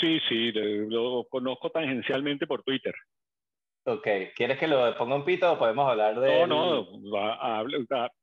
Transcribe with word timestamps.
Sí, 0.00 0.20
sí, 0.28 0.52
lo 0.52 1.26
conozco 1.28 1.70
tangencialmente 1.70 2.46
por 2.46 2.62
Twitter. 2.62 2.94
Ok, 3.84 4.06
¿quieres 4.36 4.58
que 4.58 4.66
lo 4.66 4.96
ponga 4.96 5.16
un 5.16 5.24
pito 5.24 5.50
o 5.50 5.58
podemos 5.58 5.88
hablar 5.88 6.20
de.? 6.20 6.46
No, 6.46 6.46
no, 6.46 6.86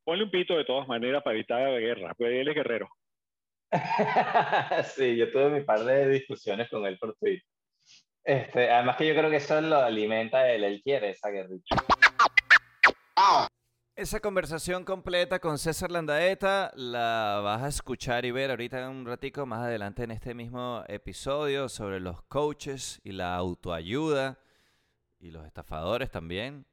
ponle 0.04 0.24
un 0.24 0.32
pito 0.32 0.56
de 0.56 0.64
todas 0.64 0.88
maneras 0.88 1.24
para 1.24 1.36
evitar 1.36 1.62
la 1.62 1.80
guerra, 1.80 2.14
pues 2.16 2.32
él 2.34 2.48
es 2.48 2.56
guerrero. 2.56 2.88
sí, 4.96 5.18
yo 5.18 5.32
tuve 5.32 5.50
mi 5.50 5.62
par 5.62 5.84
de 5.84 6.08
discusiones 6.08 6.70
con 6.70 6.86
él 6.86 6.98
por 7.00 7.16
Twitter. 7.16 7.44
Este, 8.24 8.72
además 8.72 8.96
que 8.96 9.08
yo 9.08 9.16
creo 9.16 9.30
que 9.30 9.38
eso 9.38 9.60
lo 9.62 9.78
alimenta 9.78 10.52
él, 10.52 10.64
él 10.64 10.82
quiere 10.84 11.10
esa 11.10 11.30
guerrilla. 11.30 11.64
Esa 13.98 14.20
conversación 14.20 14.84
completa 14.84 15.40
con 15.40 15.58
César 15.58 15.90
Landaeta 15.90 16.74
la 16.76 17.40
vas 17.42 17.64
a 17.64 17.70
escuchar 17.70 18.26
y 18.26 18.32
ver 18.32 18.50
ahorita 18.50 18.90
un 18.90 19.06
ratico 19.06 19.46
más 19.46 19.62
adelante 19.62 20.04
en 20.04 20.12
este 20.12 20.34
mismo 20.34 20.84
episodio 20.90 21.70
sobre 21.70 22.02
los 22.02 22.22
coaches 22.24 23.00
y 23.06 23.14
la 23.14 23.38
autoayuda 23.38 24.38
y 25.22 25.32
los 25.32 25.46
estafadores 25.46 26.12
también. 26.12 26.66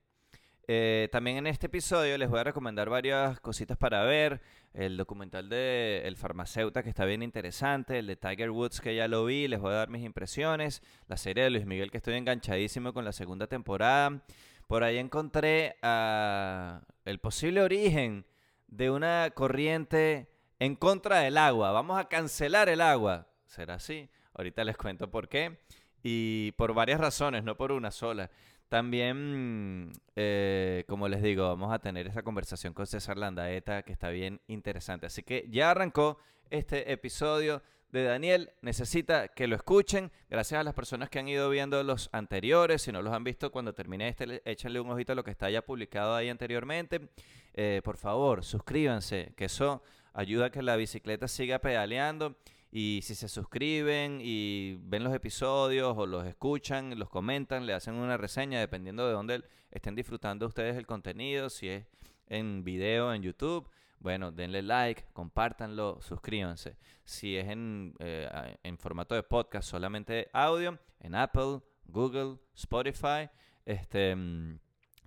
Eh, 0.67 1.09
también 1.13 1.37
en 1.37 1.47
este 1.47 1.67
episodio 1.67 2.19
les 2.19 2.29
voy 2.29 2.41
a 2.41 2.45
recomendar 2.45 2.91
varias 2.91 3.39
cositas 3.39 3.79
para 3.79 4.03
ver. 4.03 4.41
El 4.75 4.97
documental 4.97 5.49
de 5.49 6.03
El 6.05 6.17
Farmacéutico 6.17 6.83
que 6.83 6.89
está 6.89 7.05
bien 7.05 7.23
interesante. 7.23 8.01
El 8.01 8.09
de 8.09 8.17
Tiger 8.17 8.51
Woods 8.51 8.81
que 8.81 8.97
ya 8.97 9.07
lo 9.07 9.25
vi. 9.25 9.47
Les 9.47 9.61
voy 9.61 9.75
a 9.75 9.77
dar 9.77 9.91
mis 9.91 10.05
impresiones. 10.05 10.83
La 11.07 11.17
serie 11.17 11.45
de 11.45 11.51
Luis 11.51 11.67
Miguel 11.67 11.93
que 11.93 11.99
estoy 11.99 12.15
enganchadísimo 12.15 12.93
con 12.93 13.05
la 13.05 13.13
segunda 13.13 13.47
temporada. 13.47 14.25
Por 14.73 14.85
ahí 14.85 14.97
encontré 14.97 15.77
el 15.83 17.19
posible 17.21 17.61
origen 17.61 18.25
de 18.69 18.91
una 18.91 19.31
corriente 19.35 20.31
en 20.59 20.77
contra 20.77 21.19
del 21.19 21.37
agua. 21.37 21.73
Vamos 21.73 22.01
a 22.01 22.09
cancelar 22.09 22.71
el 22.71 22.81
agua. 22.81 23.27
¿Será 23.45 23.75
así? 23.75 24.09
Ahorita 24.33 24.65
les 24.65 24.79
cuento 24.79 25.11
por 25.11 25.29
qué. 25.29 25.59
Y 26.03 26.53
por 26.53 26.73
varias 26.73 26.99
razones, 26.99 27.45
no 27.45 27.55
por 27.55 27.71
una 27.71 27.91
sola. 27.91 28.31
También, 28.71 29.93
eh, 30.17 30.85
como 30.89 31.07
les 31.07 31.23
digo, 31.23 31.49
vamos 31.49 31.71
a 31.71 31.79
tener 31.79 32.07
esa 32.07 32.23
conversación 32.23 32.73
con 32.73 32.87
César 32.87 33.19
Landaeta 33.19 33.83
que 33.83 33.93
está 33.93 34.09
bien 34.09 34.41
interesante. 34.47 35.05
Así 35.05 35.23
que 35.23 35.47
ya 35.51 35.71
arrancó 35.71 36.17
este 36.49 36.91
episodio 36.91 37.63
de 37.93 38.05
Daniel. 38.05 38.51
Necesita 38.63 39.29
que 39.29 39.47
lo 39.47 39.55
escuchen. 39.55 40.11
Gracias 40.29 40.61
a 40.61 40.65
las 40.65 40.75
personas 40.75 41.11
que 41.11 41.19
han 41.19 41.29
ido 41.29 41.49
viendo 41.51 41.83
los 41.85 42.09
anteriores. 42.13 42.83
Si 42.83 42.91
no 42.91 43.03
los 43.03 43.13
han 43.13 43.23
visto, 43.23 43.53
cuando 43.53 43.75
termine 43.75 44.09
este, 44.09 44.43
échenle 44.51 44.81
un 44.81 44.91
ojito 44.91 45.13
a 45.13 45.15
lo 45.15 45.23
que 45.23 45.31
está 45.31 45.51
ya 45.51 45.63
publicado 45.63 46.15
ahí 46.15 46.29
anteriormente. 46.29 47.11
Eh, 47.55 47.83
por 47.85 47.99
favor, 47.99 48.45
suscríbanse, 48.45 49.35
que 49.37 49.45
eso 49.45 49.83
ayuda 50.15 50.47
a 50.47 50.51
que 50.51 50.63
la 50.63 50.77
bicicleta 50.77 51.29
siga 51.29 51.59
pedaleando. 51.59 52.37
Y 52.75 53.01
si 53.03 53.15
se 53.15 53.29
suscriben 53.29 54.21
y 54.23 54.79
ven 54.85 55.05
los 55.05 55.15
episodios 55.15 55.95
o 55.97 56.07
los 56.07 56.27
escuchan, 56.27 56.99
los 56.99 57.11
comentan, 57.11 57.67
le 57.67 57.75
hacen 57.75 57.95
una 57.95 58.17
reseña 58.17 58.61
dependiendo 58.61 59.07
de 59.07 59.13
dónde 59.13 59.45
estén 59.71 59.95
disfrutando 59.95 60.47
ustedes 60.47 60.77
el 60.77 60.87
contenido, 60.87 61.51
si 61.51 61.69
es 61.69 61.85
en 62.29 62.65
video 62.65 63.13
en 63.13 63.23
YouTube, 63.23 63.69
bueno, 64.03 64.33
denle 64.33 64.63
like, 64.63 65.05
compártanlo, 65.13 66.01
suscríbanse. 66.01 66.77
Si 67.05 67.37
es 67.37 67.49
en, 67.49 67.95
eh, 68.01 68.57
en 68.63 68.77
formato 68.79 69.15
de 69.15 69.23
podcast, 69.23 69.69
solamente 69.69 70.29
audio, 70.33 70.79
en 71.01 71.15
Apple, 71.15 71.61
Google, 71.87 72.39
Spotify, 72.55 73.31
este... 73.65 74.15
Mm, 74.15 74.59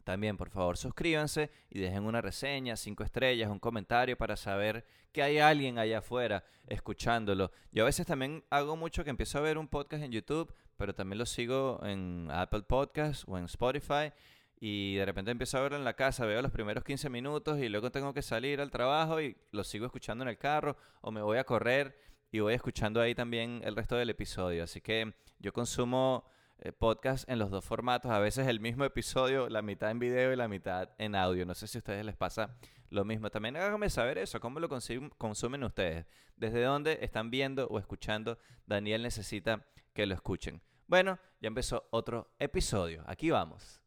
también, 0.05 0.37
por 0.37 0.51
favor, 0.51 0.77
suscríbanse 0.77 1.49
y 1.67 1.79
dejen 1.79 2.05
una 2.05 2.21
reseña, 2.21 2.75
cinco 2.75 3.03
estrellas, 3.03 3.49
un 3.49 3.57
comentario 3.57 4.15
para 4.15 4.37
saber 4.37 4.85
que 5.11 5.23
hay 5.23 5.39
alguien 5.39 5.79
allá 5.79 5.97
afuera 5.97 6.43
escuchándolo. 6.67 7.51
Yo 7.71 7.81
a 7.81 7.87
veces 7.87 8.05
también 8.05 8.43
hago 8.51 8.77
mucho 8.77 9.03
que 9.03 9.09
empiezo 9.09 9.39
a 9.39 9.41
ver 9.41 9.57
un 9.57 9.67
podcast 9.67 10.03
en 10.03 10.11
YouTube, 10.11 10.53
pero 10.77 10.93
también 10.93 11.17
lo 11.17 11.25
sigo 11.25 11.79
en 11.83 12.27
Apple 12.31 12.61
Podcasts 12.61 13.25
o 13.27 13.35
en 13.39 13.45
Spotify. 13.45 14.13
Y 14.59 14.95
de 14.95 15.05
repente 15.05 15.31
empiezo 15.31 15.57
a 15.57 15.61
verlo 15.61 15.77
en 15.77 15.83
la 15.83 15.95
casa, 15.95 16.25
veo 16.25 16.41
los 16.41 16.51
primeros 16.51 16.83
15 16.83 17.09
minutos 17.09 17.59
y 17.59 17.67
luego 17.69 17.91
tengo 17.91 18.13
que 18.13 18.21
salir 18.21 18.61
al 18.61 18.71
trabajo 18.71 19.21
y 19.21 19.35
lo 19.51 19.63
sigo 19.63 19.85
escuchando 19.85 20.23
en 20.23 20.29
el 20.29 20.37
carro 20.37 20.77
o 21.01 21.11
me 21.11 21.21
voy 21.21 21.37
a 21.37 21.43
correr 21.43 21.97
y 22.31 22.39
voy 22.39 22.53
escuchando 22.53 23.01
ahí 23.01 23.13
también 23.13 23.61
el 23.63 23.75
resto 23.75 23.95
del 23.95 24.09
episodio. 24.09 24.63
Así 24.63 24.81
que 24.81 25.13
yo 25.39 25.51
consumo 25.53 26.25
eh, 26.59 26.71
podcast 26.71 27.29
en 27.29 27.37
los 27.37 27.51
dos 27.51 27.65
formatos, 27.65 28.11
a 28.11 28.19
veces 28.19 28.47
el 28.47 28.59
mismo 28.61 28.85
episodio, 28.85 29.49
la 29.49 29.61
mitad 29.61 29.91
en 29.91 29.99
video 29.99 30.31
y 30.31 30.35
la 30.37 30.47
mitad 30.47 30.89
en 30.97 31.15
audio. 31.15 31.45
No 31.45 31.53
sé 31.53 31.67
si 31.67 31.77
a 31.77 31.79
ustedes 31.79 32.05
les 32.05 32.15
pasa 32.15 32.55
lo 32.89 33.03
mismo. 33.03 33.29
También 33.29 33.57
háganme 33.57 33.89
saber 33.89 34.17
eso, 34.17 34.39
cómo 34.39 34.59
lo 34.59 34.69
consumen 34.69 35.63
ustedes, 35.63 36.05
desde 36.37 36.63
dónde 36.63 36.99
están 37.01 37.29
viendo 37.29 37.67
o 37.67 37.77
escuchando. 37.77 38.37
Daniel 38.65 39.03
necesita 39.03 39.65
que 39.93 40.05
lo 40.05 40.15
escuchen. 40.15 40.61
Bueno, 40.87 41.19
ya 41.41 41.47
empezó 41.47 41.87
otro 41.91 42.33
episodio. 42.39 43.03
Aquí 43.07 43.31
vamos. 43.31 43.84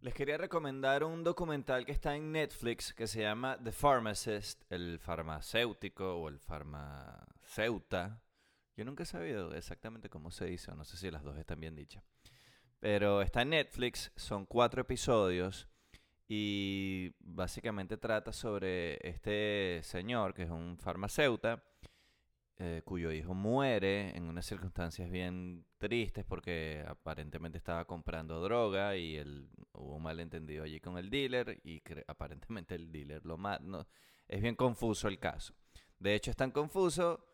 Les 0.00 0.14
quería 0.14 0.38
recomendar 0.38 1.02
un 1.02 1.24
documental 1.24 1.84
que 1.84 1.92
está 1.92 2.14
en 2.14 2.30
Netflix 2.30 2.94
que 2.94 3.06
se 3.06 3.22
llama 3.22 3.58
The 3.62 3.72
Pharmacist, 3.72 4.62
el 4.70 5.00
farmacéutico 5.00 6.16
o 6.16 6.28
el 6.28 6.38
farmaceuta. 6.38 8.22
Yo 8.76 8.84
nunca 8.84 9.02
he 9.02 9.06
sabido 9.06 9.54
exactamente 9.54 10.08
cómo 10.08 10.30
se 10.30 10.44
dice, 10.44 10.72
no 10.76 10.84
sé 10.84 10.96
si 10.96 11.10
las 11.10 11.24
dos 11.24 11.36
están 11.36 11.60
bien 11.60 11.74
dichas. 11.74 12.04
Pero 12.78 13.22
está 13.22 13.42
en 13.42 13.50
Netflix, 13.50 14.12
son 14.14 14.46
cuatro 14.46 14.82
episodios 14.82 15.68
y 16.28 17.14
básicamente 17.20 17.96
trata 17.96 18.32
sobre 18.32 18.98
este 19.08 19.80
señor 19.82 20.34
que 20.34 20.42
es 20.42 20.50
un 20.50 20.78
farmacéutico 20.78 21.62
eh, 22.60 22.82
cuyo 22.84 23.12
hijo 23.12 23.34
muere 23.34 24.16
en 24.16 24.24
unas 24.24 24.44
circunstancias 24.44 25.08
bien 25.08 25.64
tristes 25.78 26.24
porque 26.24 26.84
aparentemente 26.88 27.56
estaba 27.56 27.84
comprando 27.84 28.42
droga 28.42 28.96
y 28.96 29.16
él, 29.16 29.48
hubo 29.74 29.94
un 29.94 30.02
malentendido 30.02 30.64
allí 30.64 30.80
con 30.80 30.98
el 30.98 31.08
dealer 31.08 31.60
y 31.62 31.80
aparentemente 32.08 32.74
el 32.74 32.90
dealer 32.90 33.24
lo 33.24 33.38
mató. 33.38 33.86
es 34.26 34.42
bien 34.42 34.56
confuso 34.56 35.06
el 35.06 35.20
caso. 35.20 35.54
De 36.00 36.16
hecho 36.16 36.32
es 36.32 36.36
tan 36.36 36.50
confuso 36.50 37.24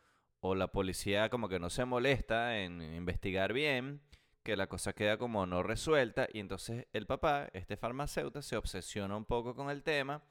o 0.40 0.54
la 0.54 0.68
policía 0.68 1.30
como 1.30 1.48
que 1.48 1.58
no 1.58 1.70
se 1.70 1.86
molesta 1.86 2.58
en 2.58 2.82
investigar 2.82 3.54
bien 3.54 4.02
que 4.44 4.56
la 4.56 4.68
cosa 4.68 4.92
queda 4.92 5.16
como 5.16 5.46
no 5.46 5.62
resuelta 5.62 6.28
y 6.32 6.38
entonces 6.38 6.86
el 6.92 7.06
papá, 7.06 7.48
este 7.54 7.78
farmacéutico, 7.78 8.42
se 8.42 8.56
obsesiona 8.56 9.16
un 9.16 9.24
poco 9.24 9.54
con 9.54 9.70
el 9.70 9.82
tema 9.82 10.22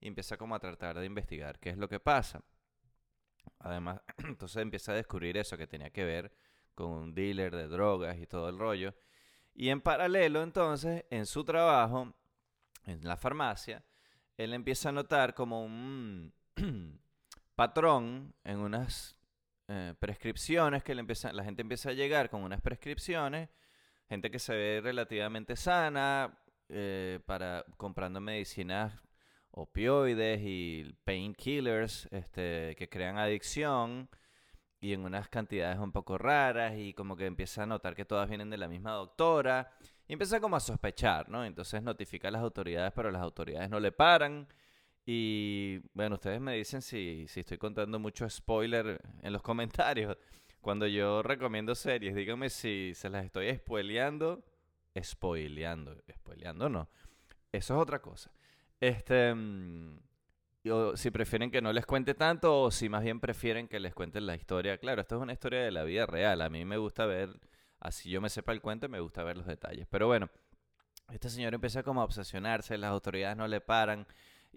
y 0.00 0.06
empieza 0.06 0.36
como 0.36 0.54
a 0.54 0.60
tratar 0.60 0.98
de 0.98 1.04
investigar 1.04 1.58
qué 1.58 1.70
es 1.70 1.76
lo 1.76 1.88
que 1.88 1.98
pasa. 1.98 2.40
Además, 3.58 4.00
entonces 4.18 4.62
empieza 4.62 4.92
a 4.92 4.94
descubrir 4.94 5.36
eso 5.36 5.58
que 5.58 5.66
tenía 5.66 5.90
que 5.90 6.04
ver 6.04 6.32
con 6.76 6.90
un 6.90 7.14
dealer 7.14 7.56
de 7.56 7.66
drogas 7.66 8.16
y 8.18 8.26
todo 8.26 8.48
el 8.48 8.58
rollo. 8.58 8.94
Y 9.52 9.70
en 9.70 9.80
paralelo, 9.80 10.42
entonces, 10.42 11.04
en 11.10 11.26
su 11.26 11.42
trabajo, 11.42 12.14
en 12.84 13.02
la 13.02 13.16
farmacia, 13.16 13.84
él 14.36 14.54
empieza 14.54 14.90
a 14.90 14.92
notar 14.92 15.34
como 15.34 15.64
un 15.64 16.32
patrón 17.56 18.32
en 18.44 18.58
unas 18.58 19.15
eh, 19.68 19.94
prescripciones 19.98 20.82
que 20.84 20.94
la 20.94 21.44
gente 21.44 21.62
empieza 21.62 21.90
a 21.90 21.92
llegar 21.92 22.30
con 22.30 22.42
unas 22.42 22.60
prescripciones, 22.60 23.48
gente 24.08 24.30
que 24.30 24.38
se 24.38 24.54
ve 24.54 24.80
relativamente 24.82 25.56
sana, 25.56 26.38
eh, 26.68 27.20
para 27.26 27.64
comprando 27.76 28.20
medicinas 28.20 28.92
opioides 29.52 30.40
y 30.42 30.96
painkillers 31.04 32.08
este, 32.10 32.74
que 32.76 32.88
crean 32.88 33.18
adicción 33.18 34.10
y 34.80 34.92
en 34.92 35.04
unas 35.04 35.28
cantidades 35.28 35.78
un 35.78 35.92
poco 35.92 36.18
raras 36.18 36.74
y 36.76 36.92
como 36.92 37.16
que 37.16 37.26
empieza 37.26 37.62
a 37.62 37.66
notar 37.66 37.94
que 37.94 38.04
todas 38.04 38.28
vienen 38.28 38.50
de 38.50 38.58
la 38.58 38.68
misma 38.68 38.92
doctora 38.92 39.72
y 40.08 40.12
empieza 40.12 40.40
como 40.40 40.56
a 40.56 40.60
sospechar, 40.60 41.28
¿no? 41.28 41.44
Entonces 41.44 41.82
notifica 41.82 42.28
a 42.28 42.30
las 42.32 42.42
autoridades, 42.42 42.92
pero 42.94 43.10
las 43.10 43.22
autoridades 43.22 43.70
no 43.70 43.80
le 43.80 43.92
paran. 43.92 44.48
Y 45.08 45.78
bueno, 45.94 46.16
ustedes 46.16 46.40
me 46.40 46.56
dicen 46.56 46.82
si, 46.82 47.26
si 47.28 47.40
estoy 47.40 47.58
contando 47.58 48.00
mucho 48.00 48.28
spoiler 48.28 49.00
en 49.22 49.32
los 49.32 49.40
comentarios. 49.42 50.16
Cuando 50.60 50.88
yo 50.88 51.22
recomiendo 51.22 51.76
series, 51.76 52.16
díganme 52.16 52.50
si 52.50 52.92
se 52.94 53.08
las 53.08 53.24
estoy 53.24 53.54
spoileando. 53.54 54.42
Spoileando, 55.00 56.02
spoileando 56.12 56.68
no. 56.68 56.88
Eso 57.52 57.74
es 57.74 57.80
otra 57.80 58.00
cosa. 58.00 58.32
Este, 58.80 59.32
mm, 59.32 59.98
si 60.94 61.10
prefieren 61.12 61.52
que 61.52 61.62
no 61.62 61.72
les 61.72 61.86
cuente 61.86 62.14
tanto 62.14 62.62
o 62.62 62.70
si 62.72 62.88
más 62.88 63.04
bien 63.04 63.20
prefieren 63.20 63.68
que 63.68 63.78
les 63.78 63.94
cuenten 63.94 64.26
la 64.26 64.34
historia. 64.34 64.78
Claro, 64.78 65.02
esto 65.02 65.16
es 65.16 65.22
una 65.22 65.32
historia 65.32 65.60
de 65.60 65.70
la 65.70 65.84
vida 65.84 66.06
real. 66.06 66.42
A 66.42 66.48
mí 66.48 66.64
me 66.64 66.78
gusta 66.78 67.06
ver, 67.06 67.30
así 67.78 68.10
yo 68.10 68.20
me 68.20 68.28
sepa 68.28 68.50
el 68.50 68.60
cuento, 68.60 68.88
me 68.88 68.98
gusta 68.98 69.22
ver 69.22 69.36
los 69.36 69.46
detalles. 69.46 69.86
Pero 69.88 70.08
bueno, 70.08 70.28
este 71.12 71.30
señor 71.30 71.54
empieza 71.54 71.84
como 71.84 72.00
a 72.00 72.04
obsesionarse, 72.04 72.76
las 72.76 72.90
autoridades 72.90 73.36
no 73.36 73.46
le 73.46 73.60
paran 73.60 74.06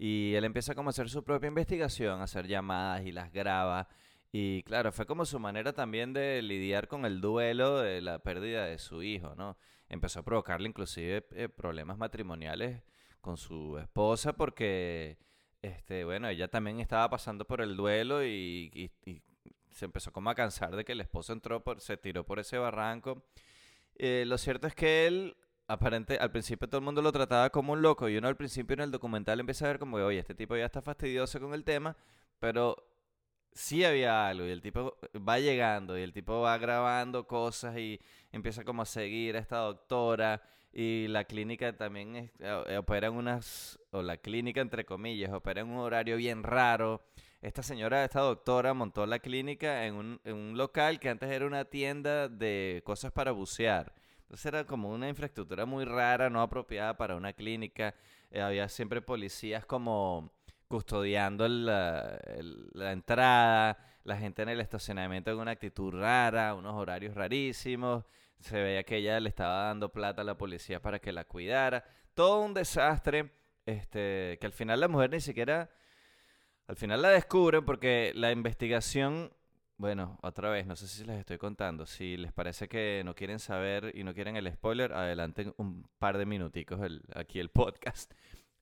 y 0.02 0.34
él 0.34 0.44
empieza 0.46 0.74
como 0.74 0.88
a 0.88 0.92
hacer 0.92 1.10
su 1.10 1.22
propia 1.22 1.48
investigación, 1.48 2.22
a 2.22 2.24
hacer 2.24 2.46
llamadas 2.46 3.04
y 3.04 3.12
las 3.12 3.30
graba 3.30 3.86
Y 4.32 4.62
claro, 4.62 4.92
fue 4.92 5.04
como 5.04 5.26
su 5.26 5.38
manera 5.38 5.74
también 5.74 6.14
de 6.14 6.40
lidiar 6.40 6.88
con 6.88 7.04
el 7.04 7.20
duelo 7.20 7.80
de 7.80 8.00
la 8.00 8.18
pérdida 8.18 8.64
de 8.64 8.78
su 8.78 9.02
hijo, 9.02 9.34
¿no? 9.36 9.58
Empezó 9.90 10.20
a 10.20 10.22
provocarle 10.24 10.68
inclusive 10.68 11.26
eh, 11.32 11.50
problemas 11.50 11.98
matrimoniales 11.98 12.82
con 13.20 13.36
su 13.36 13.76
esposa 13.76 14.32
porque, 14.32 15.18
este, 15.60 16.04
bueno, 16.04 16.28
ella 16.28 16.48
también 16.48 16.80
estaba 16.80 17.10
pasando 17.10 17.44
por 17.44 17.60
el 17.60 17.76
duelo 17.76 18.24
y, 18.24 18.90
se 19.70 19.84
empezó 19.84 20.12
como 20.12 20.30
a 20.30 20.34
cansar 20.34 20.76
de 20.76 20.84
que 20.86 20.92
el 20.92 21.02
esposo 21.02 21.34
entró 21.34 21.62
por, 21.62 21.82
se 21.82 21.98
tiró 21.98 22.24
por 22.24 22.38
ese 22.38 22.56
barranco. 22.56 23.22
Eh, 23.96 24.24
lo 24.26 24.38
cierto 24.38 24.66
es 24.66 24.74
que 24.74 25.06
él, 25.06 25.36
aparente, 25.72 26.16
al 26.18 26.30
principio 26.32 26.68
todo 26.68 26.78
el 26.78 26.84
mundo 26.84 27.02
lo 27.02 27.12
trataba 27.12 27.50
como 27.50 27.72
un 27.72 27.82
loco 27.82 28.08
y 28.08 28.16
uno 28.16 28.28
al 28.28 28.36
principio 28.36 28.74
en 28.74 28.80
el 28.80 28.90
documental 28.90 29.40
empieza 29.40 29.64
a 29.66 29.68
ver 29.68 29.78
como, 29.78 29.96
oye, 29.98 30.18
este 30.18 30.34
tipo 30.34 30.56
ya 30.56 30.66
está 30.66 30.82
fastidioso 30.82 31.40
con 31.40 31.54
el 31.54 31.64
tema, 31.64 31.96
pero 32.38 32.76
sí 33.52 33.84
había 33.84 34.28
algo 34.28 34.46
y 34.46 34.50
el 34.50 34.60
tipo 34.62 34.96
va 35.16 35.38
llegando 35.38 35.98
y 35.98 36.02
el 36.02 36.12
tipo 36.12 36.40
va 36.42 36.56
grabando 36.58 37.26
cosas 37.26 37.76
y 37.78 38.00
empieza 38.32 38.64
como 38.64 38.82
a 38.82 38.86
seguir 38.86 39.36
a 39.36 39.40
esta 39.40 39.58
doctora 39.58 40.42
y 40.72 41.08
la 41.08 41.24
clínica 41.24 41.76
también 41.76 42.16
es- 42.16 42.30
eh, 42.40 42.76
opera 42.78 43.08
en 43.08 43.14
unas, 43.14 43.78
o 43.90 44.02
la 44.02 44.16
clínica 44.18 44.60
entre 44.60 44.84
comillas, 44.84 45.32
opera 45.32 45.62
en 45.62 45.68
un 45.68 45.78
horario 45.78 46.16
bien 46.16 46.42
raro. 46.44 47.02
Esta 47.42 47.62
señora, 47.62 48.04
esta 48.04 48.20
doctora 48.20 48.74
montó 48.74 49.06
la 49.06 49.18
clínica 49.18 49.86
en 49.86 49.94
un, 49.94 50.20
en 50.24 50.36
un 50.36 50.56
local 50.56 51.00
que 51.00 51.08
antes 51.08 51.30
era 51.30 51.46
una 51.46 51.64
tienda 51.64 52.28
de 52.28 52.82
cosas 52.84 53.12
para 53.12 53.32
bucear. 53.32 53.92
Entonces 54.30 54.46
era 54.46 54.64
como 54.64 54.90
una 54.90 55.08
infraestructura 55.08 55.66
muy 55.66 55.84
rara, 55.84 56.30
no 56.30 56.40
apropiada 56.40 56.96
para 56.96 57.16
una 57.16 57.32
clínica. 57.32 57.96
Eh, 58.30 58.40
había 58.40 58.68
siempre 58.68 59.02
policías 59.02 59.66
como 59.66 60.32
custodiando 60.68 61.48
la, 61.48 62.16
entrada, 62.92 63.76
la 64.04 64.16
gente 64.16 64.42
en 64.42 64.50
el 64.50 64.60
estacionamiento 64.60 65.32
con 65.32 65.40
una 65.40 65.50
actitud 65.50 65.92
rara, 65.92 66.54
unos 66.54 66.76
horarios 66.76 67.16
rarísimos. 67.16 68.04
Se 68.38 68.62
veía 68.62 68.84
que 68.84 68.98
ella 68.98 69.18
le 69.18 69.30
estaba 69.30 69.64
dando 69.64 69.88
plata 69.90 70.22
a 70.22 70.24
la 70.24 70.38
policía 70.38 70.80
para 70.80 71.00
que 71.00 71.10
la 71.10 71.24
cuidara. 71.24 71.82
Todo 72.14 72.42
un 72.42 72.54
desastre, 72.54 73.32
este, 73.66 74.38
que 74.40 74.46
al 74.46 74.52
final 74.52 74.78
la 74.78 74.86
mujer 74.86 75.10
ni 75.10 75.18
siquiera, 75.18 75.70
al 76.68 76.76
final 76.76 77.02
la 77.02 77.08
descubren 77.08 77.64
porque 77.64 78.12
la 78.14 78.30
investigación, 78.30 79.32
bueno, 79.80 80.18
otra 80.22 80.50
vez, 80.50 80.66
no 80.66 80.76
sé 80.76 80.86
si 80.86 81.04
les 81.04 81.18
estoy 81.18 81.38
contando, 81.38 81.86
si 81.86 82.18
les 82.18 82.32
parece 82.34 82.68
que 82.68 83.00
no 83.02 83.14
quieren 83.14 83.38
saber 83.38 83.92
y 83.94 84.04
no 84.04 84.12
quieren 84.12 84.36
el 84.36 84.52
spoiler, 84.52 84.92
adelanten 84.92 85.54
un 85.56 85.88
par 85.98 86.18
de 86.18 86.26
minuticos 86.26 86.82
el- 86.82 87.02
aquí 87.14 87.40
el 87.40 87.48
podcast. 87.48 88.12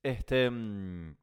Este, 0.04 0.48
mm, 0.48 1.16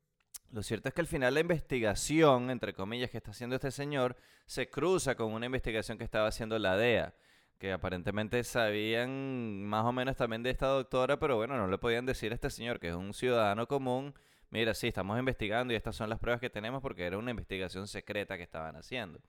lo 0.52 0.64
cierto 0.64 0.90
es 0.90 0.94
que 0.94 1.00
al 1.00 1.08
final 1.08 1.34
la 1.34 1.40
investigación, 1.40 2.50
entre 2.50 2.74
comillas, 2.74 3.10
que 3.10 3.18
está 3.18 3.32
haciendo 3.32 3.56
este 3.56 3.72
señor, 3.72 4.18
se 4.46 4.70
cruza 4.70 5.16
con 5.16 5.32
una 5.32 5.46
investigación 5.46 5.98
que 5.98 6.04
estaba 6.04 6.28
haciendo 6.28 6.60
la 6.60 6.76
DEA, 6.76 7.14
que 7.58 7.72
aparentemente 7.72 8.44
sabían 8.44 9.64
más 9.64 9.86
o 9.86 9.94
menos 9.94 10.18
también 10.18 10.44
de 10.44 10.50
esta 10.50 10.68
doctora, 10.68 11.18
pero 11.20 11.38
bueno, 11.38 11.56
no 11.58 11.68
le 11.68 11.78
podían 11.78 12.06
decir 12.06 12.34
a 12.34 12.36
este 12.36 12.50
señor, 12.50 12.82
que 12.82 12.90
es 12.90 12.96
un 12.96 13.14
ciudadano 13.14 13.66
común, 13.66 14.14
mira, 14.50 14.74
sí, 14.74 14.90
estamos 14.90 15.18
investigando 15.18 15.72
y 15.74 15.78
estas 15.78 15.96
son 15.96 16.10
las 16.10 16.20
pruebas 16.20 16.42
que 16.42 16.50
tenemos 16.50 16.82
porque 16.82 17.06
era 17.06 17.18
una 17.18 17.32
investigación 17.32 17.88
secreta 17.88 18.36
que 18.36 18.44
estaban 18.44 18.76
haciendo. 18.76 19.22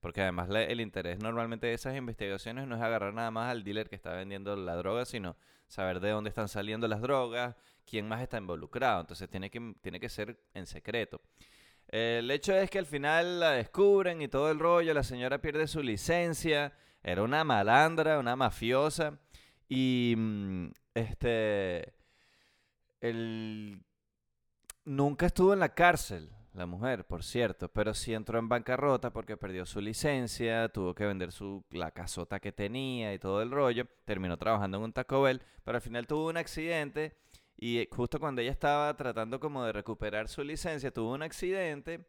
Porque 0.00 0.22
además 0.22 0.48
el 0.50 0.80
interés 0.80 1.18
normalmente 1.20 1.66
de 1.66 1.74
esas 1.74 1.96
investigaciones 1.96 2.66
no 2.68 2.76
es 2.76 2.82
agarrar 2.82 3.12
nada 3.14 3.30
más 3.30 3.50
al 3.50 3.64
dealer 3.64 3.88
que 3.88 3.96
está 3.96 4.12
vendiendo 4.12 4.54
la 4.54 4.76
droga, 4.76 5.04
sino 5.04 5.36
saber 5.66 6.00
de 6.00 6.10
dónde 6.10 6.28
están 6.28 6.48
saliendo 6.48 6.86
las 6.86 7.00
drogas, 7.00 7.56
quién 7.84 8.06
más 8.08 8.22
está 8.22 8.38
involucrado. 8.38 9.00
Entonces 9.00 9.28
tiene 9.28 9.50
que, 9.50 9.74
tiene 9.80 9.98
que 9.98 10.08
ser 10.08 10.38
en 10.54 10.66
secreto. 10.66 11.20
El 11.88 12.30
hecho 12.30 12.54
es 12.54 12.70
que 12.70 12.78
al 12.78 12.86
final 12.86 13.40
la 13.40 13.52
descubren 13.52 14.20
y 14.20 14.28
todo 14.28 14.50
el 14.50 14.58
rollo, 14.58 14.92
la 14.92 15.02
señora 15.02 15.40
pierde 15.40 15.66
su 15.66 15.82
licencia, 15.82 16.74
era 17.02 17.22
una 17.22 17.44
malandra, 17.44 18.18
una 18.18 18.36
mafiosa, 18.36 19.18
y 19.68 20.14
mm, 20.16 20.66
este, 20.94 21.94
el, 23.00 23.82
nunca 24.84 25.26
estuvo 25.26 25.54
en 25.54 25.60
la 25.60 25.74
cárcel, 25.74 26.30
la 26.58 26.66
mujer, 26.66 27.06
por 27.06 27.22
cierto, 27.24 27.68
pero 27.68 27.94
sí 27.94 28.12
entró 28.14 28.38
en 28.38 28.48
bancarrota 28.48 29.12
porque 29.12 29.36
perdió 29.36 29.64
su 29.64 29.80
licencia, 29.80 30.68
tuvo 30.68 30.94
que 30.94 31.06
vender 31.06 31.32
su, 31.32 31.64
la 31.70 31.90
casota 31.92 32.40
que 32.40 32.52
tenía 32.52 33.14
y 33.14 33.18
todo 33.18 33.42
el 33.42 33.50
rollo, 33.50 33.86
terminó 34.04 34.36
trabajando 34.36 34.78
en 34.78 34.84
un 34.84 34.92
Taco 34.92 35.22
Bell, 35.22 35.40
pero 35.64 35.76
al 35.76 35.82
final 35.82 36.06
tuvo 36.06 36.28
un 36.28 36.36
accidente 36.36 37.16
y 37.56 37.78
eh, 37.78 37.88
justo 37.90 38.20
cuando 38.20 38.40
ella 38.42 38.50
estaba 38.50 38.94
tratando 38.96 39.40
como 39.40 39.64
de 39.64 39.72
recuperar 39.72 40.28
su 40.28 40.44
licencia, 40.44 40.90
tuvo 40.92 41.14
un 41.14 41.22
accidente 41.22 42.06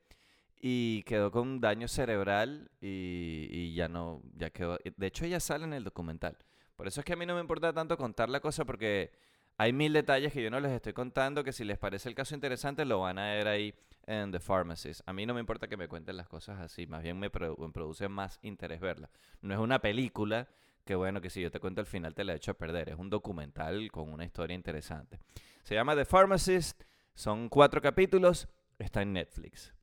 y 0.62 1.04
quedó 1.04 1.32
con 1.32 1.48
un 1.48 1.62
daño 1.62 1.88
cerebral 1.88 2.70
y, 2.82 3.48
y 3.50 3.74
ya 3.74 3.88
no, 3.88 4.22
ya 4.36 4.50
quedó. 4.50 4.78
De 4.98 5.08
hecho, 5.08 5.26
ella 5.26 5.40
sale 5.40 5.64
en 5.66 5.74
el 5.74 5.84
documental. 5.84 6.38
Por 6.76 6.88
eso 6.88 7.02
es 7.02 7.06
que 7.06 7.14
a 7.14 7.16
mí 7.16 7.26
no 7.26 7.36
me 7.36 7.42
importa 7.42 7.74
tanto 7.74 7.98
contar 7.98 8.30
la 8.30 8.40
cosa 8.40 8.66
porque 8.66 9.12
hay 9.60 9.74
mil 9.74 9.92
detalles 9.92 10.32
que 10.32 10.42
yo 10.42 10.50
no 10.50 10.60
les 10.60 10.72
estoy 10.72 10.94
contando 10.94 11.44
que 11.44 11.52
si 11.52 11.66
les 11.66 11.78
parece 11.78 12.08
el 12.08 12.16
caso 12.16 12.34
interesante 12.34 12.86
lo 12.86 13.02
van 13.02 13.20
a 13.20 13.34
ver 13.34 13.48
ahí 13.48 13.76
en 14.08 14.32
The 14.32 14.40
Pharmacist. 14.40 15.02
A 15.06 15.12
mí 15.12 15.26
no 15.26 15.34
me 15.34 15.42
importa 15.42 15.68
que 15.68 15.76
me 15.76 15.88
cuenten 15.90 16.16
las 16.16 16.30
cosas 16.30 16.60
así, 16.60 16.88
más 16.88 17.04
bien 17.04 17.20
me, 17.20 17.30
produ- 17.30 17.72
produce 17.74 18.08
más 18.08 18.40
interés 18.42 18.80
verla. 18.80 19.10
No 19.42 19.54
es 19.54 19.60
una 19.60 19.80
película 19.80 20.48
que 20.86 20.96
bueno, 20.96 21.20
que 21.22 21.30
si 21.30 21.42
yo 21.42 21.52
te 21.52 21.60
cuento 21.60 21.82
el 21.82 21.88
final 21.88 22.16
te 22.16 22.24
la 22.24 22.34
he 22.34 22.38
hecho 22.38 22.52
a 22.52 22.54
perder. 22.54 22.90
Es 22.90 22.96
un 22.96 23.10
documental 23.10 23.92
con 23.92 24.12
una 24.12 24.24
historia 24.24 24.56
interesante. 24.56 25.20
Se 25.64 25.76
llama 25.76 25.94
The 25.96 26.06
Pharmacist, 26.06 26.82
son 27.14 27.50
cuatro 27.50 27.82
capítulos, 27.82 28.48
está 28.80 29.02
en 29.02 29.14
Netflix. 29.14 29.74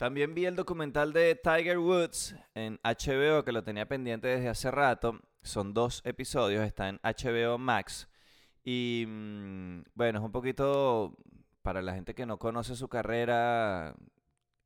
También 0.00 0.34
vi 0.34 0.46
el 0.46 0.56
documental 0.56 1.12
de 1.12 1.34
Tiger 1.34 1.78
Woods 1.78 2.34
en 2.54 2.80
HBO, 2.82 3.44
que 3.44 3.52
lo 3.52 3.62
tenía 3.62 3.86
pendiente 3.86 4.28
desde 4.28 4.48
hace 4.48 4.70
rato. 4.70 5.20
Son 5.42 5.74
dos 5.74 6.00
episodios, 6.06 6.64
está 6.64 6.88
en 6.88 6.98
HBO 7.02 7.58
Max. 7.58 8.08
Y 8.64 9.04
mm, 9.06 9.82
bueno, 9.92 10.20
es 10.20 10.24
un 10.24 10.32
poquito 10.32 11.18
para 11.60 11.82
la 11.82 11.92
gente 11.92 12.14
que 12.14 12.24
no 12.24 12.38
conoce 12.38 12.76
su 12.76 12.88
carrera 12.88 13.94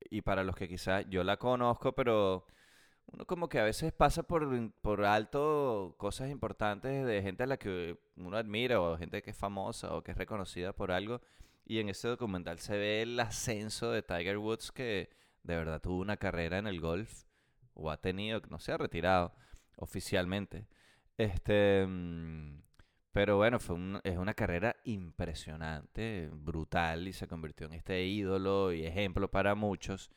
y 0.09 0.23
para 0.23 0.45
los 0.45 0.55
que 0.55 0.69
quizás 0.69 1.05
yo 1.11 1.25
la 1.25 1.37
conozco, 1.37 1.97
pero 1.97 2.47
uno 3.07 3.27
como 3.27 3.49
que 3.49 3.59
a 3.59 3.65
veces 3.65 3.93
pasa 3.93 4.23
por, 4.23 4.71
por 4.83 5.05
alto 5.05 5.97
cosas 5.99 6.31
importantes 6.31 7.05
de 7.05 7.23
gente 7.23 7.43
a 7.43 7.47
la 7.47 7.57
que 7.57 7.99
uno 8.15 8.37
admira 8.37 8.81
o 8.81 8.97
gente 8.97 9.21
que 9.21 9.31
es 9.33 9.37
famosa 9.37 9.97
o 9.97 10.05
que 10.05 10.13
es 10.13 10.17
reconocida 10.17 10.73
por 10.73 10.93
algo. 10.93 11.23
Y 11.67 11.81
en 11.81 11.89
ese 11.89 12.07
documental 12.07 12.61
se 12.61 12.77
ve 12.77 13.03
el 13.03 13.19
ascenso 13.19 13.91
de 13.91 14.03
Tiger 14.05 14.39
Woods 14.39 14.71
que 14.71 15.24
de 15.44 15.56
verdad 15.56 15.81
tuvo 15.82 16.00
una 16.02 16.17
carrera 16.19 16.58
en 16.58 16.67
el 16.67 16.81
golf 16.81 17.25
o 17.75 17.91
ha 17.91 17.99
tenido, 18.00 18.41
no 18.51 18.58
se 18.60 18.72
ha 18.72 18.79
retirado 18.79 19.34
oficialmente. 19.77 20.69
Este, 21.19 21.86
mm, 21.86 22.63
pero 23.13 23.36
bueno, 23.36 23.60
fue 23.60 23.77
un- 23.77 24.01
es 24.05 24.19
una 24.19 24.34
carrera 24.34 24.77
impresionante, 24.84 26.31
brutal 26.32 27.08
y 27.08 27.13
se 27.13 27.29
convirtió 27.29 27.67
en 27.67 27.74
este 27.74 28.05
ídolo 28.06 28.72
y 28.72 28.84
ejemplo 28.86 29.31
para 29.31 29.55
muchos. 29.55 30.10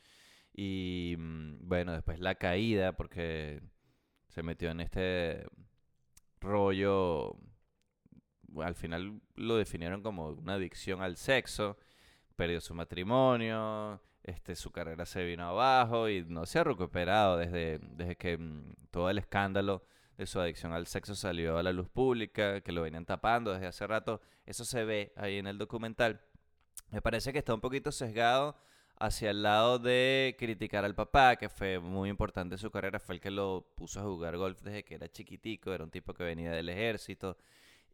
Y 0.54 1.16
mm, 1.18 1.68
bueno, 1.68 1.92
después 1.92 2.20
la 2.20 2.36
caída 2.36 2.92
porque 2.96 3.62
se 4.28 4.42
metió 4.42 4.70
en 4.70 4.80
este 4.80 5.46
rollo, 6.40 7.36
al 8.62 8.74
final 8.74 9.20
lo 9.34 9.56
definieron 9.56 10.02
como 10.02 10.30
una 10.30 10.54
adicción 10.54 11.02
al 11.02 11.16
sexo, 11.16 11.76
perdió 12.36 12.60
su 12.60 12.74
matrimonio, 12.74 14.00
este, 14.28 14.54
su 14.56 14.70
carrera 14.70 15.06
se 15.06 15.24
vino 15.24 15.48
abajo 15.48 16.08
y 16.08 16.24
no 16.24 16.44
se 16.46 16.58
ha 16.58 16.64
recuperado 16.64 17.38
desde, 17.38 17.78
desde 17.78 18.16
que 18.16 18.36
mm, 18.36 18.74
todo 18.90 19.08
el 19.10 19.18
escándalo 19.18 19.82
de 20.18 20.26
su 20.26 20.40
adicción 20.40 20.72
al 20.72 20.86
sexo 20.86 21.14
salió 21.14 21.58
a 21.58 21.62
la 21.62 21.72
luz 21.72 21.88
pública, 21.88 22.60
que 22.60 22.72
lo 22.72 22.82
venían 22.82 23.06
tapando 23.06 23.52
desde 23.52 23.66
hace 23.66 23.86
rato. 23.86 24.20
Eso 24.44 24.64
se 24.64 24.84
ve 24.84 25.12
ahí 25.16 25.38
en 25.38 25.46
el 25.46 25.58
documental. 25.58 26.20
Me 26.90 27.00
parece 27.00 27.32
que 27.32 27.38
está 27.38 27.54
un 27.54 27.60
poquito 27.60 27.92
sesgado 27.92 28.56
hacia 28.98 29.30
el 29.30 29.42
lado 29.42 29.78
de 29.78 30.36
criticar 30.38 30.84
al 30.84 30.94
papá, 30.94 31.36
que 31.36 31.48
fue 31.48 31.78
muy 31.78 32.10
importante 32.10 32.56
en 32.56 32.58
su 32.58 32.70
carrera, 32.70 32.98
fue 32.98 33.14
el 33.14 33.20
que 33.20 33.30
lo 33.30 33.72
puso 33.76 34.00
a 34.00 34.02
jugar 34.02 34.36
golf 34.36 34.60
desde 34.62 34.84
que 34.84 34.96
era 34.96 35.08
chiquitico, 35.08 35.72
era 35.72 35.84
un 35.84 35.90
tipo 35.90 36.12
que 36.12 36.24
venía 36.24 36.50
del 36.50 36.68
ejército. 36.68 37.36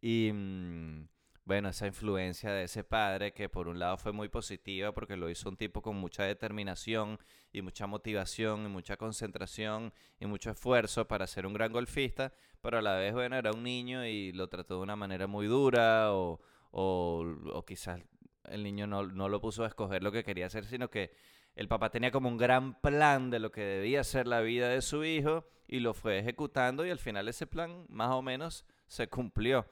Y 0.01 0.31
mm, 0.33 1.07
bueno, 1.45 1.69
esa 1.69 1.85
influencia 1.85 2.51
de 2.51 2.63
ese 2.63 2.83
padre 2.83 3.31
que 3.31 3.49
por 3.49 3.67
un 3.67 3.77
lado 3.77 3.97
fue 3.97 4.11
muy 4.11 4.29
positiva 4.29 4.91
porque 4.93 5.15
lo 5.15 5.29
hizo 5.29 5.47
un 5.47 5.57
tipo 5.57 5.83
con 5.83 5.95
mucha 5.95 6.23
determinación 6.23 7.19
y 7.53 7.61
mucha 7.61 7.85
motivación 7.85 8.65
y 8.65 8.69
mucha 8.69 8.97
concentración 8.97 9.93
y 10.19 10.25
mucho 10.25 10.49
esfuerzo 10.49 11.07
para 11.07 11.27
ser 11.27 11.45
un 11.45 11.53
gran 11.53 11.71
golfista, 11.71 12.33
pero 12.61 12.79
a 12.79 12.81
la 12.81 12.95
vez, 12.95 13.13
bueno, 13.13 13.35
era 13.37 13.51
un 13.51 13.61
niño 13.63 14.05
y 14.05 14.31
lo 14.31 14.49
trató 14.49 14.77
de 14.77 14.81
una 14.81 14.95
manera 14.95 15.27
muy 15.27 15.45
dura 15.45 16.13
o, 16.13 16.41
o, 16.71 17.23
o 17.53 17.65
quizás 17.65 18.01
el 18.45 18.63
niño 18.63 18.87
no, 18.87 19.03
no 19.05 19.29
lo 19.29 19.39
puso 19.39 19.63
a 19.63 19.67
escoger 19.67 20.01
lo 20.01 20.11
que 20.11 20.23
quería 20.23 20.47
hacer, 20.47 20.65
sino 20.65 20.89
que 20.89 21.15
el 21.55 21.67
papá 21.67 21.91
tenía 21.91 22.11
como 22.11 22.27
un 22.27 22.37
gran 22.37 22.81
plan 22.81 23.29
de 23.29 23.39
lo 23.39 23.51
que 23.51 23.61
debía 23.61 24.03
ser 24.03 24.25
la 24.25 24.41
vida 24.41 24.67
de 24.69 24.81
su 24.81 25.03
hijo 25.05 25.45
y 25.67 25.79
lo 25.79 25.93
fue 25.93 26.17
ejecutando 26.17 26.85
y 26.85 26.89
al 26.89 26.99
final 26.99 27.27
ese 27.27 27.47
plan 27.47 27.85
más 27.87 28.11
o 28.11 28.21
menos 28.23 28.65
se 28.87 29.07
cumplió. 29.07 29.67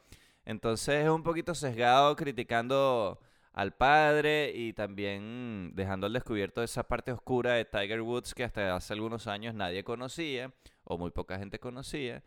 Entonces 0.45 1.05
es 1.05 1.09
un 1.09 1.23
poquito 1.23 1.55
sesgado 1.55 2.15
criticando 2.15 3.19
al 3.53 3.73
padre 3.73 4.51
y 4.55 4.73
también 4.73 5.71
dejando 5.75 6.07
al 6.07 6.13
descubierto 6.13 6.63
esa 6.63 6.83
parte 6.87 7.11
oscura 7.11 7.53
de 7.53 7.65
Tiger 7.65 8.01
Woods 8.01 8.33
que 8.33 8.43
hasta 8.43 8.75
hace 8.75 8.93
algunos 8.93 9.27
años 9.27 9.53
nadie 9.53 9.83
conocía 9.83 10.51
o 10.83 10.97
muy 10.97 11.11
poca 11.11 11.37
gente 11.37 11.59
conocía. 11.59 12.23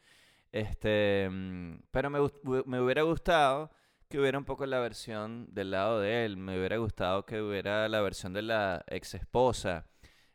Este, 0.53 1.29
mm, 1.31 1.83
pero 1.91 2.11
me, 2.11 2.21
me 2.67 2.81
hubiera 2.81 3.03
gustado 3.03 3.71
que 4.09 4.21
hubiera 4.21 4.39
un 4.39 4.45
poco 4.45 4.67
la 4.67 4.79
versión 4.79 5.53
del 5.53 5.73
lado 5.73 6.01
de 6.01 6.25
él. 6.25 6.37
Me 6.37 6.59
hubiera 6.59 6.77
gustado 6.79 7.27
que 7.27 7.43
hubiera 7.43 7.89
la 7.89 8.01
versión 8.01 8.33
de 8.33 8.43
la 8.43 8.85
ex 8.89 9.15
esposa. 9.15 9.87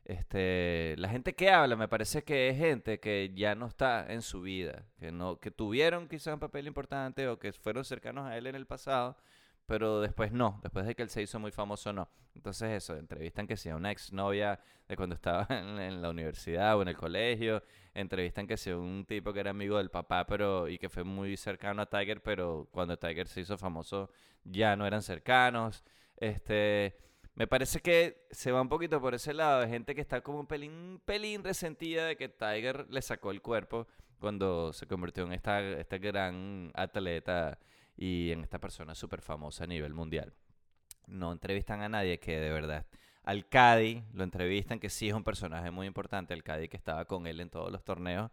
Este, 0.06 0.96
la 0.98 1.10
gente 1.10 1.36
que 1.36 1.52
habla 1.52 1.76
me 1.76 1.88
parece 1.88 2.24
que 2.24 2.50
es 2.50 2.58
gente 2.58 3.00
que 3.00 3.32
ya 3.36 3.56
no 3.56 3.68
está 3.68 4.12
en 4.12 4.22
su 4.22 4.42
vida, 4.42 4.86
que 5.00 5.12
no, 5.12 5.40
que 5.40 5.52
tuvieron 5.52 6.08
quizás 6.08 6.34
un 6.34 6.40
papel 6.40 6.68
importante 6.68 7.28
o 7.28 7.38
que 7.38 7.54
fueron 7.54 7.86
cercanos 7.86 8.26
a 8.26 8.38
él 8.38 8.48
en 8.48 8.56
el 8.56 8.66
pasado, 8.66 9.16
pero 9.68 10.02
después 10.02 10.32
no, 10.32 10.60
después 10.64 10.86
de 10.86 10.96
que 10.96 11.04
él 11.04 11.10
se 11.10 11.22
hizo 11.22 11.40
muy 11.40 11.52
famoso 11.52 11.94
no. 11.94 12.10
Entonces 12.36 12.72
eso, 12.72 12.96
entrevistan 12.98 13.46
que 13.46 13.58
sea 13.58 13.76
una 13.76 13.92
exnovia 13.92 14.60
de 14.88 14.96
cuando 14.98 15.16
estaba 15.16 15.46
en, 15.50 16.02
la 16.02 16.10
universidad 16.10 16.78
o 16.78 16.82
en 16.82 16.88
el 16.88 16.98
colegio, 16.98 17.64
entrevistan 17.94 18.48
que 18.48 18.58
sea 18.58 18.78
un 18.78 19.06
tipo 19.06 19.32
que 19.34 19.40
era 19.40 19.52
amigo 19.52 19.78
del 19.78 19.90
papá 19.92 20.26
pero 20.26 20.68
y 20.68 20.78
que 20.78 20.90
fue 20.90 21.04
muy 21.04 21.38
cercano 21.38 21.84
a 21.84 21.86
Tiger, 21.90 22.22
pero 22.24 22.68
cuando 22.72 22.98
Tiger 22.98 23.28
se 23.28 23.42
hizo 23.42 23.58
famoso 23.58 24.10
ya 24.44 24.76
no 24.76 24.88
eran 24.88 25.04
cercanos. 25.04 25.84
Este, 26.18 26.98
me 27.36 27.48
parece 27.48 27.80
que 27.80 28.28
se 28.32 28.52
va 28.52 28.62
un 28.62 28.70
poquito 28.70 29.00
por 29.00 29.14
ese 29.14 29.34
lado 29.34 29.62
de 29.62 29.68
gente 29.68 29.96
que 29.96 30.02
está 30.02 30.22
como 30.22 30.40
un 30.40 30.48
pelín, 30.48 31.02
pelín 31.06 31.44
resentida 31.44 32.06
de 32.06 32.18
que 32.18 32.30
Tiger 32.30 32.88
le 32.90 33.02
sacó 33.02 33.32
el 33.32 33.42
cuerpo 33.42 33.88
cuando 34.20 34.74
se 34.74 34.86
convirtió 34.86 35.24
en 35.24 35.34
esta, 35.34 35.62
este 35.62 35.98
gran 35.98 36.72
atleta 36.76 37.58
y 37.96 38.32
en 38.32 38.42
esta 38.42 38.60
persona 38.60 38.96
súper 38.96 39.22
famosa 39.22 39.64
a 39.64 39.68
nivel 39.68 39.94
mundial. 39.94 40.34
No 41.08 41.32
entrevistan 41.32 41.82
a 41.82 41.90
nadie 41.90 42.20
que 42.20 42.40
de 42.40 42.52
verdad. 42.52 42.86
Al 43.24 43.48
Cadi 43.48 44.04
lo 44.14 44.24
entrevistan, 44.24 44.80
que 44.80 44.90
sí 44.90 45.08
es 45.10 45.14
un 45.14 45.24
personaje 45.24 45.72
muy 45.72 45.88
importante, 45.88 46.34
el 46.34 46.44
Cadi 46.44 46.68
que 46.68 46.78
estaba 46.78 47.06
con 47.06 47.28
él 47.28 47.40
en 47.40 47.50
todos 47.50 47.72
los 47.72 47.84
torneos, 47.84 48.32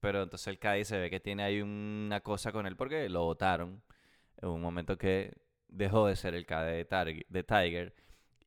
pero 0.00 0.22
entonces 0.22 0.48
el 0.48 0.58
Cadi 0.58 0.84
se 0.84 0.98
ve 0.98 1.10
que 1.10 1.20
tiene 1.20 1.42
ahí 1.42 1.60
una 1.60 2.20
cosa 2.20 2.50
con 2.52 2.66
él 2.66 2.76
porque 2.76 3.08
lo 3.08 3.24
votaron 3.24 3.82
en 4.40 4.48
un 4.48 4.60
momento 4.60 4.98
que 4.98 5.34
dejó 5.68 6.06
de 6.06 6.16
ser 6.16 6.34
el 6.34 6.46
Cadi 6.46 6.84
de 7.28 7.44
Tiger. 7.44 7.94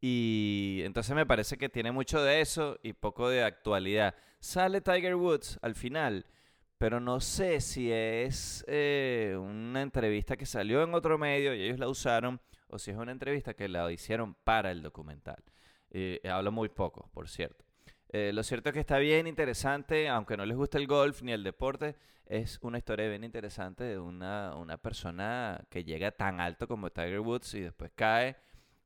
Y 0.01 0.81
entonces 0.83 1.15
me 1.15 1.25
parece 1.25 1.57
que 1.57 1.69
tiene 1.69 1.91
mucho 1.91 2.21
de 2.21 2.41
eso 2.41 2.79
y 2.83 2.93
poco 2.93 3.29
de 3.29 3.43
actualidad. 3.43 4.15
Sale 4.39 4.81
Tiger 4.81 5.15
Woods 5.15 5.57
al 5.61 5.75
final 5.75 6.25
pero 6.77 6.99
no 6.99 7.19
sé 7.19 7.61
si 7.61 7.91
es 7.91 8.65
eh, 8.67 9.37
una 9.39 9.81
entrevista 9.81 10.35
que 10.35 10.45
salió 10.45 10.83
en 10.83 10.93
otro 10.93 11.17
medio 11.17 11.53
y 11.53 11.61
ellos 11.63 11.79
la 11.79 11.87
usaron, 11.87 12.39
o 12.67 12.77
si 12.77 12.91
es 12.91 12.97
una 12.97 13.11
entrevista 13.11 13.53
que 13.53 13.69
la 13.69 13.91
hicieron 13.91 14.35
para 14.43 14.71
el 14.71 14.81
documental. 14.81 15.41
Eh, 15.91 16.19
hablo 16.29 16.51
muy 16.51 16.69
poco, 16.69 17.09
por 17.13 17.29
cierto. 17.29 17.63
Eh, 18.09 18.31
lo 18.33 18.43
cierto 18.43 18.69
es 18.69 18.73
que 18.73 18.81
está 18.81 18.97
bien 18.97 19.27
interesante, 19.27 20.09
aunque 20.09 20.37
no 20.37 20.45
les 20.45 20.57
guste 20.57 20.77
el 20.77 20.87
golf 20.87 21.21
ni 21.21 21.31
el 21.31 21.43
deporte, 21.43 21.95
es 22.25 22.59
una 22.61 22.77
historia 22.77 23.07
bien 23.07 23.23
interesante 23.23 23.83
de 23.83 23.99
una, 23.99 24.55
una 24.55 24.77
persona 24.77 25.65
que 25.69 25.83
llega 25.83 26.11
tan 26.11 26.41
alto 26.41 26.67
como 26.67 26.89
Tiger 26.89 27.19
Woods 27.19 27.53
y 27.53 27.61
después 27.61 27.91
cae 27.95 28.35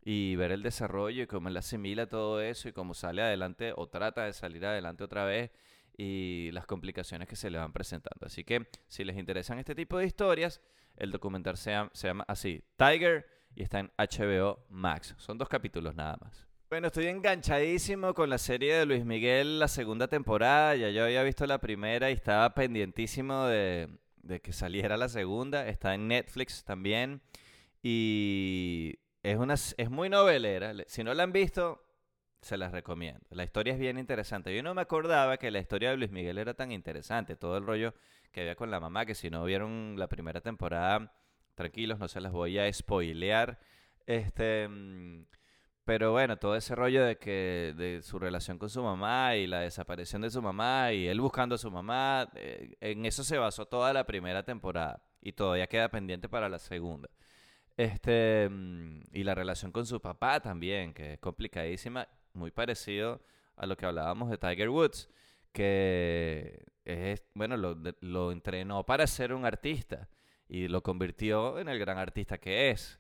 y 0.04 0.36
ver 0.36 0.52
el 0.52 0.64
desarrollo 0.64 1.24
y 1.24 1.28
cómo 1.28 1.50
él 1.50 1.58
asimila 1.58 2.08
todo 2.08 2.42
eso 2.42 2.70
y 2.70 2.74
cómo 2.74 2.94
sale 2.94 3.22
adelante 3.22 3.74
o 3.76 3.88
trata 3.88 4.26
de 4.26 4.34
salir 4.34 4.66
adelante 4.66 5.04
otra 5.04 5.26
vez 5.26 5.52
y 5.98 6.50
las 6.54 6.66
complicaciones 6.66 7.28
que 7.28 7.36
se 7.36 7.50
le 7.50 7.58
van 7.58 7.74
presentando. 7.74 8.26
Así 8.26 8.44
que 8.44 8.68
si 8.88 9.04
les 9.04 9.18
interesan 9.18 9.60
este 9.60 9.76
tipo 9.76 9.98
de 9.98 10.06
historias, 10.06 10.62
el 10.96 11.12
documental 11.12 11.58
se 11.58 11.72
llama, 11.72 11.92
se 11.94 12.08
llama 12.08 12.26
así, 12.28 12.64
Tiger, 12.78 13.28
y 13.56 13.64
está 13.64 13.80
en 13.80 13.92
HBO 13.98 14.66
Max. 14.70 15.16
Son 15.18 15.38
dos 15.38 15.50
capítulos 15.50 15.96
nada 15.96 16.18
más. 16.22 16.48
Bueno, 16.70 16.88
estoy 16.88 17.08
enganchadísimo 17.08 18.14
con 18.14 18.30
la 18.30 18.38
serie 18.38 18.76
de 18.76 18.86
Luis 18.86 19.04
Miguel, 19.04 19.60
la 19.60 19.68
segunda 19.68 20.08
temporada. 20.08 20.76
Ya 20.76 20.90
yo 20.90 21.04
había 21.04 21.24
visto 21.24 21.46
la 21.48 21.58
primera 21.58 22.12
y 22.12 22.14
estaba 22.14 22.54
pendientísimo 22.54 23.46
de, 23.46 23.90
de 24.22 24.40
que 24.40 24.54
saliera 24.54 24.96
la 24.96 25.10
segunda. 25.10 25.68
Está 25.68 25.96
en 25.96 26.08
Netflix 26.08 26.64
también. 26.64 27.22
Y 27.82 29.00
es, 29.24 29.38
una, 29.38 29.54
es 29.54 29.90
muy 29.90 30.10
novelera. 30.10 30.74
Si 30.88 31.04
no 31.04 31.14
la 31.14 31.24
han 31.24 31.32
visto, 31.32 31.84
se 32.42 32.58
las 32.58 32.72
recomiendo. 32.72 33.26
La 33.32 33.44
historia 33.44 33.74
es 33.74 33.80
bien 33.80 33.98
interesante. 33.98 34.56
Yo 34.56 34.64
no 34.64 34.74
me 34.74 34.82
acordaba 34.82 35.38
que 35.38 35.52
la 35.52 35.60
historia 35.60 35.92
de 35.92 35.98
Luis 35.98 36.12
Miguel 36.12 36.38
era 36.38 36.54
tan 36.54 36.72
interesante. 36.72 37.36
Todo 37.36 37.58
el 37.58 37.66
rollo 37.66 37.94
que 38.32 38.42
había 38.42 38.56
con 38.56 38.72
la 38.72 38.80
mamá, 38.80 39.06
que 39.06 39.16
si 39.16 39.30
no 39.30 39.44
vieron 39.44 39.96
la 39.98 40.08
primera 40.08 40.42
temporada, 40.42 41.14
tranquilos, 41.56 42.00
no 42.00 42.08
se 42.08 42.22
las 42.22 42.32
voy 42.32 42.58
a 42.60 42.72
spoilear. 42.72 43.60
Este, 44.06 44.70
pero 45.90 46.12
bueno, 46.12 46.38
todo 46.38 46.56
ese 46.56 46.76
rollo 46.76 47.04
de 47.04 47.18
que 47.18 47.74
de 47.76 48.02
su 48.04 48.20
relación 48.20 48.60
con 48.60 48.70
su 48.70 48.84
mamá 48.84 49.36
y 49.36 49.48
la 49.48 49.62
desaparición 49.62 50.22
de 50.22 50.30
su 50.30 50.42
mamá 50.42 50.94
y 50.94 51.08
él 51.08 51.20
buscando 51.20 51.56
a 51.56 51.58
su 51.58 51.72
mamá, 51.72 52.30
eh, 52.36 52.78
en 52.80 53.06
eso 53.06 53.24
se 53.24 53.38
basó 53.38 53.66
toda 53.66 53.92
la 53.92 54.06
primera 54.06 54.44
temporada 54.44 55.04
y 55.20 55.34
todavía 55.34 55.68
queda 55.68 55.90
pendiente 55.90 56.30
para 56.30 56.48
la 56.48 56.60
segunda. 56.60 57.10
Este, 57.80 58.50
mm, 58.50 59.04
y 59.14 59.24
la 59.24 59.34
relación 59.34 59.72
con 59.72 59.86
su 59.86 60.02
papá 60.02 60.42
también, 60.42 60.94
que 60.94 61.14
es 61.14 61.20
complicadísima 61.20 62.10
muy 62.34 62.52
parecido 62.52 63.22
a 63.56 63.66
lo 63.66 63.78
que 63.78 63.86
hablábamos 63.86 64.30
de 64.30 64.38
Tiger 64.38 64.68
Woods, 64.68 65.10
que 65.54 66.66
es, 66.84 67.24
bueno, 67.34 67.56
lo, 67.56 68.32
entrenó 68.34 68.86
para 68.86 69.08
ser 69.08 69.32
un 69.32 69.46
artista 69.46 70.10
y 70.50 70.68
lo 70.68 70.84
convirtió 70.84 71.58
en 71.58 71.70
el 71.70 71.80
gran 71.80 71.98
artista 71.98 72.38
que 72.38 72.72
es. 72.72 73.00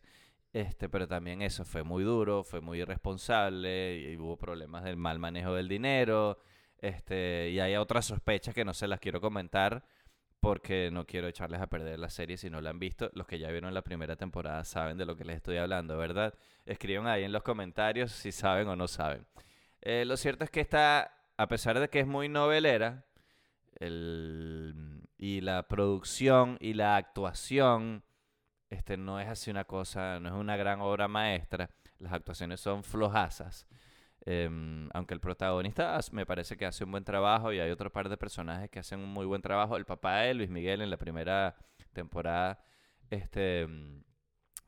Este, 0.53 0.87
pero 0.87 1.09
también 1.09 1.41
eso 1.41 1.65
fue 1.65 1.83
muy 1.83 2.05
duro, 2.05 2.45
fue 2.45 2.61
muy 2.61 2.79
irresponsable 2.79 3.97
y 3.97 4.17
hubo 4.17 4.37
problemas 4.37 4.85
del 4.85 4.95
mal 4.95 5.19
manejo 5.19 5.55
del 5.55 5.67
dinero. 5.67 6.39
Este, 6.77 7.49
y 7.49 7.59
hay 7.59 7.75
otras 7.75 8.05
sospechas 8.05 8.55
que 8.55 8.63
no 8.63 8.73
se 8.73 8.87
las 8.87 9.01
quiero 9.01 9.19
comentar 9.19 9.83
porque 10.39 10.89
no 10.91 11.05
quiero 11.05 11.27
echarles 11.27 11.61
a 11.61 11.67
perder 11.67 11.99
la 11.99 12.09
serie 12.09 12.37
si 12.37 12.49
no 12.49 12.61
la 12.61 12.69
han 12.69 12.79
visto. 12.79 13.09
Los 13.13 13.27
que 13.27 13.39
ya 13.39 13.51
vieron 13.51 13.73
la 13.73 13.81
primera 13.81 14.15
temporada 14.15 14.63
saben 14.63 14.97
de 14.97 15.05
lo 15.05 15.15
que 15.15 15.25
les 15.25 15.37
estoy 15.37 15.57
hablando, 15.57 15.97
¿verdad? 15.97 16.33
Escriban 16.65 17.07
ahí 17.07 17.23
en 17.23 17.31
los 17.31 17.43
comentarios 17.43 18.11
si 18.11 18.31
saben 18.31 18.67
o 18.67 18.75
no 18.75 18.87
saben. 18.87 19.25
Eh, 19.81 20.05
lo 20.05 20.17
cierto 20.17 20.43
es 20.43 20.49
que 20.49 20.61
está, 20.61 21.13
a 21.37 21.47
pesar 21.47 21.79
de 21.79 21.89
que 21.89 21.99
es 21.99 22.07
muy 22.07 22.29
novelera, 22.29 23.05
y 23.81 25.41
la 25.41 25.67
producción 25.67 26.57
y 26.59 26.73
la 26.73 26.97
actuación 26.97 28.03
este, 28.69 28.97
no 28.97 29.19
es 29.19 29.27
así 29.27 29.49
una 29.49 29.63
cosa, 29.63 30.19
no 30.19 30.29
es 30.29 30.35
una 30.35 30.57
gran 30.57 30.81
obra 30.81 31.07
maestra. 31.07 31.69
Las 31.99 32.13
actuaciones 32.13 32.59
son 32.59 32.83
flojazas. 32.83 33.67
Em, 34.25 34.89
aunque 34.93 35.13
el 35.13 35.19
protagonista 35.19 35.97
me 36.11 36.25
parece 36.25 36.57
que 36.57 36.65
hace 36.65 36.83
un 36.83 36.91
buen 36.91 37.03
trabajo 37.03 37.53
y 37.53 37.59
hay 37.59 37.71
otro 37.71 37.91
par 37.91 38.09
de 38.09 38.17
personajes 38.17 38.69
que 38.69 38.79
hacen 38.79 38.99
un 38.99 39.09
muy 39.09 39.25
buen 39.25 39.41
trabajo. 39.41 39.77
El 39.77 39.85
papá 39.85 40.21
de 40.21 40.33
Luis 40.33 40.49
Miguel 40.49 40.81
en 40.81 40.89
la 40.89 40.97
primera 40.97 41.55
temporada 41.93 42.61
este, 43.09 43.61
em, 43.61 44.03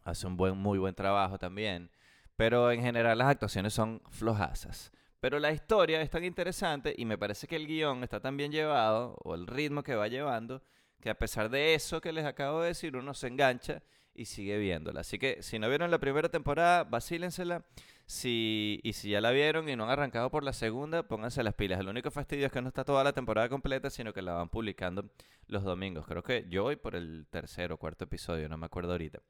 hace 0.04 0.28
un 0.28 0.38
buen, 0.38 0.58
muy 0.58 0.80
buen 0.80 0.96
trabajo 0.96 1.38
también. 1.38 1.92
Pero 2.36 2.72
en 2.72 2.82
general 2.82 3.18
las 3.18 3.28
actuaciones 3.28 3.74
son 3.74 4.02
flojazas. 4.10 4.92
Pero 5.20 5.38
la 5.40 5.52
historia 5.52 6.02
es 6.02 6.10
tan 6.10 6.24
interesante 6.26 6.96
y 6.98 7.06
me 7.06 7.18
parece 7.18 7.48
que 7.48 7.56
el 7.56 7.68
guion 7.68 8.04
está 8.04 8.20
tan 8.20 8.38
bien 8.38 8.52
llevado, 8.52 9.16
o 9.24 9.36
el 9.36 9.46
ritmo 9.46 9.84
que 9.84 9.94
va 9.94 10.08
llevando, 10.08 10.64
que 11.00 11.12
a 11.12 11.18
pesar 11.18 11.50
de 11.50 11.76
eso 11.76 12.02
que 12.02 12.12
les 12.12 12.26
acabo 12.26 12.62
de 12.62 12.70
decir, 12.70 12.98
uno 12.98 13.14
se 13.14 13.28
engancha 13.28 13.84
y 14.16 14.26
sigue 14.26 14.58
viéndola. 14.58 15.02
Así 15.02 15.20
que 15.20 15.44
si 15.44 15.60
no 15.60 15.70
vieron 15.70 15.92
la 15.92 16.00
primera 16.00 16.30
temporada, 16.30 16.84
vacílensela. 16.84 17.64
Si, 18.12 18.82
y 18.84 18.92
si 18.92 19.12
ya 19.12 19.22
la 19.22 19.32
vieron 19.32 19.70
y 19.70 19.78
no 19.78 19.86
han 19.86 19.90
arrancado 19.92 20.30
por 20.30 20.44
la 20.44 20.52
segunda, 20.52 21.04
pónganse 21.04 21.44
las 21.44 21.54
pilas. 21.54 21.80
El 21.80 21.88
único 21.88 22.12
fastidio 22.12 22.46
es 22.46 22.52
que 22.52 22.62
no 22.62 22.68
está 22.68 22.84
toda 22.84 23.06
la 23.06 23.14
temporada 23.14 23.48
completa, 23.48 23.90
sino 23.90 24.12
que 24.12 24.22
la 24.22 24.34
van 24.34 24.50
publicando 24.50 25.10
los 25.48 25.64
domingos. 25.64 26.06
Creo 26.06 26.22
que 26.22 26.46
yo 26.50 26.64
voy 26.64 26.76
por 26.76 26.96
el 26.96 27.26
tercer 27.30 27.72
o 27.72 27.78
cuarto 27.78 28.04
episodio, 28.04 28.50
no 28.50 28.58
me 28.58 28.66
acuerdo 28.66 28.92
ahorita. 28.92 29.22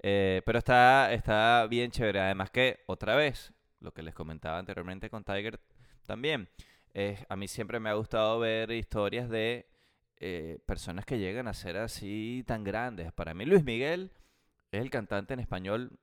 Eh, 0.00 0.42
pero 0.46 0.58
está, 0.58 1.12
está 1.12 1.66
bien 1.68 1.90
chévere. 1.90 2.20
Además 2.20 2.52
que, 2.52 2.84
otra 2.86 3.16
vez, 3.16 3.52
lo 3.80 3.92
que 3.92 4.04
les 4.04 4.14
comentaba 4.14 4.58
anteriormente 4.58 5.10
con 5.10 5.24
Tiger 5.24 5.58
también, 6.06 6.48
a 7.28 7.34
mí 7.34 7.48
siempre 7.48 7.80
me 7.80 7.90
ha 7.90 7.94
gustado 7.94 8.38
ver 8.38 8.70
historias 8.70 9.28
de 9.28 9.66
eh, 10.18 10.60
personas 10.66 11.04
que 11.04 11.18
llegan 11.18 11.48
a 11.48 11.52
ser 11.52 11.78
así 11.78 12.44
tan 12.46 12.62
grandes. 12.62 13.12
Para 13.12 13.34
mí 13.34 13.44
Luis 13.44 13.64
Miguel 13.64 14.12
es 14.70 14.82
el 14.82 14.90
cantante 14.90 15.34
en 15.34 15.40
español 15.40 15.98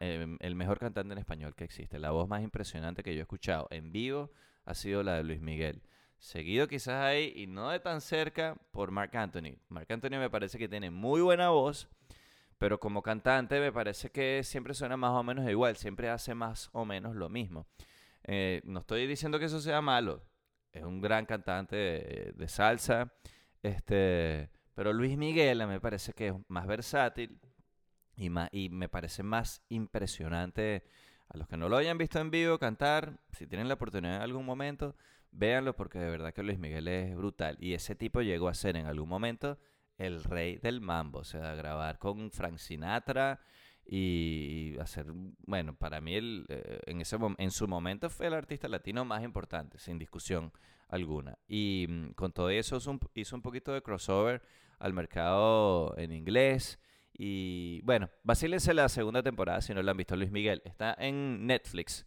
Em, 0.00 0.38
el 0.40 0.54
mejor 0.54 0.78
cantante 0.78 1.12
en 1.12 1.18
español 1.18 1.54
que 1.54 1.64
existe. 1.64 1.98
La 1.98 2.10
voz 2.10 2.26
más 2.26 2.42
impresionante 2.42 3.02
que 3.02 3.14
yo 3.14 3.20
he 3.20 3.22
escuchado 3.22 3.68
en 3.70 3.92
vivo 3.92 4.32
ha 4.64 4.74
sido 4.74 5.02
la 5.02 5.16
de 5.16 5.24
Luis 5.24 5.42
Miguel. 5.42 5.82
Seguido 6.18 6.66
quizás 6.68 7.04
ahí, 7.04 7.34
y 7.36 7.46
no 7.46 7.68
de 7.68 7.78
tan 7.78 8.00
cerca, 8.00 8.56
por 8.70 8.90
Mark 8.90 9.14
Anthony. 9.14 9.58
Mark 9.68 9.86
Anthony 9.90 10.18
me 10.18 10.30
parece 10.30 10.58
que 10.58 10.68
tiene 10.68 10.90
muy 10.90 11.20
buena 11.20 11.50
voz, 11.50 11.88
pero 12.56 12.80
como 12.80 13.02
cantante 13.02 13.60
me 13.60 13.70
parece 13.70 14.10
que 14.10 14.42
siempre 14.42 14.72
suena 14.74 14.96
más 14.96 15.12
o 15.12 15.22
menos 15.22 15.48
igual, 15.48 15.76
siempre 15.76 16.08
hace 16.08 16.34
más 16.34 16.70
o 16.72 16.84
menos 16.86 17.14
lo 17.14 17.28
mismo. 17.28 17.66
Eh, 18.24 18.62
no 18.64 18.80
estoy 18.80 19.06
diciendo 19.06 19.38
que 19.38 19.44
eso 19.46 19.60
sea 19.60 19.82
malo, 19.82 20.22
es 20.72 20.82
un 20.82 21.00
gran 21.00 21.26
cantante 21.26 21.76
de, 21.76 22.32
de 22.34 22.48
salsa, 22.48 23.12
este, 23.62 24.50
Pero 24.74 24.92
Luis 24.92 25.16
Miguel 25.18 25.66
me 25.66 25.80
parece 25.80 26.12
que 26.14 26.28
es 26.28 26.34
más 26.48 26.66
versátil 26.66 27.38
y, 28.18 28.30
más, 28.30 28.48
y 28.52 28.68
me 28.68 28.88
parece 28.88 29.22
más 29.22 29.62
impresionante. 29.68 30.84
A 31.28 31.36
los 31.36 31.46
que 31.46 31.56
no 31.56 31.68
lo 31.68 31.76
hayan 31.76 31.98
visto 31.98 32.18
en 32.18 32.30
vivo 32.30 32.58
cantar, 32.58 33.20
si 33.32 33.46
tienen 33.46 33.68
la 33.68 33.74
oportunidad 33.74 34.16
en 34.16 34.22
algún 34.22 34.46
momento, 34.46 34.96
véanlo 35.30 35.76
porque 35.76 35.98
de 35.98 36.10
verdad 36.10 36.32
que 36.32 36.42
Luis 36.42 36.58
Miguel 36.58 36.88
es 36.88 37.14
brutal. 37.14 37.56
Y 37.60 37.74
ese 37.74 37.94
tipo 37.94 38.22
llegó 38.22 38.48
a 38.48 38.54
ser 38.54 38.76
en 38.76 38.86
algún 38.86 39.08
momento 39.08 39.58
el 39.98 40.24
rey 40.24 40.56
del 40.56 40.80
mambo, 40.80 41.20
o 41.20 41.24
sea, 41.24 41.54
grabar 41.54 41.98
con 41.98 42.30
Frank 42.30 42.58
Sinatra 42.58 43.40
y 43.84 44.76
hacer, 44.80 45.06
bueno, 45.46 45.74
para 45.74 46.00
mí 46.00 46.14
el, 46.14 46.46
eh, 46.48 46.80
en, 46.86 47.00
ese, 47.00 47.16
en 47.38 47.50
su 47.50 47.66
momento 47.68 48.10
fue 48.10 48.26
el 48.26 48.34
artista 48.34 48.68
latino 48.68 49.04
más 49.04 49.22
importante, 49.22 49.78
sin 49.78 49.98
discusión 49.98 50.52
alguna. 50.88 51.38
Y 51.48 51.86
mm, 51.88 52.10
con 52.12 52.32
todo 52.32 52.50
eso 52.50 52.76
hizo 52.76 52.90
un, 52.90 53.00
hizo 53.14 53.36
un 53.36 53.42
poquito 53.42 53.72
de 53.72 53.82
crossover 53.82 54.42
al 54.78 54.92
mercado 54.92 55.96
en 55.96 56.12
inglés. 56.12 56.78
Y 57.18 57.82
bueno, 57.82 58.08
vacílense 58.22 58.72
la 58.72 58.88
segunda 58.88 59.22
temporada 59.22 59.60
si 59.60 59.74
no 59.74 59.82
lo 59.82 59.90
han 59.90 59.96
visto 59.96 60.16
Luis 60.16 60.30
Miguel. 60.30 60.62
Está 60.64 60.94
en 60.98 61.46
Netflix. 61.46 62.06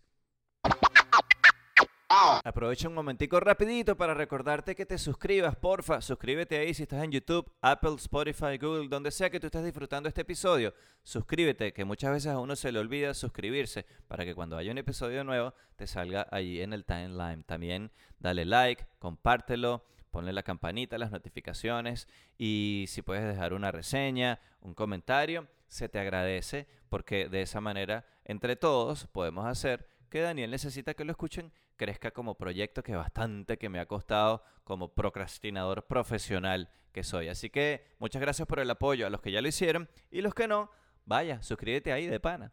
Aprovecha 2.44 2.88
un 2.88 2.94
momentico 2.94 3.40
rapidito 3.40 3.96
para 3.96 4.14
recordarte 4.14 4.76
que 4.76 4.86
te 4.86 4.98
suscribas, 4.98 5.56
porfa. 5.56 6.02
Suscríbete 6.02 6.58
ahí 6.58 6.74
si 6.74 6.84
estás 6.84 7.04
en 7.04 7.12
YouTube, 7.12 7.50
Apple, 7.62 7.96
Spotify, 7.96 8.58
Google, 8.60 8.90
donde 8.90 9.12
sea 9.12 9.30
que 9.30 9.40
tú 9.40 9.48
estés 9.48 9.64
disfrutando 9.64 10.10
este 10.10 10.22
episodio. 10.22 10.74
Suscríbete, 11.04 11.74
que 11.74 11.86
muchas 11.86 12.12
veces 12.12 12.32
a 12.32 12.40
uno 12.40 12.56
se 12.56 12.72
le 12.72 12.80
olvida 12.80 13.14
suscribirse 13.14 13.86
para 14.08 14.26
que 14.26 14.36
cuando 14.36 14.58
haya 14.58 14.72
un 14.72 14.78
episodio 14.78 15.24
nuevo 15.24 15.54
te 15.76 15.88
salga 15.88 16.28
ahí 16.32 16.62
en 16.62 16.74
el 16.74 16.86
timeline. 16.86 17.44
También 17.44 17.92
dale 18.20 18.46
like, 18.46 18.86
compártelo, 19.00 19.86
ponle 20.12 20.34
la 20.34 20.44
campanita, 20.44 20.98
las 20.98 21.12
notificaciones 21.12 22.08
y 22.38 22.86
si 22.88 23.02
puedes 23.02 23.26
dejar 23.26 23.54
una 23.54 23.72
reseña, 23.72 24.40
un 24.62 24.74
comentario, 24.74 25.48
se 25.68 25.90
te 25.90 26.00
agradece 26.00 26.68
porque 26.90 27.30
de 27.30 27.42
esa 27.42 27.62
manera 27.62 28.06
entre 28.26 28.56
todos 28.56 29.08
podemos 29.08 29.46
hacer 29.46 29.88
que 30.10 30.20
Daniel 30.20 30.52
necesita 30.52 30.94
que 30.94 31.06
lo 31.06 31.12
escuchen 31.12 31.52
crezca 31.78 32.12
como 32.12 32.36
proyecto 32.36 32.84
que 32.84 32.96
bastante 32.96 33.58
que 33.58 33.70
me 33.70 33.80
ha 33.80 33.88
costado 33.88 34.44
como 34.64 34.94
procrastinador 34.94 35.88
profesional 35.88 36.70
que 36.92 37.04
soy. 37.04 37.28
Así 37.28 37.50
que 37.50 37.88
muchas 37.98 38.22
gracias 38.22 38.48
por 38.48 38.60
el 38.60 38.70
apoyo 38.70 39.08
a 39.08 39.10
los 39.10 39.22
que 39.22 39.32
ya 39.32 39.42
lo 39.42 39.48
hicieron 39.48 39.90
y 40.12 40.22
los 40.22 40.36
que 40.36 40.48
no, 40.48 40.70
vaya, 41.06 41.42
suscríbete 41.42 41.92
ahí 41.92 42.06
de 42.06 42.20
pana. 42.20 42.52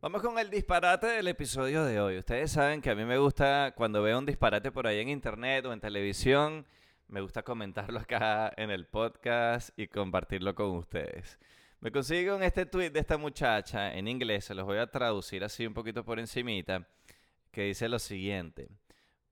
Vamos 0.00 0.22
con 0.22 0.38
el 0.38 0.48
disparate 0.48 1.08
del 1.08 1.26
episodio 1.26 1.84
de 1.84 2.00
hoy. 2.00 2.18
Ustedes 2.18 2.52
saben 2.52 2.80
que 2.80 2.90
a 2.90 2.94
mí 2.94 3.04
me 3.04 3.18
gusta 3.18 3.74
cuando 3.76 4.00
veo 4.00 4.16
un 4.16 4.24
disparate 4.24 4.70
por 4.70 4.86
ahí 4.86 5.00
en 5.00 5.08
internet 5.08 5.66
o 5.66 5.72
en 5.72 5.80
televisión, 5.80 6.64
me 7.08 7.20
gusta 7.20 7.42
comentarlo 7.42 7.98
acá 7.98 8.52
en 8.56 8.70
el 8.70 8.86
podcast 8.86 9.70
y 9.76 9.88
compartirlo 9.88 10.54
con 10.54 10.76
ustedes. 10.76 11.38
Me 11.80 11.90
consigo 11.90 12.36
en 12.36 12.44
este 12.44 12.64
tweet 12.64 12.90
de 12.90 13.00
esta 13.00 13.18
muchacha 13.18 13.92
en 13.92 14.06
inglés, 14.06 14.44
se 14.44 14.54
los 14.54 14.66
voy 14.66 14.78
a 14.78 14.86
traducir 14.86 15.42
así 15.42 15.66
un 15.66 15.74
poquito 15.74 16.04
por 16.04 16.20
encimita 16.20 16.86
que 17.50 17.64
dice 17.64 17.88
lo 17.88 17.98
siguiente. 17.98 18.68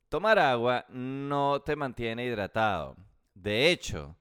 Tomar 0.09 0.41
agua 0.41 0.85
no 0.89 1.61
te 1.61 1.77
mantiene 1.77 2.25
hidratado. 2.25 2.97
De 3.35 3.71
hecho, 3.71 4.17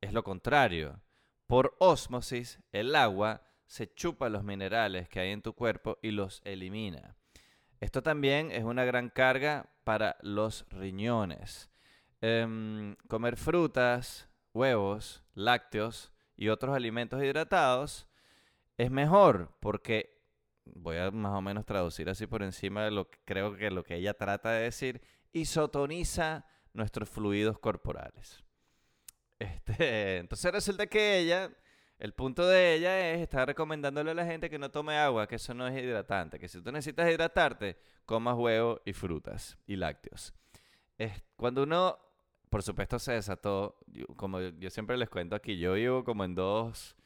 es 0.00 0.12
lo 0.12 0.22
contrario. 0.22 1.00
Por 1.48 1.74
ósmosis, 1.80 2.60
el 2.70 2.94
agua 2.94 3.42
se 3.66 3.92
chupa 3.94 4.28
los 4.28 4.44
minerales 4.44 5.08
que 5.08 5.20
hay 5.20 5.30
en 5.30 5.42
tu 5.42 5.54
cuerpo 5.54 5.98
y 6.02 6.10
los 6.10 6.40
elimina. 6.44 7.16
Esto 7.80 8.02
también 8.02 8.50
es 8.50 8.64
una 8.64 8.84
gran 8.84 9.10
carga 9.10 9.68
para 9.84 10.16
los 10.22 10.66
riñones. 10.70 11.70
Em, 12.20 12.96
comer 13.08 13.36
frutas, 13.36 14.28
huevos, 14.52 15.22
lácteos 15.34 16.12
y 16.36 16.48
otros 16.48 16.74
alimentos 16.74 17.22
hidratados 17.22 18.06
es 18.78 18.90
mejor 18.90 19.56
porque 19.60 20.14
voy 20.64 20.96
a 20.96 21.10
más 21.10 21.32
o 21.32 21.42
menos 21.42 21.66
traducir 21.66 22.08
así 22.08 22.26
por 22.26 22.42
encima 22.42 22.84
de 22.84 22.90
lo 22.90 23.10
que 23.10 23.18
creo 23.24 23.54
que 23.56 23.70
lo 23.70 23.84
que 23.84 23.96
ella 23.96 24.14
trata 24.14 24.52
de 24.52 24.62
decir, 24.62 25.02
isotoniza 25.32 26.46
nuestros 26.72 27.08
fluidos 27.08 27.58
corporales. 27.58 28.42
Este, 29.38 30.18
entonces 30.18 30.52
resulta 30.52 30.86
que 30.86 31.18
ella, 31.18 31.50
el 31.98 32.12
punto 32.12 32.46
de 32.46 32.74
ella 32.74 33.12
es 33.12 33.20
estar 33.20 33.46
recomendándole 33.46 34.10
a 34.10 34.14
la 34.14 34.26
gente 34.26 34.50
que 34.50 34.58
no 34.58 34.70
tome 34.70 34.96
agua, 34.96 35.26
que 35.26 35.36
eso 35.36 35.54
no 35.54 35.66
es 35.66 35.82
hidratante, 35.82 36.38
que 36.38 36.48
si 36.48 36.60
tú 36.60 36.72
necesitas 36.72 37.10
hidratarte, 37.10 37.76
comas 38.04 38.36
huevos 38.36 38.80
y 38.84 38.92
frutas 38.92 39.58
y 39.66 39.76
lácteos. 39.76 40.34
Es, 40.98 41.22
cuando 41.36 41.62
uno, 41.62 41.98
por 42.50 42.62
supuesto, 42.62 42.98
se 42.98 43.12
desató, 43.12 43.78
como 44.16 44.40
yo 44.40 44.70
siempre 44.70 44.96
les 44.96 45.08
cuento 45.08 45.36
aquí, 45.36 45.58
yo 45.58 45.74
vivo 45.74 46.04
como 46.04 46.24
en 46.24 46.34
dos 46.34 46.96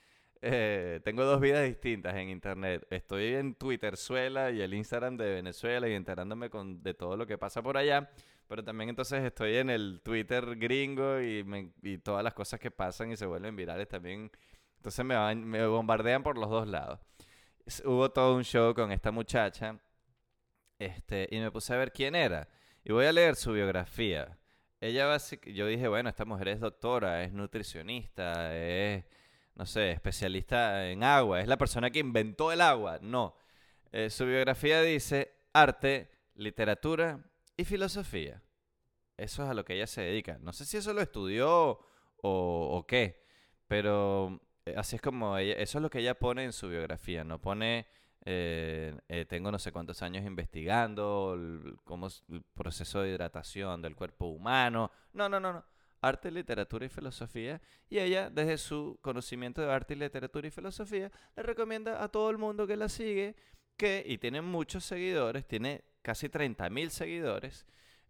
eh, 0.41 1.01
tengo 1.05 1.25
dos 1.25 1.41
vidas 1.41 1.67
distintas 1.67 2.15
en 2.15 2.29
internet. 2.29 2.87
Estoy 2.91 3.35
en 3.35 3.55
Twitter 3.55 3.97
Suela 3.97 4.51
y 4.51 4.61
el 4.61 4.73
Instagram 4.75 5.17
de 5.17 5.35
Venezuela 5.35 5.89
y 5.89 5.95
enterándome 5.95 6.49
con, 6.51 6.83
de 6.83 6.95
todo 6.95 7.17
lo 7.17 7.27
que 7.27 7.39
pasa 7.39 7.63
por 7.63 7.77
allá. 7.77 8.11
Pero 8.47 8.65
también 8.65 8.89
entonces 8.91 9.23
estoy 9.25 9.57
en 9.57 9.69
el 9.69 10.01
Twitter 10.03 10.57
gringo 10.57 11.21
y, 11.21 11.45
y 11.83 11.99
todas 11.99 12.25
las 12.25 12.35
cosas 12.35 12.61
que 12.61 12.71
pasan 12.71 13.13
y 13.13 13.17
se 13.17 13.27
vuelven 13.27 13.57
virales 13.57 13.89
también. 13.89 14.31
Entonces 14.79 15.05
me, 15.05 15.35
me 15.37 15.67
bombardean 15.67 16.23
por 16.23 16.39
los 16.39 16.49
dos 16.51 16.67
lados. 16.67 16.99
Hubo 17.85 18.11
todo 18.11 18.35
un 18.35 18.45
show 18.45 18.75
con 18.75 18.91
esta 18.91 19.11
muchacha 19.11 19.79
este, 20.79 21.29
y 21.31 21.39
me 21.39 21.51
puse 21.51 21.75
a 21.75 21.77
ver 21.77 21.93
quién 21.93 22.15
era. 22.15 22.49
Y 22.83 22.93
voy 22.93 23.07
a 23.07 23.13
leer 23.13 23.37
su 23.37 23.53
biografía. 23.53 24.39
Ella 24.81 25.17
yo 25.45 25.67
dije, 25.67 25.89
bueno, 25.89 26.09
esta 26.09 26.25
mujer 26.25 26.49
es 26.49 26.61
doctora, 26.61 27.23
es 27.23 27.33
nutricionista, 27.33 28.57
es 28.57 29.05
no 29.59 29.67
sé, 29.67 29.91
especialista 29.91 30.89
en 30.89 31.03
agua, 31.03 31.41
es 31.41 31.49
la 31.49 31.59
persona 31.59 31.91
que 31.91 31.99
inventó 31.99 32.53
el 32.53 32.61
agua. 32.61 33.01
No. 33.03 33.35
Eh, 33.91 34.09
su 34.09 34.25
biografía 34.25 34.81
dice 34.83 35.35
arte, 35.53 36.09
literatura 36.37 37.25
y 37.57 37.65
filosofía. 37.65 38.41
Eso 39.17 39.43
es 39.43 39.51
a 39.51 39.55
lo 39.55 39.65
que 39.65 39.75
ella 39.75 39.89
se 39.89 40.03
dedica. 40.03 40.39
No 40.41 40.53
sé 40.53 40.65
si 40.65 40.77
eso 40.77 40.93
lo 40.93 41.01
estudió 41.01 41.81
o, 42.23 42.85
qué, 42.87 43.25
pero 43.67 44.41
así 44.77 44.97
es 44.97 45.03
como 45.03 45.37
ella, 45.37 45.55
eso 45.55 45.79
es 45.79 45.83
lo 45.83 45.91
que 45.91 46.01
ella 46.01 46.19
pone 46.19 46.45
en 46.45 46.53
su 46.53 46.69
biografía. 46.69 47.25
No 47.25 47.41
pone, 47.41 47.87
eh, 48.25 48.95
tengo 49.29 49.51
no 49.51 49.59
sé 49.59 49.73
cuántos 49.73 50.03
años 50.03 50.25
investigando 50.27 51.37
es 52.07 52.23
el 52.29 52.43
proceso 52.55 53.03
de 53.03 53.11
hidratación 53.11 53.83
del 53.83 53.97
cuerpo 53.97 54.27
humano. 54.27 54.91
No, 55.13 55.29
no, 55.29 55.41
no, 55.41 55.53
no 55.53 55.65
arte, 56.01 56.31
literatura 56.31 56.87
y 56.87 56.89
filosofía. 56.89 57.61
Y 57.89 57.99
ella, 57.99 58.31
desde 58.31 58.59
su 58.59 58.99
conocimiento 59.03 59.63
de 59.63 59.73
arte, 59.73 59.97
literatura 59.97 60.47
y 60.47 60.51
filosofía, 60.51 61.11
le 61.37 61.43
recomienda 61.43 62.03
a 62.03 62.09
todo 62.09 62.31
el 62.31 62.39
mundo 62.39 62.67
que 62.67 62.77
la 62.77 62.89
sigue, 62.89 63.37
que, 63.77 64.03
y 64.07 64.19
tiene 64.19 64.43
muchos 64.43 64.85
seguidores, 64.85 65.47
tiene 65.47 65.85
casi 66.03 66.29
30.000 66.29 66.91
seguidores, 66.91 67.67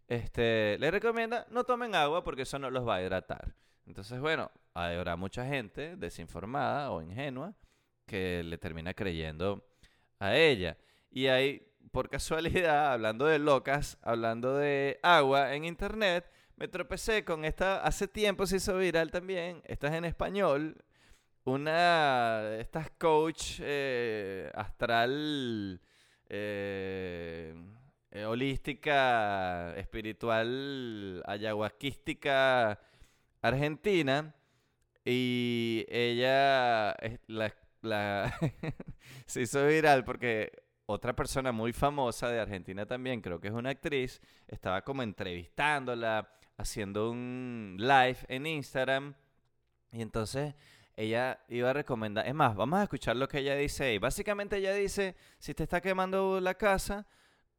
este, 0.07 0.77
le 0.79 0.89
recomienda 0.89 1.45
no 1.51 1.63
tomen 1.65 1.93
agua 1.93 2.23
porque 2.23 2.41
eso 2.41 2.57
no 2.57 2.69
los 2.71 2.87
va 2.87 2.95
a 2.95 3.03
hidratar. 3.03 3.53
Entonces, 3.89 4.19
bueno, 4.19 4.51
habrá 4.75 5.15
mucha 5.15 5.43
gente 5.47 5.95
desinformada 5.95 6.91
o 6.91 7.01
ingenua 7.01 7.55
que 8.05 8.43
le 8.43 8.59
termina 8.59 8.93
creyendo 8.93 9.67
a 10.19 10.35
ella. 10.35 10.77
Y 11.09 11.25
hay, 11.25 11.67
por 11.91 12.07
casualidad, 12.07 12.93
hablando 12.93 13.25
de 13.25 13.39
locas, 13.39 13.97
hablando 14.03 14.55
de 14.55 14.99
agua 15.01 15.55
en 15.55 15.65
internet, 15.65 16.29
me 16.55 16.67
tropecé 16.67 17.25
con 17.25 17.45
esta, 17.45 17.81
hace 17.81 18.07
tiempo 18.07 18.45
se 18.45 18.57
hizo 18.57 18.77
viral 18.77 19.09
también, 19.09 19.63
esta 19.65 19.87
es 19.87 19.93
en 19.93 20.05
español, 20.05 20.77
una 21.45 22.57
estas 22.59 22.91
coach 22.91 23.59
eh, 23.59 24.51
astral, 24.53 25.81
eh, 26.29 27.55
eh, 28.11 28.25
holística, 28.25 29.75
espiritual, 29.77 31.23
ayahuasquística 31.25 32.79
argentina, 33.41 34.35
y 35.05 35.85
ella 35.89 36.95
la, 37.27 37.53
se 39.25 39.41
hizo 39.41 39.65
viral 39.65 40.03
porque 40.03 40.51
otra 40.85 41.15
persona 41.15 41.51
muy 41.51 41.73
famosa 41.73 42.29
de 42.29 42.39
Argentina 42.39 42.85
también, 42.85 43.21
creo 43.21 43.39
que 43.39 43.47
es 43.47 43.53
una 43.53 43.69
actriz, 43.69 44.21
estaba 44.47 44.81
como 44.83 45.03
entrevistándola, 45.03 46.31
haciendo 46.57 47.11
un 47.11 47.75
live 47.77 48.17
en 48.27 48.45
Instagram. 48.45 49.13
Y 49.91 50.01
entonces 50.01 50.55
ella 50.95 51.39
iba 51.47 51.69
a 51.69 51.73
recomendar, 51.73 52.27
es 52.27 52.35
más, 52.35 52.55
vamos 52.55 52.79
a 52.79 52.83
escuchar 52.83 53.15
lo 53.15 53.27
que 53.27 53.39
ella 53.39 53.55
dice. 53.55 53.93
Y 53.93 53.97
básicamente 53.97 54.57
ella 54.57 54.73
dice, 54.73 55.15
si 55.37 55.53
te 55.53 55.63
está 55.63 55.79
quemando 55.81 56.39
la 56.41 56.55
casa, 56.55 57.07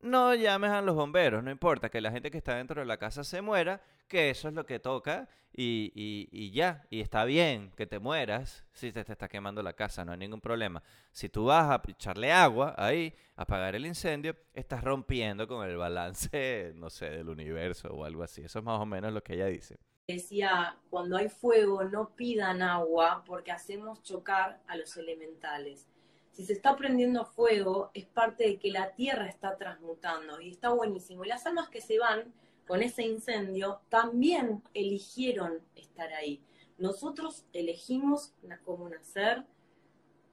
no 0.01 0.35
llames 0.35 0.71
a 0.71 0.83
los 0.83 0.95
bomberos, 0.95 1.43
no 1.43 1.51
importa 1.51 1.89
que 1.89 2.01
la 2.01 2.11
gente 2.11 2.31
que 2.31 2.39
está 2.39 2.57
dentro 2.57 2.81
de 2.81 2.87
la 2.87 2.97
casa 2.97 3.25
se 3.25 3.43
muera, 3.43 3.83
que 4.11 4.29
eso 4.29 4.49
es 4.49 4.55
lo 4.55 4.67
que 4.67 4.81
toca 4.81 5.29
y, 5.53 5.93
y, 5.95 6.51
ya, 6.51 6.87
y 6.91 7.01
está 7.01 7.25
bien 7.25 7.71
que 7.77 7.87
te 7.87 7.99
mueras 7.99 8.65
si 8.73 8.93
te, 8.93 9.05
te, 9.05 9.13
está 9.13 9.29
quemando 9.29 9.63
la 9.63 9.73
casa, 9.73 10.05
no 10.05 10.13
hay 10.13 10.19
ningún 10.19 10.41
problema. 10.41 10.83
Si 11.13 11.29
tú 11.29 11.47
vas 11.47 11.71
a 11.71 11.83
echarle 11.89 12.33
agua 12.33 12.75
ahí, 12.77 13.15
apagar 13.37 13.75
el 13.75 13.87
incendio, 13.87 14.37
estás 14.53 14.85
rompiendo 14.85 15.49
con 15.49 15.67
el 15.69 15.77
balance, 15.77 16.73
no 16.77 16.91
sé, 16.91 17.11
del 17.11 17.29
universo 17.29 17.89
o 17.89 18.05
algo 18.05 18.23
así. 18.23 18.43
Eso 18.43 18.59
es 18.59 18.65
más 18.65 18.81
o 18.81 18.87
menos 18.87 19.13
lo 19.13 19.23
que 19.23 19.35
ella 19.35 19.47
dice. 19.47 19.79
decía, 20.07 20.77
cuando 20.91 21.17
hay 21.17 21.29
fuego 21.29 21.85
no 21.85 22.11
pidan 22.17 22.63
agua 22.63 23.23
porque 23.25 23.53
hacemos 23.53 24.03
chocar 24.03 24.61
a 24.67 24.77
los 24.77 24.97
elementales. 24.97 25.89
Si 26.33 26.45
se 26.45 26.53
está 26.53 26.77
prendiendo 26.77 27.25
fuego 27.25 27.91
es 27.95 28.07
parte 28.07 28.45
de 28.45 28.59
que 28.59 28.71
la 28.71 28.93
tierra 28.95 29.27
está 29.27 29.57
transmutando 29.57 30.41
y 30.41 30.51
está 30.51 30.71
buenísimo. 30.71 31.25
Y 31.25 31.29
las 31.29 31.47
almas 31.47 31.69
que 31.69 31.81
se 31.81 31.99
van 31.99 32.33
con 32.67 32.83
ese 32.83 33.03
incendio 33.03 33.81
también 33.89 34.63
eligieron 34.75 35.61
estar 35.75 36.13
ahí. 36.13 36.43
Nosotros 36.79 37.45
elegimos 37.53 38.35
cómo 38.65 38.89
nacer, 38.89 39.45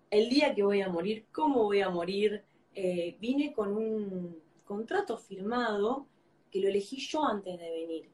el 0.10 0.30
día 0.30 0.56
que 0.56 0.64
voy 0.64 0.82
a 0.82 0.90
morir, 0.90 1.26
cómo 1.32 1.64
voy 1.64 1.82
a 1.82 1.90
morir. 1.90 2.44
Eh, 2.74 3.18
vine 3.20 3.54
con 3.54 3.76
un 3.76 4.42
contrato 4.64 5.18
firmado 5.18 6.08
que 6.52 6.62
lo 6.62 6.70
elegí 6.70 6.98
yo 6.98 7.26
antes 7.26 7.60
de 7.60 7.72
venir. 7.72 8.10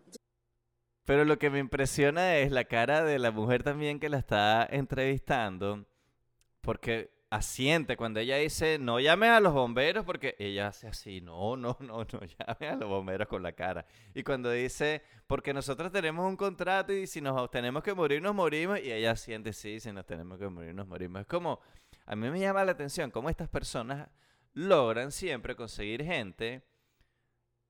Pero 1.05 1.25
lo 1.25 1.37
que 1.37 1.49
me 1.49 1.59
impresiona 1.59 2.37
es 2.37 2.51
la 2.51 2.63
cara 2.63 3.03
de 3.03 3.19
la 3.19 3.31
mujer 3.31 3.61
también 3.61 3.99
que 3.99 4.09
la 4.09 4.17
está 4.17 4.65
entrevistando, 4.65 5.85
porque 6.61 7.12
asiente 7.33 7.97
cuando 7.97 8.19
ella 8.19 8.37
dice, 8.37 8.77
no 8.77 8.99
llames 8.99 9.31
a 9.31 9.39
los 9.39 9.53
bomberos, 9.53 10.05
porque 10.05 10.35
ella 10.37 10.67
hace 10.67 10.87
así, 10.87 11.19
no, 11.19 11.57
no, 11.57 11.75
no, 11.79 11.97
no 11.97 12.05
llames 12.05 12.73
a 12.73 12.75
los 12.75 12.87
bomberos 12.87 13.27
con 13.27 13.41
la 13.41 13.53
cara. 13.53 13.85
Y 14.13 14.23
cuando 14.23 14.51
dice, 14.51 15.01
porque 15.25 15.51
nosotros 15.51 15.91
tenemos 15.91 16.27
un 16.27 16.37
contrato 16.37 16.93
y 16.93 17.07
si 17.07 17.21
nos 17.21 17.49
tenemos 17.49 17.81
que 17.81 17.95
morir, 17.95 18.21
nos 18.21 18.35
morimos, 18.35 18.79
y 18.79 18.91
ella 18.91 19.11
asiente, 19.11 19.51
sí, 19.51 19.79
si 19.79 19.91
nos 19.91 20.05
tenemos 20.05 20.37
que 20.37 20.47
morir, 20.47 20.75
nos 20.75 20.87
morimos. 20.87 21.21
Es 21.21 21.27
como, 21.27 21.59
a 22.05 22.15
mí 22.15 22.29
me 22.29 22.39
llama 22.39 22.63
la 22.65 22.73
atención 22.73 23.09
cómo 23.09 23.29
estas 23.29 23.49
personas 23.49 24.07
logran 24.53 25.11
siempre 25.11 25.55
conseguir 25.55 26.03
gente 26.03 26.63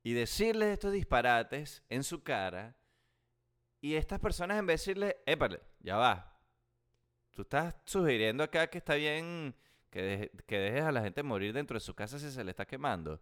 y 0.03 0.11
decirles 0.11 0.73
estos 0.73 0.91
disparates 0.91 1.83
en 1.89 2.03
su 2.03 2.21
cara 2.21 2.75
y 3.79 3.95
estas 3.95 4.19
personas 4.19 4.59
en 4.59 4.65
vez 4.65 4.85
de 4.85 4.91
decirle, 4.91 5.17
épale, 5.25 5.61
ya 5.79 5.95
va. 5.95 6.32
Tú 7.33 7.41
estás 7.43 7.75
sugiriendo 7.85 8.43
acá 8.43 8.67
que 8.67 8.77
está 8.77 8.95
bien 8.95 9.55
que, 9.89 10.31
que 10.45 10.57
dejes 10.57 10.83
a 10.83 10.91
la 10.91 11.01
gente 11.01 11.23
morir 11.23 11.53
dentro 11.53 11.75
de 11.75 11.81
su 11.81 11.93
casa 11.93 12.19
si 12.19 12.31
se 12.31 12.43
le 12.43 12.51
está 12.51 12.65
quemando. 12.65 13.19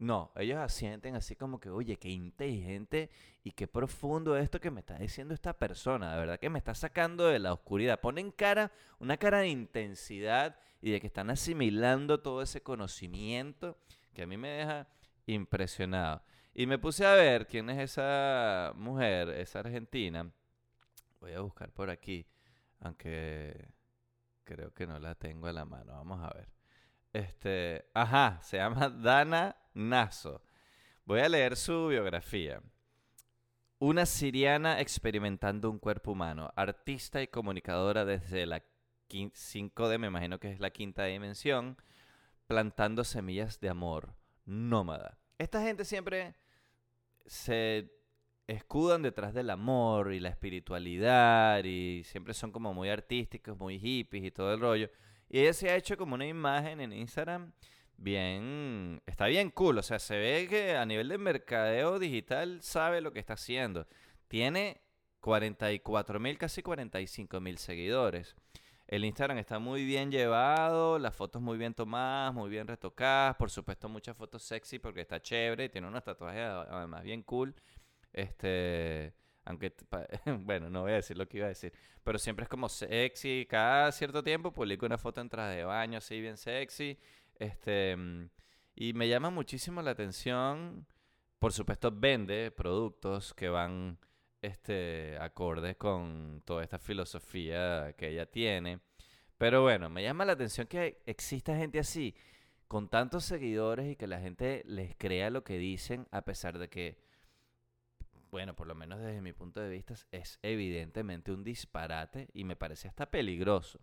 No, 0.00 0.32
ellos 0.36 0.56
asienten 0.56 1.14
así 1.14 1.36
como 1.36 1.60
que, 1.60 1.68
oye, 1.68 1.98
qué 1.98 2.08
inteligente 2.08 3.10
y 3.44 3.52
qué 3.52 3.68
profundo 3.68 4.34
esto 4.34 4.58
que 4.58 4.70
me 4.70 4.80
está 4.80 4.98
diciendo 4.98 5.34
esta 5.34 5.52
persona. 5.52 6.12
De 6.12 6.18
verdad 6.18 6.40
que 6.40 6.48
me 6.48 6.58
está 6.58 6.74
sacando 6.74 7.26
de 7.26 7.38
la 7.38 7.52
oscuridad. 7.52 8.00
Ponen 8.00 8.30
cara, 8.30 8.72
una 8.98 9.18
cara 9.18 9.40
de 9.40 9.48
intensidad 9.48 10.56
y 10.80 10.90
de 10.90 11.02
que 11.02 11.06
están 11.06 11.28
asimilando 11.28 12.20
todo 12.20 12.40
ese 12.40 12.62
conocimiento 12.62 13.76
que 14.14 14.22
a 14.22 14.26
mí 14.26 14.38
me 14.38 14.48
deja 14.48 14.88
impresionado. 15.26 16.22
Y 16.54 16.66
me 16.66 16.78
puse 16.78 17.04
a 17.04 17.12
ver 17.12 17.46
quién 17.46 17.68
es 17.68 17.78
esa 17.78 18.72
mujer, 18.76 19.28
esa 19.28 19.58
argentina. 19.58 20.32
Voy 21.20 21.32
a 21.32 21.40
buscar 21.40 21.70
por 21.72 21.90
aquí, 21.90 22.26
aunque 22.80 23.72
creo 24.44 24.72
que 24.72 24.86
no 24.86 24.98
la 24.98 25.14
tengo 25.14 25.46
a 25.46 25.52
la 25.52 25.64
mano. 25.64 25.92
Vamos 25.92 26.20
a 26.22 26.32
ver. 26.34 26.48
Este, 27.12 27.88
ajá, 27.94 28.40
se 28.42 28.56
llama 28.58 28.88
Dana 28.88 29.56
Naso. 29.74 30.42
Voy 31.04 31.20
a 31.20 31.28
leer 31.28 31.56
su 31.56 31.88
biografía. 31.88 32.62
Una 33.78 34.04
siriana 34.06 34.80
experimentando 34.80 35.70
un 35.70 35.78
cuerpo 35.78 36.12
humano, 36.12 36.52
artista 36.54 37.22
y 37.22 37.28
comunicadora 37.28 38.04
desde 38.04 38.44
la 38.46 38.62
5D, 39.08 39.98
me 39.98 40.06
imagino 40.06 40.38
que 40.38 40.52
es 40.52 40.60
la 40.60 40.70
quinta 40.70 41.04
dimensión, 41.04 41.76
plantando 42.46 43.04
semillas 43.04 43.60
de 43.60 43.70
amor, 43.70 44.14
nómada. 44.44 45.18
Esta 45.38 45.62
gente 45.62 45.84
siempre 45.84 46.36
se 47.26 47.90
escudan 48.50 49.02
detrás 49.02 49.32
del 49.34 49.50
amor 49.50 50.12
y 50.12 50.20
la 50.20 50.28
espiritualidad 50.28 51.64
y 51.64 52.02
siempre 52.04 52.34
son 52.34 52.52
como 52.52 52.74
muy 52.74 52.88
artísticos, 52.88 53.56
muy 53.58 53.78
hippies 53.78 54.24
y 54.24 54.30
todo 54.30 54.52
el 54.54 54.60
rollo. 54.60 54.90
Y 55.28 55.40
ella 55.40 55.52
se 55.52 55.70
ha 55.70 55.76
hecho 55.76 55.96
como 55.96 56.14
una 56.14 56.26
imagen 56.26 56.80
en 56.80 56.92
Instagram 56.92 57.52
bien, 57.96 59.02
está 59.06 59.26
bien 59.26 59.50
cool, 59.50 59.78
o 59.78 59.82
sea, 59.82 59.98
se 59.98 60.16
ve 60.16 60.46
que 60.48 60.76
a 60.76 60.86
nivel 60.86 61.08
de 61.08 61.18
mercadeo 61.18 61.98
digital 61.98 62.60
sabe 62.62 63.00
lo 63.00 63.12
que 63.12 63.20
está 63.20 63.34
haciendo. 63.34 63.86
Tiene 64.28 64.80
44 65.20 66.18
mil, 66.18 66.38
casi 66.38 66.62
45 66.62 67.40
mil 67.40 67.58
seguidores. 67.58 68.34
El 68.88 69.04
Instagram 69.04 69.38
está 69.38 69.60
muy 69.60 69.84
bien 69.84 70.10
llevado, 70.10 70.98
las 70.98 71.14
fotos 71.14 71.40
muy 71.40 71.56
bien 71.56 71.74
tomadas, 71.74 72.34
muy 72.34 72.50
bien 72.50 72.66
retocadas, 72.66 73.36
por 73.36 73.50
supuesto 73.50 73.88
muchas 73.88 74.16
fotos 74.16 74.42
sexy 74.42 74.80
porque 74.80 75.02
está 75.02 75.22
chévere, 75.22 75.68
tiene 75.68 75.86
unos 75.86 76.02
tatuajes 76.02 76.42
además 76.42 77.04
bien 77.04 77.22
cool. 77.22 77.54
Este, 78.12 79.14
aunque, 79.44 79.74
bueno, 80.40 80.70
no 80.70 80.82
voy 80.82 80.92
a 80.92 80.96
decir 80.96 81.16
lo 81.16 81.28
que 81.28 81.38
iba 81.38 81.46
a 81.46 81.50
decir, 81.50 81.72
pero 82.02 82.18
siempre 82.18 82.44
es 82.44 82.48
como 82.48 82.68
sexy, 82.68 83.46
cada 83.48 83.92
cierto 83.92 84.22
tiempo 84.22 84.52
publico 84.52 84.86
una 84.86 84.98
foto 84.98 85.20
en 85.20 85.28
traje 85.28 85.56
de 85.56 85.64
baño 85.64 85.98
así 85.98 86.20
bien 86.20 86.36
sexy. 86.36 86.98
Este, 87.36 87.96
y 88.74 88.92
me 88.92 89.08
llama 89.08 89.30
muchísimo 89.30 89.82
la 89.82 89.92
atención, 89.92 90.86
por 91.38 91.52
supuesto 91.52 91.90
vende 91.92 92.50
productos 92.50 93.34
que 93.34 93.48
van 93.48 93.98
este, 94.42 95.16
acorde 95.20 95.76
con 95.76 96.42
toda 96.44 96.62
esta 96.62 96.78
filosofía 96.78 97.94
que 97.96 98.08
ella 98.08 98.26
tiene. 98.26 98.80
Pero 99.38 99.62
bueno, 99.62 99.88
me 99.88 100.02
llama 100.02 100.24
la 100.24 100.32
atención 100.32 100.66
que 100.66 101.02
exista 101.06 101.56
gente 101.56 101.78
así, 101.78 102.14
con 102.68 102.88
tantos 102.88 103.24
seguidores 103.24 103.90
y 103.90 103.96
que 103.96 104.06
la 104.06 104.20
gente 104.20 104.62
les 104.66 104.94
crea 104.96 105.30
lo 105.30 105.44
que 105.44 105.58
dicen, 105.58 106.06
a 106.10 106.22
pesar 106.22 106.58
de 106.58 106.68
que, 106.68 106.98
bueno, 108.30 108.54
por 108.54 108.66
lo 108.66 108.74
menos 108.74 109.00
desde 109.00 109.20
mi 109.20 109.32
punto 109.32 109.60
de 109.60 109.68
vista, 109.68 109.94
es 110.10 110.38
evidentemente 110.42 111.32
un 111.32 111.44
disparate 111.44 112.28
y 112.32 112.44
me 112.44 112.56
parece 112.56 112.88
hasta 112.88 113.10
peligroso. 113.10 113.80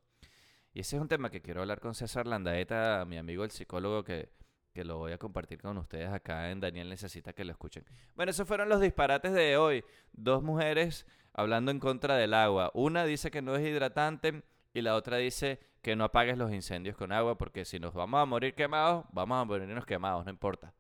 Y 0.73 0.81
ese 0.81 0.95
es 0.95 1.01
un 1.01 1.07
tema 1.07 1.29
que 1.29 1.41
quiero 1.41 1.61
hablar 1.61 1.79
con 1.79 1.95
César 1.95 2.27
Landaeta, 2.27 3.03
mi 3.05 3.17
amigo 3.17 3.43
el 3.43 3.51
psicólogo 3.51 4.03
que 4.03 4.29
que 4.77 4.85
lo 4.85 4.99
voy 4.99 5.11
a 5.11 5.17
compartir 5.17 5.59
con 5.59 5.75
ustedes 5.79 6.07
acá 6.07 6.51
en 6.51 6.59
Daniel 6.59 6.87
Necesita 6.87 7.33
que 7.33 7.43
lo 7.43 7.51
escuchen. 7.51 7.83
Bueno, 8.13 8.29
esos 8.29 8.47
fueron 8.47 8.69
los 8.69 8.79
disparates 8.79 9.33
de 9.33 9.57
hoy. 9.57 9.83
Dos 10.13 10.43
mujeres 10.43 11.07
hablando 11.33 11.71
en 11.71 11.79
contra 11.79 12.15
del 12.15 12.35
agua. 12.35 12.69
Una 12.75 13.03
dice 13.03 13.31
que 13.31 13.41
no 13.41 13.55
es 13.55 13.67
hidratante 13.67 14.43
y 14.75 14.81
la 14.83 14.93
otra 14.93 15.17
dice 15.17 15.59
que 15.81 15.95
no 15.95 16.03
apagues 16.03 16.37
los 16.37 16.53
incendios 16.53 16.95
con 16.95 17.11
agua 17.11 17.39
porque 17.39 17.65
si 17.65 17.79
nos 17.79 17.95
vamos 17.95 18.21
a 18.21 18.25
morir 18.25 18.53
quemados, 18.53 19.05
vamos 19.11 19.41
a 19.41 19.45
morirnos 19.45 19.83
quemados, 19.83 20.25
no 20.25 20.31
importa. 20.31 20.71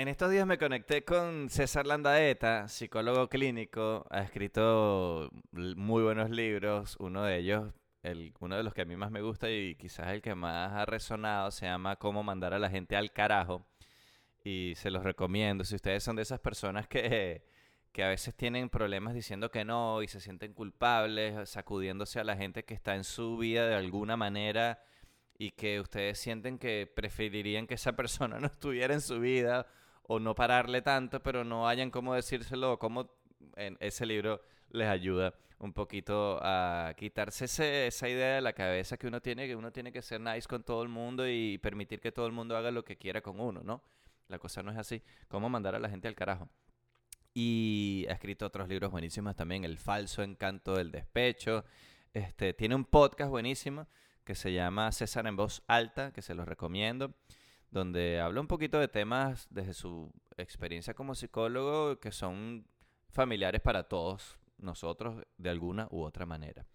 En 0.00 0.08
estos 0.08 0.30
días 0.30 0.46
me 0.46 0.56
conecté 0.56 1.04
con 1.04 1.50
César 1.50 1.86
Landaeta, 1.86 2.68
psicólogo 2.68 3.28
clínico, 3.28 4.06
ha 4.08 4.22
escrito 4.22 5.28
muy 5.52 6.02
buenos 6.02 6.30
libros, 6.30 6.96
uno 6.98 7.22
de 7.22 7.36
ellos 7.36 7.74
el, 8.02 8.32
uno 8.40 8.56
de 8.56 8.62
los 8.62 8.72
que 8.72 8.80
a 8.80 8.84
mí 8.86 8.96
más 8.96 9.10
me 9.10 9.20
gusta 9.20 9.50
y 9.50 9.74
quizás 9.74 10.08
el 10.08 10.22
que 10.22 10.34
más 10.34 10.72
ha 10.72 10.86
resonado 10.86 11.50
se 11.50 11.66
llama 11.66 11.96
Cómo 11.96 12.22
mandar 12.22 12.54
a 12.54 12.58
la 12.58 12.70
gente 12.70 12.96
al 12.96 13.12
carajo. 13.12 13.66
Y 14.42 14.72
se 14.76 14.90
los 14.90 15.04
recomiendo. 15.04 15.64
Si 15.64 15.74
ustedes 15.74 16.02
son 16.02 16.16
de 16.16 16.22
esas 16.22 16.40
personas 16.40 16.88
que, 16.88 17.44
que 17.92 18.02
a 18.02 18.08
veces 18.08 18.34
tienen 18.34 18.70
problemas 18.70 19.12
diciendo 19.12 19.50
que 19.50 19.66
no 19.66 20.02
y 20.02 20.08
se 20.08 20.20
sienten 20.20 20.54
culpables, 20.54 21.50
sacudiéndose 21.50 22.20
a 22.20 22.24
la 22.24 22.38
gente 22.38 22.64
que 22.64 22.72
está 22.72 22.94
en 22.94 23.04
su 23.04 23.36
vida 23.36 23.68
de 23.68 23.74
alguna 23.74 24.16
manera 24.16 24.82
y 25.36 25.50
que 25.50 25.78
ustedes 25.78 26.18
sienten 26.18 26.58
que 26.58 26.90
preferirían 26.96 27.66
que 27.66 27.74
esa 27.74 27.92
persona 27.96 28.40
no 28.40 28.46
estuviera 28.46 28.94
en 28.94 29.02
su 29.02 29.20
vida 29.20 29.66
o 30.12 30.18
no 30.18 30.34
pararle 30.34 30.82
tanto, 30.82 31.22
pero 31.22 31.44
no 31.44 31.68
hayan 31.68 31.92
cómo 31.92 32.14
decírselo 32.14 32.80
cómo 32.80 33.12
en 33.54 33.76
ese 33.78 34.04
libro 34.04 34.42
les 34.70 34.88
ayuda 34.88 35.34
un 35.60 35.72
poquito 35.72 36.40
a 36.42 36.94
quitarse 36.96 37.44
esa 37.86 38.08
idea 38.08 38.34
de 38.34 38.40
la 38.40 38.52
cabeza 38.52 38.96
que 38.96 39.06
uno 39.06 39.20
tiene, 39.20 39.46
que 39.46 39.54
uno 39.54 39.70
tiene 39.70 39.92
que 39.92 40.02
ser 40.02 40.20
nice 40.20 40.48
con 40.48 40.64
todo 40.64 40.82
el 40.82 40.88
mundo 40.88 41.28
y 41.28 41.58
permitir 41.58 42.00
que 42.00 42.10
todo 42.10 42.26
el 42.26 42.32
mundo 42.32 42.56
haga 42.56 42.72
lo 42.72 42.84
que 42.84 42.96
quiera 42.96 43.20
con 43.20 43.38
uno, 43.38 43.60
¿no? 43.62 43.84
La 44.26 44.40
cosa 44.40 44.64
no 44.64 44.72
es 44.72 44.78
así. 44.78 45.00
¿Cómo 45.28 45.48
mandar 45.48 45.76
a 45.76 45.78
la 45.78 45.88
gente 45.88 46.08
al 46.08 46.16
carajo? 46.16 46.48
Y 47.32 48.04
ha 48.08 48.14
escrito 48.14 48.46
otros 48.46 48.68
libros 48.68 48.90
buenísimos 48.90 49.36
también, 49.36 49.62
El 49.62 49.78
falso 49.78 50.24
encanto 50.24 50.74
del 50.74 50.90
despecho. 50.90 51.64
Este, 52.12 52.52
tiene 52.52 52.74
un 52.74 52.84
podcast 52.84 53.30
buenísimo 53.30 53.86
que 54.24 54.34
se 54.34 54.52
llama 54.52 54.90
César 54.90 55.28
en 55.28 55.36
voz 55.36 55.62
alta, 55.68 56.12
que 56.12 56.20
se 56.20 56.34
los 56.34 56.48
recomiendo, 56.48 57.14
donde 57.70 58.20
habla 58.20 58.40
un 58.40 58.46
poquito 58.46 58.78
de 58.78 58.88
temas 58.88 59.46
desde 59.50 59.74
su 59.74 60.12
experiencia 60.36 60.94
como 60.94 61.14
psicólogo 61.14 62.00
que 62.00 62.12
son 62.12 62.66
familiares 63.10 63.60
para 63.60 63.84
todos, 63.84 64.38
nosotros 64.58 65.24
de 65.38 65.50
alguna 65.50 65.88
u 65.90 66.02
otra 66.02 66.26
manera. 66.26 66.66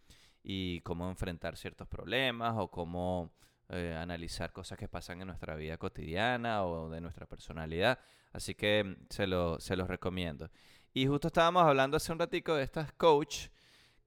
Y 0.43 0.81
cómo 0.81 1.09
enfrentar 1.09 1.57
ciertos 1.57 1.87
problemas 1.87 2.53
o 2.57 2.69
cómo 2.69 3.33
eh, 3.69 3.95
analizar 3.97 4.51
cosas 4.51 4.77
que 4.77 4.87
pasan 4.87 5.21
en 5.21 5.27
nuestra 5.27 5.55
vida 5.55 5.77
cotidiana 5.77 6.63
o 6.63 6.89
de 6.89 7.01
nuestra 7.01 7.25
personalidad. 7.25 7.99
Así 8.31 8.53
que 8.53 8.97
se, 9.09 9.27
lo, 9.27 9.59
se 9.59 9.75
los 9.75 9.87
recomiendo. 9.87 10.49
Y 10.93 11.07
justo 11.07 11.27
estábamos 11.27 11.63
hablando 11.63 11.97
hace 11.97 12.11
un 12.11 12.19
ratico 12.19 12.55
de 12.55 12.63
estas 12.63 12.93
coach 12.93 13.47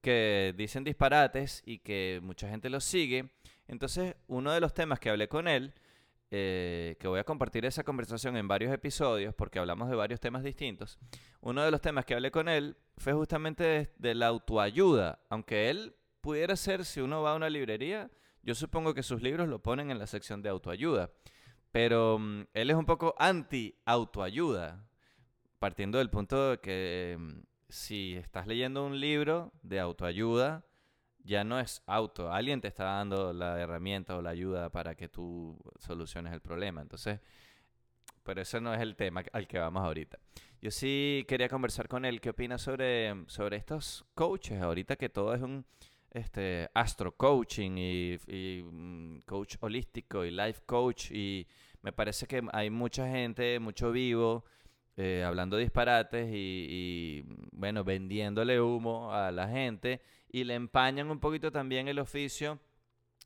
que 0.01 0.53
dicen 0.57 0.83
disparates 0.83 1.61
y 1.65 1.79
que 1.79 2.19
mucha 2.23 2.49
gente 2.49 2.69
los 2.69 2.83
sigue. 2.83 3.31
Entonces, 3.67 4.15
uno 4.27 4.51
de 4.51 4.61
los 4.61 4.73
temas 4.73 4.99
que 4.99 5.09
hablé 5.09 5.27
con 5.27 5.47
él 5.47 5.73
eh, 6.31 6.95
que 6.99 7.07
voy 7.07 7.19
a 7.19 7.23
compartir 7.23 7.65
esa 7.65 7.83
conversación 7.83 8.37
en 8.37 8.47
varios 8.47 8.71
episodios 8.71 9.33
porque 9.33 9.57
hablamos 9.57 9.89
de 9.89 9.95
varios 9.95 10.19
temas 10.19 10.43
distintos. 10.43 10.99
Uno 11.41 11.63
de 11.63 11.71
los 11.71 11.81
temas 11.81 12.05
que 12.05 12.13
hablé 12.13 12.29
con 12.29 12.47
él 12.47 12.77
fue 12.97 13.13
justamente 13.13 13.91
de, 13.97 14.15
la 14.15 14.27
autoayuda, 14.27 15.23
aunque 15.29 15.71
él 15.71 15.95
pudiera 16.21 16.55
ser, 16.55 16.85
si 16.85 17.01
uno 17.01 17.23
va 17.23 17.31
a 17.31 17.35
una 17.35 17.49
librería, 17.49 18.11
yo 18.43 18.53
supongo 18.53 18.93
que 18.93 19.01
sus 19.01 19.23
libros 19.23 19.49
lo 19.49 19.63
ponen 19.63 19.89
en 19.89 19.97
la 19.97 20.05
sección 20.05 20.43
de 20.43 20.49
autoayuda, 20.49 21.09
pero 21.71 22.19
mm, 22.19 22.43
él 22.53 22.69
es 22.69 22.75
un 22.75 22.85
poco 22.85 23.15
anti-autoayuda, 23.17 24.87
partiendo 25.57 25.97
del 25.97 26.11
punto 26.11 26.51
de 26.51 26.59
que 26.59 27.17
mm, 27.19 27.39
si 27.69 28.15
estás 28.15 28.45
leyendo 28.45 28.85
un 28.85 28.99
libro 28.99 29.51
de 29.63 29.79
autoayuda, 29.79 30.63
ya 31.29 31.43
no 31.43 31.59
es 31.59 31.83
auto. 31.85 32.33
Alguien 32.33 32.59
te 32.59 32.67
está 32.67 32.85
dando 32.85 33.31
la 33.33 33.59
herramienta 33.59 34.17
o 34.17 34.21
la 34.21 34.31
ayuda 34.31 34.71
para 34.71 34.95
que 34.95 35.07
tú 35.07 35.55
soluciones 35.77 36.33
el 36.33 36.41
problema. 36.41 36.81
Entonces, 36.81 37.19
pero 38.23 38.41
ese 38.41 38.59
no 38.59 38.73
es 38.73 38.81
el 38.81 38.95
tema 38.95 39.23
al 39.31 39.47
que 39.47 39.59
vamos 39.59 39.83
ahorita. 39.83 40.17
Yo 40.59 40.71
sí 40.71 41.23
quería 41.27 41.47
conversar 41.47 41.87
con 41.87 42.03
él. 42.03 42.19
¿Qué 42.19 42.31
opina 42.31 42.57
sobre, 42.57 43.13
sobre 43.27 43.57
estos 43.57 44.05
coaches? 44.15 44.59
Ahorita 44.59 44.95
que 44.95 45.09
todo 45.09 45.35
es 45.35 45.41
un 45.41 45.63
este, 46.09 46.67
astro 46.73 47.15
coaching 47.15 47.77
y, 47.77 48.63
mm, 48.63 49.19
coach 49.19 49.57
holístico 49.59 50.25
y 50.25 50.31
life 50.31 50.63
coach. 50.65 51.11
Y 51.11 51.47
me 51.83 51.93
parece 51.93 52.25
que 52.25 52.41
hay 52.53 52.71
mucha 52.71 53.07
gente, 53.07 53.59
mucho 53.59 53.91
vivo, 53.91 54.45
eh, 54.97 55.23
hablando 55.23 55.57
disparates 55.57 56.27
y, 56.33 57.23
bueno, 57.51 57.83
vendiéndole 57.83 58.59
humo 58.59 59.13
a 59.13 59.31
la 59.31 59.47
gente 59.47 60.01
y 60.29 60.43
le 60.43 60.55
empañan 60.55 61.11
un 61.11 61.19
poquito 61.19 61.51
también 61.51 61.87
el 61.87 61.99
oficio 61.99 62.59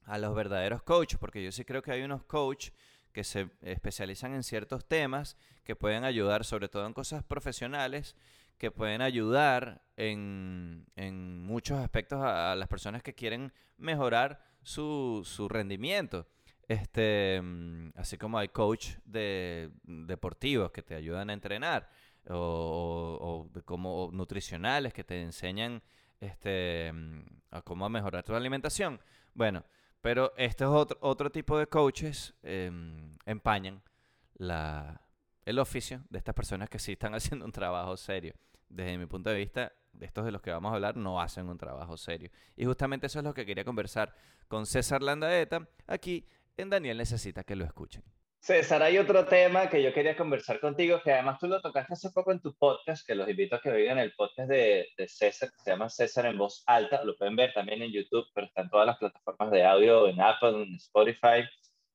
a 0.05 0.17
los 0.17 0.33
verdaderos 0.35 0.83
coaches, 0.83 1.19
porque 1.19 1.43
yo 1.43 1.51
sí 1.51 1.65
creo 1.65 1.81
que 1.81 1.91
hay 1.91 2.01
unos 2.01 2.23
coaches 2.23 2.73
que 3.11 3.23
se 3.23 3.49
especializan 3.61 4.33
en 4.33 4.43
ciertos 4.43 4.85
temas 4.85 5.37
que 5.63 5.75
pueden 5.75 6.03
ayudar, 6.03 6.45
sobre 6.45 6.67
todo 6.67 6.85
en 6.87 6.93
cosas 6.93 7.23
profesionales, 7.23 8.15
que 8.57 8.71
pueden 8.71 9.01
ayudar 9.01 9.83
en, 9.97 10.85
muchos 11.45 11.79
aspectos 11.79 12.21
a, 12.23 12.55
las 12.55 12.67
personas 12.67 13.03
que 13.03 13.13
quieren 13.13 13.53
mejorar 13.77 14.43
su, 14.61 15.21
su 15.25 15.47
rendimiento. 15.47 16.27
Este, 16.67 17.41
mm, 17.41 17.91
así 17.95 18.17
como 18.17 18.37
hay 18.37 18.47
coach 18.47 18.95
de 19.05 19.71
deportivos 19.83 20.71
que 20.71 20.81
te 20.81 20.95
ayudan 20.95 21.29
a 21.29 21.33
entrenar 21.33 21.89
o, 22.29 23.49
como 23.65 24.09
nutricionales 24.13 24.93
que 24.93 25.03
te 25.03 25.21
enseñan 25.21 25.83
este, 26.23 26.91
mm, 26.93 27.21
a 27.51 27.61
cómo 27.61 27.87
mejorar 27.89 28.23
tu 28.23 28.33
alimentación. 28.33 28.99
Bueno, 29.33 29.63
pero 30.01 30.33
este 30.37 30.63
es 30.63 30.69
otro, 30.69 30.97
otro 31.01 31.31
tipo 31.31 31.57
de 31.57 31.67
coaches 31.67 32.33
em, 32.43 33.17
empañan 33.25 33.81
la, 34.35 35.01
el 35.45 35.59
oficio 35.59 36.03
de 36.09 36.17
estas 36.17 36.35
personas 36.35 36.69
que 36.69 36.79
sí 36.79 36.93
están 36.93 37.13
haciendo 37.15 37.45
un 37.45 37.51
trabajo 37.51 37.95
serio. 37.97 38.33
Desde 38.69 38.97
mi 38.97 39.05
punto 39.05 39.29
de 39.29 39.37
vista, 39.37 39.71
de 39.91 40.05
estos 40.05 40.25
de 40.25 40.31
los 40.31 40.41
que 40.41 40.51
vamos 40.51 40.71
a 40.71 40.75
hablar 40.75 40.97
no 40.97 41.21
hacen 41.21 41.47
un 41.47 41.57
trabajo 41.57 41.97
serio. 41.97 42.31
Y 42.55 42.65
justamente 42.65 43.07
eso 43.07 43.19
es 43.19 43.25
lo 43.25 43.33
que 43.33 43.45
quería 43.45 43.63
conversar 43.63 44.15
con 44.47 44.65
César 44.65 45.01
Landaeta 45.03 45.67
aquí 45.87 46.27
en 46.57 46.69
Daniel 46.69 46.97
Necesita 46.97 47.43
que 47.43 47.55
lo 47.55 47.65
escuchen. 47.65 48.03
César, 48.43 48.83
hay 48.83 48.97
otro 48.97 49.23
tema 49.23 49.69
que 49.69 49.81
yo 49.81 49.93
quería 49.93 50.17
conversar 50.17 50.59
contigo, 50.59 50.99
que 51.01 51.13
además 51.13 51.39
tú 51.39 51.47
lo 51.47 51.61
tocaste 51.61 51.93
hace 51.93 52.11
poco 52.11 52.33
en 52.33 52.41
tu 52.41 52.53
podcast, 52.53 53.07
que 53.07 53.15
los 53.15 53.29
invito 53.29 53.55
a 53.55 53.61
que 53.61 53.71
oigan 53.71 53.99
el 53.99 54.11
podcast 54.15 54.49
de, 54.49 54.85
César, 55.07 55.49
que 55.49 55.63
se 55.63 55.71
llama 55.71 55.87
César 55.87 56.25
en 56.25 56.37
voz 56.37 56.61
alta, 56.65 57.05
lo 57.05 57.15
pueden 57.15 57.37
ver 57.37 57.53
también 57.53 57.81
en 57.81 57.93
YouTube, 57.93 58.25
pero 58.33 58.47
está 58.47 58.63
en 58.63 58.69
todas 58.69 58.85
las 58.85 58.97
plataformas 58.97 59.49
de 59.49 59.63
audio, 59.63 60.09
en 60.09 60.19
Apple, 60.19 60.61
en 60.61 60.75
Spotify. 60.75 61.47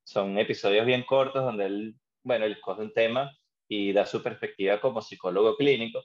Son 0.04 0.38
episodios 0.38 0.86
bien 0.86 1.02
cortos 1.02 1.44
donde 1.44 1.66
él, 1.66 1.94
bueno, 2.22 2.46
él 2.46 2.58
coge 2.62 2.80
un 2.80 2.94
tema 2.94 3.30
y 3.68 3.92
da 3.92 4.06
su 4.06 4.22
perspectiva 4.22 4.80
como 4.80 5.02
psicólogo 5.02 5.54
clínico. 5.54 6.02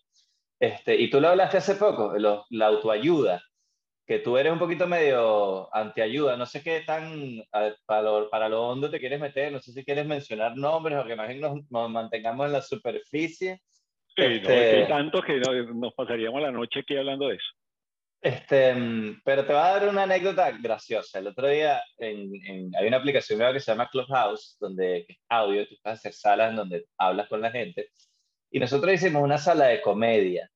Este, 0.60 0.93
y 0.95 1.10
tú 1.10 1.21
lo 1.21 1.29
hablaste 1.29 1.60
hace 1.60 1.75
poco, 1.75 2.15
la 2.17 2.67
autoayuda 2.67 3.41
que 4.06 4.20
tú 4.20 4.38
eres 4.38 4.52
un 4.52 4.60
poquito 4.60 4.86
medio 4.88 5.74
antiayuda, 5.74 6.36
no 6.36 6.46
sé 6.46 6.62
qué 6.62 6.82
tan 6.82 7.42
para, 7.86 8.02
lo, 8.02 8.30
para 8.30 8.50
lo 8.50 8.68
hondo 8.68 8.89
te 8.89 9.00
quieres 9.00 9.20
meter, 9.20 9.52
no 9.52 9.60
sé 9.60 9.72
si 9.72 9.86
quieres 9.86 10.06
mencionar 10.06 10.58
nombres 10.58 11.00
o 11.00 11.06
que 11.06 11.16
más 11.16 11.28
bien 11.28 11.39
nos, 11.39 11.60
nos 11.72 11.89
mantengamos 11.89 12.48
en 12.48 12.54
la 12.54 12.62
superficie. 12.62 13.62
Sí, 14.16 14.24
este, 14.24 14.82
no, 14.82 14.88
tanto 14.88 15.22
que 15.22 15.39
nos 15.39 15.94
pasaríamos 15.94 16.42
la 16.42 16.52
noche 16.52 16.82
aquí 16.82 16.98
hablando 16.98 17.30
de 17.30 17.36
eso. 17.36 17.48
Este, 18.22 18.74
pero 19.26 19.46
te 19.46 19.52
voy 19.52 19.62
a 19.62 19.80
dar 19.80 19.89
una 19.89 20.04
anécdota 20.04 20.52
graciosa. 20.52 21.20
El 21.20 21.28
otro 21.28 21.48
día 21.48 21.84
en, 21.98 22.72
hay 22.74 22.88
una 22.88 22.98
aplicación 22.98 23.38
nueva 23.38 23.54
que 23.54 23.60
se 23.60 23.72
llama 23.72 23.89
Clubhouse, 23.89 24.56
donde 24.62 25.06
es 25.10 25.18
audio, 25.28 25.68
tú 25.68 25.76
puedes 25.82 26.00
hacer 26.00 26.13
salas 26.13 26.56
donde 26.56 26.86
hablas 26.98 27.28
con 27.28 27.42
la 27.42 27.52
gente. 27.52 27.89
Y 28.50 28.60
nosotros 28.60 28.94
hicimos 28.94 29.24
una 29.24 29.38
sala 29.38 29.66
de 29.66 29.82
comedia. 29.82 30.50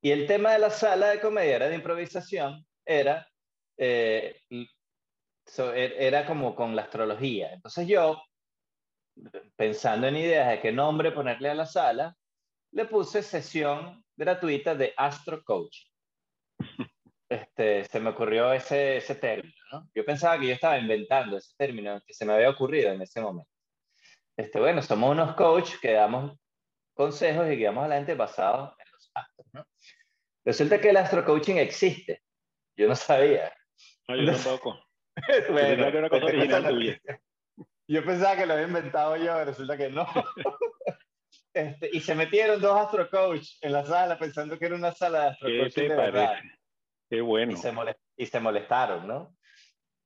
Y 0.00 0.10
el 0.10 0.26
tema 0.26 0.52
de 0.52 0.60
la 0.60 0.70
sala 0.70 1.08
de 1.08 1.20
comedia 1.20 1.56
era 1.56 1.68
de 1.68 1.74
improvisación, 1.74 2.64
era, 2.84 3.28
eh, 3.76 4.40
e, 4.50 4.68
era 5.98 6.26
como 6.26 6.54
con 6.54 6.74
la 6.76 6.82
astrología. 6.82 7.52
Entonces 7.52 7.86
yo, 7.86 8.22
pensando 9.56 10.06
en 10.06 10.16
ideas 10.16 10.48
de 10.48 10.60
qué 10.60 10.72
nombre 10.72 11.12
ponerle 11.12 11.50
a 11.50 11.54
la 11.54 11.66
sala, 11.66 12.16
le 12.72 12.86
puse 12.86 13.22
sesión 13.22 14.04
gratuita 14.16 14.74
de 14.74 14.94
Astro 14.96 15.42
Coaching. 15.44 15.90
Este, 17.32 17.84
se 17.84 17.98
me 17.98 18.10
ocurrió 18.10 18.52
ese, 18.52 18.98
ese 18.98 19.14
término. 19.14 19.54
¿no? 19.72 19.88
Yo 19.94 20.04
pensaba 20.04 20.38
que 20.38 20.48
yo 20.48 20.52
estaba 20.52 20.78
inventando 20.78 21.38
ese 21.38 21.54
término 21.56 21.98
que 22.06 22.12
se 22.12 22.26
me 22.26 22.34
había 22.34 22.50
ocurrido 22.50 22.92
en 22.92 23.00
ese 23.00 23.22
momento. 23.22 23.50
Este, 24.36 24.60
bueno, 24.60 24.82
somos 24.82 25.12
unos 25.12 25.34
coaches 25.34 25.78
que 25.80 25.92
damos 25.92 26.38
consejos 26.92 27.46
y 27.48 27.56
guiamos 27.56 27.86
a 27.86 27.88
la 27.88 27.96
gente 27.96 28.14
basados 28.14 28.74
en 28.78 28.92
los 28.92 29.10
astros. 29.14 29.46
¿no? 29.54 29.66
Resulta 30.44 30.78
que 30.78 30.90
el 30.90 30.96
astro 30.98 31.24
coaching 31.24 31.56
existe. 31.56 32.22
Yo 32.82 32.88
no 32.88 32.96
sabía. 32.96 33.52
No, 34.08 34.16
yo 34.16 34.32
tampoco. 34.32 34.84
bueno, 35.50 35.88
yo, 35.90 36.08
cosa 36.08 36.24
original 36.24 36.68
tuya. 36.68 37.00
yo 37.86 38.04
pensaba 38.04 38.36
que 38.36 38.46
lo 38.46 38.54
había 38.54 38.66
inventado 38.66 39.16
yo, 39.16 39.44
resulta 39.44 39.76
que 39.76 39.88
no. 39.88 40.06
Este, 41.54 41.90
y 41.92 42.00
se 42.00 42.14
metieron 42.14 42.62
dos 42.62 42.78
Astro 42.78 43.10
Coach 43.10 43.58
en 43.60 43.72
la 43.72 43.84
sala 43.84 44.18
pensando 44.18 44.58
que 44.58 44.64
era 44.64 44.74
una 44.74 44.92
sala 44.92 45.20
de 45.20 45.26
Astro 45.28 45.48
Coach. 45.48 45.74
¿Qué 45.74 45.88
te 45.88 45.94
parece? 45.94 46.42
Qué 47.10 47.20
bueno. 47.20 47.52
Y 47.52 47.56
se, 47.56 47.74
y 48.16 48.26
se, 48.26 48.40
molestaron, 48.40 49.06
¿no? 49.06 49.36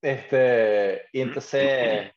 Este, 0.03 1.09
y 1.13 1.21
entonces 1.21 2.13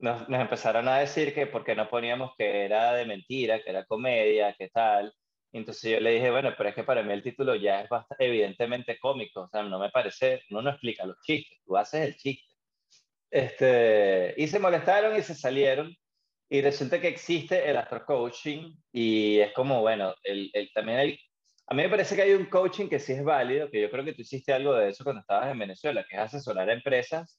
nos, 0.00 0.28
nos, 0.28 0.40
empezaron 0.40 0.88
a 0.88 0.98
decir 0.98 1.32
que 1.32 1.46
porque 1.46 1.76
no 1.76 1.88
poníamos 1.88 2.32
que 2.36 2.64
era 2.64 2.94
de 2.94 3.06
mentira, 3.06 3.62
que 3.62 3.70
era 3.70 3.84
comedia, 3.84 4.52
que 4.54 4.68
tal. 4.70 5.14
Entonces 5.54 5.92
yo 5.92 6.00
le 6.00 6.10
dije, 6.10 6.30
bueno, 6.32 6.52
pero 6.56 6.68
es 6.68 6.74
que 6.74 6.82
para 6.82 7.04
mí 7.04 7.12
el 7.12 7.22
título 7.22 7.54
ya 7.54 7.82
es 7.82 7.88
bastante, 7.88 8.26
evidentemente 8.26 8.98
cómico, 8.98 9.42
o 9.42 9.48
sea, 9.48 9.62
no 9.62 9.78
me 9.78 9.88
parece, 9.90 10.42
uno 10.50 10.62
no 10.62 10.70
explica 10.70 11.06
los 11.06 11.16
chistes, 11.22 11.58
tú 11.64 11.76
haces 11.76 12.08
el 12.08 12.16
chiste. 12.16 12.54
Este, 13.30 14.34
y 14.36 14.48
se 14.48 14.58
molestaron 14.58 15.16
y 15.16 15.22
se 15.22 15.34
salieron, 15.34 15.96
y 16.50 16.60
resulta 16.60 17.00
que 17.00 17.06
existe 17.06 17.70
el 17.70 17.76
astro 17.76 18.04
coaching, 18.04 18.74
y 18.92 19.38
es 19.38 19.52
como, 19.52 19.80
bueno, 19.80 20.12
el, 20.24 20.50
el, 20.54 20.72
también 20.72 20.98
hay, 20.98 21.20
a 21.68 21.74
mí 21.74 21.82
me 21.82 21.88
parece 21.88 22.16
que 22.16 22.22
hay 22.22 22.32
un 22.32 22.46
coaching 22.46 22.88
que 22.88 22.98
sí 22.98 23.12
es 23.12 23.22
válido, 23.22 23.70
que 23.70 23.80
yo 23.80 23.90
creo 23.90 24.04
que 24.04 24.12
tú 24.12 24.22
hiciste 24.22 24.52
algo 24.52 24.74
de 24.74 24.88
eso 24.88 25.04
cuando 25.04 25.20
estabas 25.20 25.52
en 25.52 25.58
Venezuela, 25.60 26.04
que 26.08 26.16
es 26.16 26.22
asesorar 26.22 26.68
a 26.68 26.72
empresas 26.72 27.38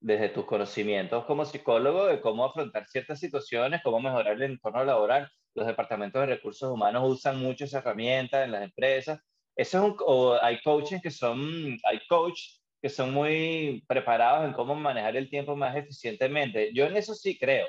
desde 0.00 0.30
tus 0.30 0.46
conocimientos 0.46 1.24
como 1.26 1.44
psicólogo 1.44 2.06
de 2.06 2.20
cómo 2.20 2.44
afrontar 2.44 2.86
ciertas 2.86 3.20
situaciones, 3.20 3.82
cómo 3.84 4.00
mejorar 4.00 4.34
el 4.34 4.42
entorno 4.42 4.84
laboral 4.84 5.30
los 5.54 5.66
departamentos 5.66 6.20
de 6.20 6.26
recursos 6.26 6.70
humanos 6.70 7.02
usan 7.06 7.38
mucho 7.38 7.64
esa 7.64 7.78
herramienta 7.78 8.44
en 8.44 8.52
las 8.52 8.62
empresas. 8.62 9.20
Eso 9.56 9.78
es 9.78 9.84
un, 9.84 9.96
o 10.06 10.38
hay 10.40 10.60
coaches 10.62 11.02
que 11.02 11.10
son, 11.10 11.76
hay 11.84 12.00
coaches 12.08 12.62
que 12.80 12.88
son 12.88 13.12
muy 13.12 13.84
preparados 13.86 14.46
en 14.46 14.54
cómo 14.54 14.74
manejar 14.74 15.16
el 15.16 15.28
tiempo 15.28 15.56
más 15.56 15.76
eficientemente. 15.76 16.72
Yo 16.72 16.86
en 16.86 16.96
eso 16.96 17.14
sí 17.14 17.38
creo. 17.38 17.66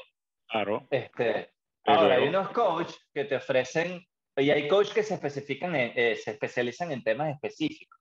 Claro. 0.48 0.88
Este, 0.90 1.52
ahora, 1.86 2.16
hay 2.16 2.28
unos 2.28 2.50
coaches 2.50 2.98
que 3.14 3.26
te 3.26 3.36
ofrecen, 3.36 4.06
y 4.38 4.50
hay 4.50 4.68
coaches 4.68 4.94
que 4.94 5.04
se, 5.04 5.16
especifican 5.16 5.76
eh, 5.76 6.16
se 6.16 6.32
especializan 6.32 6.92
en 6.92 7.04
temas 7.04 7.34
específicos. 7.34 8.00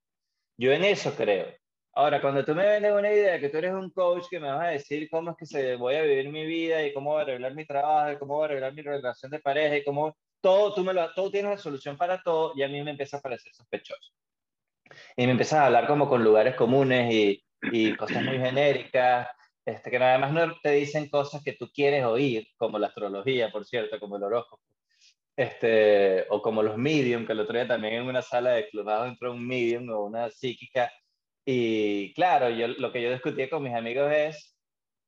Yo 0.57 0.73
en 0.73 0.85
eso 0.85 1.15
creo. 1.17 1.53
Ahora, 1.93 2.21
cuando 2.21 2.45
tú 2.45 2.55
me 2.55 2.67
vendes 2.67 2.93
una 2.93 3.13
idea 3.13 3.41
que 3.41 3.49
tú 3.49 3.59
eres 3.59 3.73
un 3.73 3.91
coach 3.91 4.25
que 4.31 4.39
me 4.39 4.49
vas 4.49 4.63
a 4.63 4.71
decir 4.71 5.09
cómo 5.11 5.33
es 5.33 5.37
que 5.37 5.47
se 5.47 5.75
voy 5.77 5.97
a 5.97 6.03
vivir 6.03 6.31
mi 6.31 6.47
vida 6.47 6.85
y 6.87 6.95
cómo 6.95 7.11
voy 7.11 7.21
a 7.21 7.23
arreglar 7.23 7.55
mi 7.55 7.67
trabajo 7.67 8.13
y 8.13 8.19
cómo 8.19 8.35
voy 8.35 8.43
a 8.43 8.47
arreglar 8.47 8.75
mi 8.75 8.83
relación 8.83 9.31
de 9.31 9.41
pareja 9.41 9.77
y 9.77 9.85
cómo 9.85 10.17
todo, 10.41 10.73
tú 10.73 10.85
me 10.85 10.95
lo, 10.95 11.13
todo 11.15 11.31
tienes 11.31 11.51
la 11.51 11.59
solución 11.59 11.97
para 11.97 12.23
todo 12.23 12.53
y 12.57 12.63
a 12.63 12.69
mí 12.69 12.83
me 12.83 12.93
empieza 12.93 13.17
a 13.17 13.21
parecer 13.21 13.53
sospechoso. 13.53 14.13
Y 15.17 15.27
me 15.27 15.33
empiezas 15.33 15.59
a 15.61 15.67
hablar 15.67 15.87
como 15.87 16.09
con 16.09 16.23
lugares 16.23 16.55
comunes 16.55 17.13
y, 17.13 17.45
y 17.63 17.97
cosas 17.97 18.23
muy 18.23 18.39
genéricas, 18.39 19.29
este, 19.65 19.91
que 19.91 19.97
además 19.99 20.33
no 20.33 20.55
te 20.63 20.71
dicen 20.73 21.09
cosas 21.09 21.43
que 21.43 21.53
tú 21.53 21.71
quieres 21.73 22.05
oír, 22.05 22.47
como 22.57 22.79
la 22.79 22.89
astrología, 22.89 23.51
por 23.51 23.65
cierto, 23.65 23.99
como 23.99 24.17
el 24.17 24.23
horóscopo. 24.23 24.63
Este, 25.37 26.27
o 26.29 26.43
como 26.43 26.63
los 26.63 26.77
medium, 26.77 27.27
que 27.27 27.33
el 27.33 27.41
otro 27.41 27.55
día 27.55 27.67
también 27.67 27.95
en 27.95 28.03
una 28.07 28.23
sala 28.23 28.51
de 28.51 28.69
clubado 28.69 29.07
entró 29.07 29.33
un 29.33 29.47
medium 29.47 29.89
o 29.91 30.05
una 30.05 30.29
psíquica 30.31 30.93
y 31.45 32.13
claro, 32.15 32.51
yo, 32.51 32.69
lo 32.69 32.93
que 32.93 33.03
yo 33.03 33.11
discutí 33.11 33.49
con 33.49 33.63
mis 33.63 33.75
amigos 33.75 34.13
es, 34.13 34.57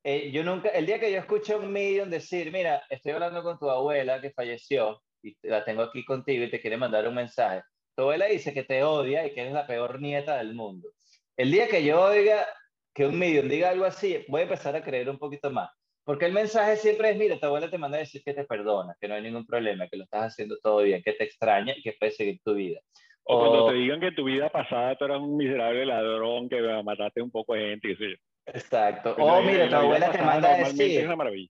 eh, 0.03 0.31
yo 0.31 0.43
nunca, 0.43 0.69
el 0.69 0.85
día 0.85 0.99
que 0.99 1.11
yo 1.11 1.19
escucho 1.19 1.55
a 1.55 1.57
un 1.59 1.71
medium 1.71 2.09
decir, 2.09 2.51
mira, 2.51 2.83
estoy 2.89 3.13
hablando 3.13 3.43
con 3.43 3.57
tu 3.57 3.69
abuela 3.69 4.19
que 4.19 4.31
falleció 4.31 5.01
y 5.21 5.35
la 5.43 5.63
tengo 5.63 5.83
aquí 5.83 6.03
contigo 6.03 6.43
y 6.43 6.49
te 6.49 6.59
quiere 6.59 6.77
mandar 6.77 7.07
un 7.07 7.15
mensaje. 7.15 7.63
Tu 7.95 8.01
abuela 8.01 8.25
dice 8.25 8.53
que 8.53 8.63
te 8.63 8.83
odia 8.83 9.25
y 9.25 9.33
que 9.33 9.41
eres 9.41 9.53
la 9.53 9.67
peor 9.67 10.01
nieta 10.01 10.37
del 10.37 10.55
mundo. 10.55 10.89
El 11.37 11.51
día 11.51 11.67
que 11.67 11.83
yo 11.83 12.01
oiga 12.01 12.45
que 12.93 13.05
un 13.05 13.17
medium 13.17 13.47
diga 13.47 13.69
algo 13.69 13.85
así, 13.85 14.25
voy 14.27 14.41
a 14.41 14.43
empezar 14.43 14.75
a 14.75 14.83
creer 14.83 15.09
un 15.09 15.17
poquito 15.17 15.49
más. 15.51 15.69
Porque 16.03 16.25
el 16.25 16.33
mensaje 16.33 16.75
siempre 16.75 17.11
es, 17.11 17.17
mira, 17.17 17.39
tu 17.39 17.45
abuela 17.45 17.69
te 17.69 17.77
manda 17.77 17.97
a 17.97 18.01
decir 18.01 18.21
que 18.23 18.33
te 18.33 18.43
perdona, 18.43 18.95
que 18.99 19.07
no 19.07 19.15
hay 19.15 19.21
ningún 19.21 19.45
problema, 19.45 19.87
que 19.87 19.95
lo 19.95 20.03
estás 20.03 20.33
haciendo 20.33 20.57
todo 20.61 20.83
bien, 20.83 21.01
que 21.01 21.13
te 21.13 21.23
extraña 21.23 21.73
y 21.77 21.81
que 21.81 21.93
puedes 21.93 22.17
seguir 22.17 22.41
tu 22.43 22.53
vida. 22.55 22.81
O, 23.25 23.39
cuando 23.39 23.67
te 23.69 23.75
digan 23.75 23.99
que 23.99 24.11
tu 24.11 24.25
vida 24.25 24.49
pasada 24.49 24.95
tú 24.97 25.05
eras 25.05 25.19
un 25.19 25.37
miserable 25.37 25.85
ladrón, 25.85 26.49
que 26.49 26.61
mataste 26.83 27.21
un 27.21 27.31
poco 27.31 27.53
de 27.53 27.69
gente, 27.69 27.95
qué 27.97 28.15
Exacto. 28.45 29.15
o 29.17 29.41
mira, 29.41 29.69
tu 29.69 29.75
abuela 29.75 30.11
te 30.11 30.21
manda 30.21 30.53
a 30.53 30.57
decir... 30.57 30.99
Es 30.99 31.05
una 31.05 31.15
maravilla. 31.15 31.49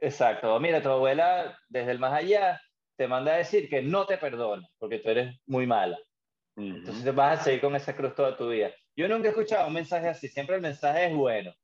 Exacto. 0.00 0.54
O 0.54 0.60
mira, 0.60 0.82
tu 0.82 0.90
abuela 0.90 1.58
desde 1.68 1.92
el 1.92 1.98
más 1.98 2.12
allá 2.12 2.60
te 2.96 3.08
manda 3.08 3.32
a 3.32 3.38
decir 3.38 3.68
que 3.70 3.80
no 3.80 4.04
te 4.04 4.18
perdona, 4.18 4.68
porque 4.78 4.98
tú 4.98 5.08
eres 5.08 5.34
muy 5.46 5.66
mala. 5.66 5.98
Entonces 6.56 7.02
te 7.02 7.10
vas 7.12 7.40
a 7.40 7.42
seguir 7.44 7.62
con 7.62 7.74
esa 7.74 7.96
cruz 7.96 8.14
toda 8.14 8.36
tu 8.36 8.50
vida. 8.50 8.70
Yo 8.94 9.08
nunca 9.08 9.28
he 9.28 9.30
escuchado 9.30 9.66
un 9.68 9.72
mensaje 9.72 10.08
así, 10.08 10.28
siempre 10.28 10.56
el 10.56 10.62
mensaje 10.62 11.06
es 11.06 11.14
bueno. 11.14 11.54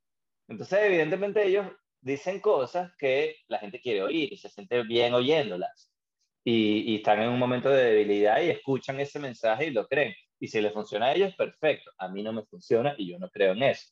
Entonces, 0.48 0.78
evidentemente 0.84 1.44
ellos 1.44 1.66
dicen 2.00 2.40
cosas 2.40 2.92
que 2.98 3.36
la 3.48 3.58
gente 3.58 3.80
quiere 3.80 4.02
oír 4.02 4.32
y 4.32 4.36
se 4.36 4.48
siente 4.48 4.82
bien 4.84 5.12
oyéndolas. 5.12 5.92
Y, 6.48 6.94
están 6.94 7.22
en 7.22 7.30
un 7.30 7.40
momento 7.40 7.68
de 7.70 7.86
debilidad 7.86 8.40
y 8.40 8.50
escuchan 8.50 9.00
ese 9.00 9.18
mensaje 9.18 9.66
y 9.66 9.70
lo 9.70 9.86
creen. 9.88 10.14
Y 10.38 10.46
si 10.46 10.60
les 10.60 10.72
funciona 10.72 11.06
a 11.06 11.14
ellos, 11.14 11.34
perfecto. 11.34 11.90
A 11.98 12.08
mí 12.08 12.22
no 12.22 12.32
me 12.32 12.44
funciona 12.44 12.94
y 12.96 13.10
yo 13.10 13.18
no 13.18 13.28
creo 13.30 13.52
en 13.52 13.64
eso. 13.64 13.90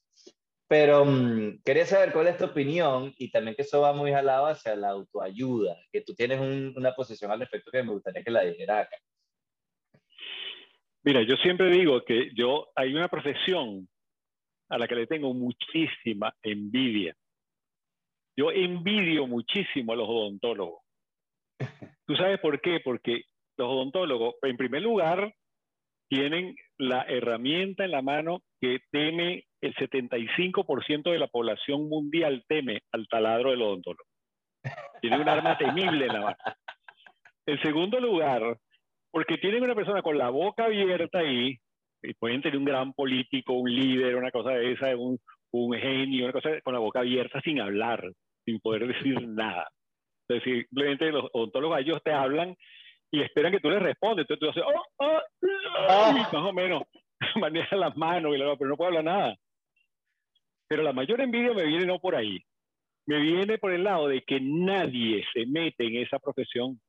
Pero 0.68 1.04
mm, 1.04 1.62
quería 1.64 1.84
saber 1.84 2.12
cuál 2.12 2.28
es 2.28 2.38
tu 2.38 2.44
opinión 2.44 3.12
y 3.18 3.32
también 3.32 3.56
que 3.56 3.62
eso 3.62 3.80
va 3.80 3.92
muy 3.92 4.12
jalado 4.12 4.46
hacia 4.46 4.76
la 4.76 4.90
autoayuda, 4.90 5.76
que 5.92 6.02
tú 6.02 6.14
tienes 6.14 6.40
una 6.76 6.94
posición 6.94 7.32
al 7.32 7.40
respecto 7.40 7.72
que 7.72 7.82
me 7.82 7.92
gustaría 7.92 8.22
que 8.22 8.30
la 8.30 8.44
dijeras 8.44 8.86
acá. 8.86 8.96
Mira, 11.02 11.22
yo 11.22 11.36
siempre 11.36 11.70
digo 11.70 12.04
que 12.04 12.30
yo 12.34 12.68
hay 12.76 12.94
una 12.94 13.08
profesión 13.08 13.88
a 14.68 14.78
la 14.78 14.86
que 14.86 14.94
le 14.94 15.06
tengo 15.08 15.34
muchísima 15.34 16.32
envidia. 16.40 17.16
Yo 18.36 18.52
envidio 18.52 19.26
muchísimo 19.26 19.92
a 19.92 19.96
los 19.96 20.08
odontólogos. 20.08 20.83
¿Tú 22.06 22.16
sabes 22.16 22.40
por 22.40 22.60
qué? 22.60 22.80
Porque 22.80 23.22
los 23.56 23.68
odontólogos, 23.68 24.34
en 24.42 24.56
primer 24.56 24.82
lugar, 24.82 25.32
tienen 26.08 26.54
la 26.78 27.02
herramienta 27.02 27.84
en 27.84 27.90
la 27.92 28.02
mano 28.02 28.42
que 28.60 28.80
teme 28.90 29.44
el 29.60 29.74
75% 29.74 31.10
de 31.10 31.18
la 31.18 31.28
población 31.28 31.88
mundial 31.88 32.44
teme 32.48 32.82
al 32.92 33.06
taladro 33.08 33.50
del 33.50 33.62
odontólogo. 33.62 34.04
Tienen 35.00 35.20
un 35.20 35.28
arma 35.28 35.56
temible 35.56 36.06
en 36.06 36.12
la 36.12 36.20
mano. 36.20 36.36
En 37.46 37.60
segundo 37.62 38.00
lugar, 38.00 38.56
porque 39.10 39.38
tienen 39.38 39.62
una 39.62 39.74
persona 39.74 40.02
con 40.02 40.16
la 40.16 40.30
boca 40.30 40.64
abierta 40.64 41.18
ahí, 41.18 41.58
y 42.02 42.14
pueden 42.14 42.42
tener 42.42 42.58
un 42.58 42.64
gran 42.64 42.92
político, 42.92 43.54
un 43.54 43.74
líder, 43.74 44.16
una 44.16 44.30
cosa 44.30 44.50
de 44.50 44.72
esa, 44.72 44.96
un, 44.96 45.18
un 45.52 45.74
genio, 45.78 46.24
una 46.24 46.32
cosa 46.32 46.60
con 46.62 46.74
la 46.74 46.80
boca 46.80 47.00
abierta 47.00 47.40
sin 47.42 47.60
hablar, 47.60 48.10
sin 48.44 48.60
poder 48.60 48.86
decir 48.86 49.26
nada. 49.28 49.68
Entonces, 50.28 50.66
simplemente 50.68 51.10
los 51.12 51.28
odontólogos 51.32 51.80
ellos 51.80 52.02
te 52.02 52.12
hablan 52.12 52.56
y 53.10 53.20
esperan 53.20 53.52
que 53.52 53.60
tú 53.60 53.70
les 53.70 53.82
respondas. 53.82 54.26
Entonces 54.28 54.40
tú 54.40 54.50
haces, 54.50 54.62
oh, 54.66 55.04
oh, 55.04 55.20
oh 55.88 56.12
más 56.12 56.34
o 56.34 56.52
menos, 56.52 56.82
manejas 57.36 57.78
las 57.78 57.96
manos, 57.96 58.34
y 58.34 58.38
pero 58.38 58.70
no 58.70 58.76
puedo 58.76 58.88
hablar 58.88 59.04
nada. 59.04 59.36
Pero 60.68 60.82
la 60.82 60.92
mayor 60.92 61.20
envidia 61.20 61.52
me 61.52 61.64
viene 61.64 61.86
no 61.86 61.98
por 61.98 62.16
ahí, 62.16 62.40
me 63.06 63.20
viene 63.20 63.58
por 63.58 63.72
el 63.72 63.84
lado 63.84 64.08
de 64.08 64.22
que 64.22 64.40
nadie 64.40 65.24
se 65.32 65.46
mete 65.46 65.86
en 65.86 65.96
esa 65.96 66.18
profesión 66.18 66.80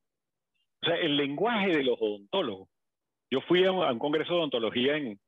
o 0.82 0.86
sea, 0.86 0.96
el 0.96 1.16
lenguaje 1.16 1.68
de 1.68 1.84
los 1.84 1.96
odontólogos. 2.00 2.68
Yo 3.30 3.40
fui 3.42 3.64
a 3.64 3.72
un, 3.72 3.98
congreso 3.98 4.34
de 4.34 4.38
odontología 4.38 4.96
en, 4.96 5.18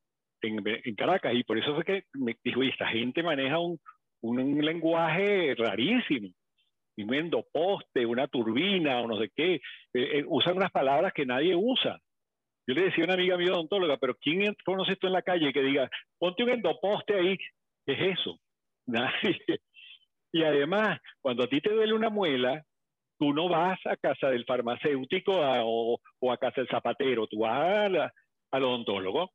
en, 0.42 0.94
Caracas 0.94 1.34
y 1.34 1.42
por 1.42 1.58
eso 1.58 1.74
fue 1.74 1.84
que 1.84 2.04
me 2.14 2.36
dijo, 2.44 2.62
y 2.62 2.68
esta 2.68 2.86
gente 2.86 3.22
maneja 3.22 3.58
un, 3.58 3.80
un, 4.20 4.64
lenguaje 4.64 5.54
rarísimo. 5.56 6.28
Un 7.02 7.14
endoposte, 7.14 8.04
una 8.04 8.26
turbina 8.28 9.00
o 9.00 9.06
no 9.06 9.18
sé 9.18 9.30
qué. 9.34 9.54
Eh, 9.54 9.60
eh, 9.94 10.24
usan 10.26 10.56
unas 10.56 10.70
palabras 10.70 11.12
que 11.12 11.26
nadie 11.26 11.54
usa. 11.54 11.98
Yo 12.66 12.74
le 12.74 12.82
decía 12.82 13.04
a 13.04 13.06
una 13.06 13.14
amiga 13.14 13.36
mía 13.36 13.52
odontóloga, 13.52 13.96
pero 13.96 14.14
¿quién 14.20 14.54
conoce 14.64 14.92
esto 14.92 15.06
en 15.06 15.14
la 15.14 15.22
calle 15.22 15.52
que 15.52 15.62
diga, 15.62 15.88
ponte 16.18 16.42
un 16.42 16.50
endoposte 16.50 17.14
ahí? 17.14 17.36
¿Qué 17.86 17.92
es 17.94 18.18
eso? 18.18 18.38
Nadie. 18.86 19.40
Y 20.32 20.42
además, 20.42 20.98
cuando 21.22 21.44
a 21.44 21.46
ti 21.46 21.60
te 21.60 21.72
duele 21.72 21.94
una 21.94 22.10
muela, 22.10 22.62
tú 23.18 23.32
no 23.32 23.48
vas 23.48 23.78
a 23.86 23.96
casa 23.96 24.28
del 24.28 24.44
farmacéutico 24.44 25.32
o, 25.34 26.00
a 26.30 26.36
casa 26.36 26.60
del 26.60 26.68
zapatero, 26.68 27.26
tú 27.26 27.40
vas 27.40 28.12
al 28.50 28.62
odontólogo. 28.62 29.30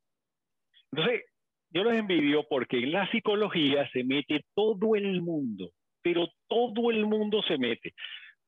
Entonces, 0.92 1.22
yo 1.70 1.82
los 1.82 1.94
envidio 1.94 2.44
porque 2.48 2.78
en 2.78 2.92
la 2.92 3.10
psicología 3.10 3.88
se 3.90 4.04
mete 4.04 4.44
todo 4.54 4.94
el 4.94 5.20
mundo, 5.22 5.70
pero 6.04 6.28
todo 6.46 6.90
el 6.90 7.06
mundo 7.06 7.42
se 7.48 7.58
mete. 7.58 7.94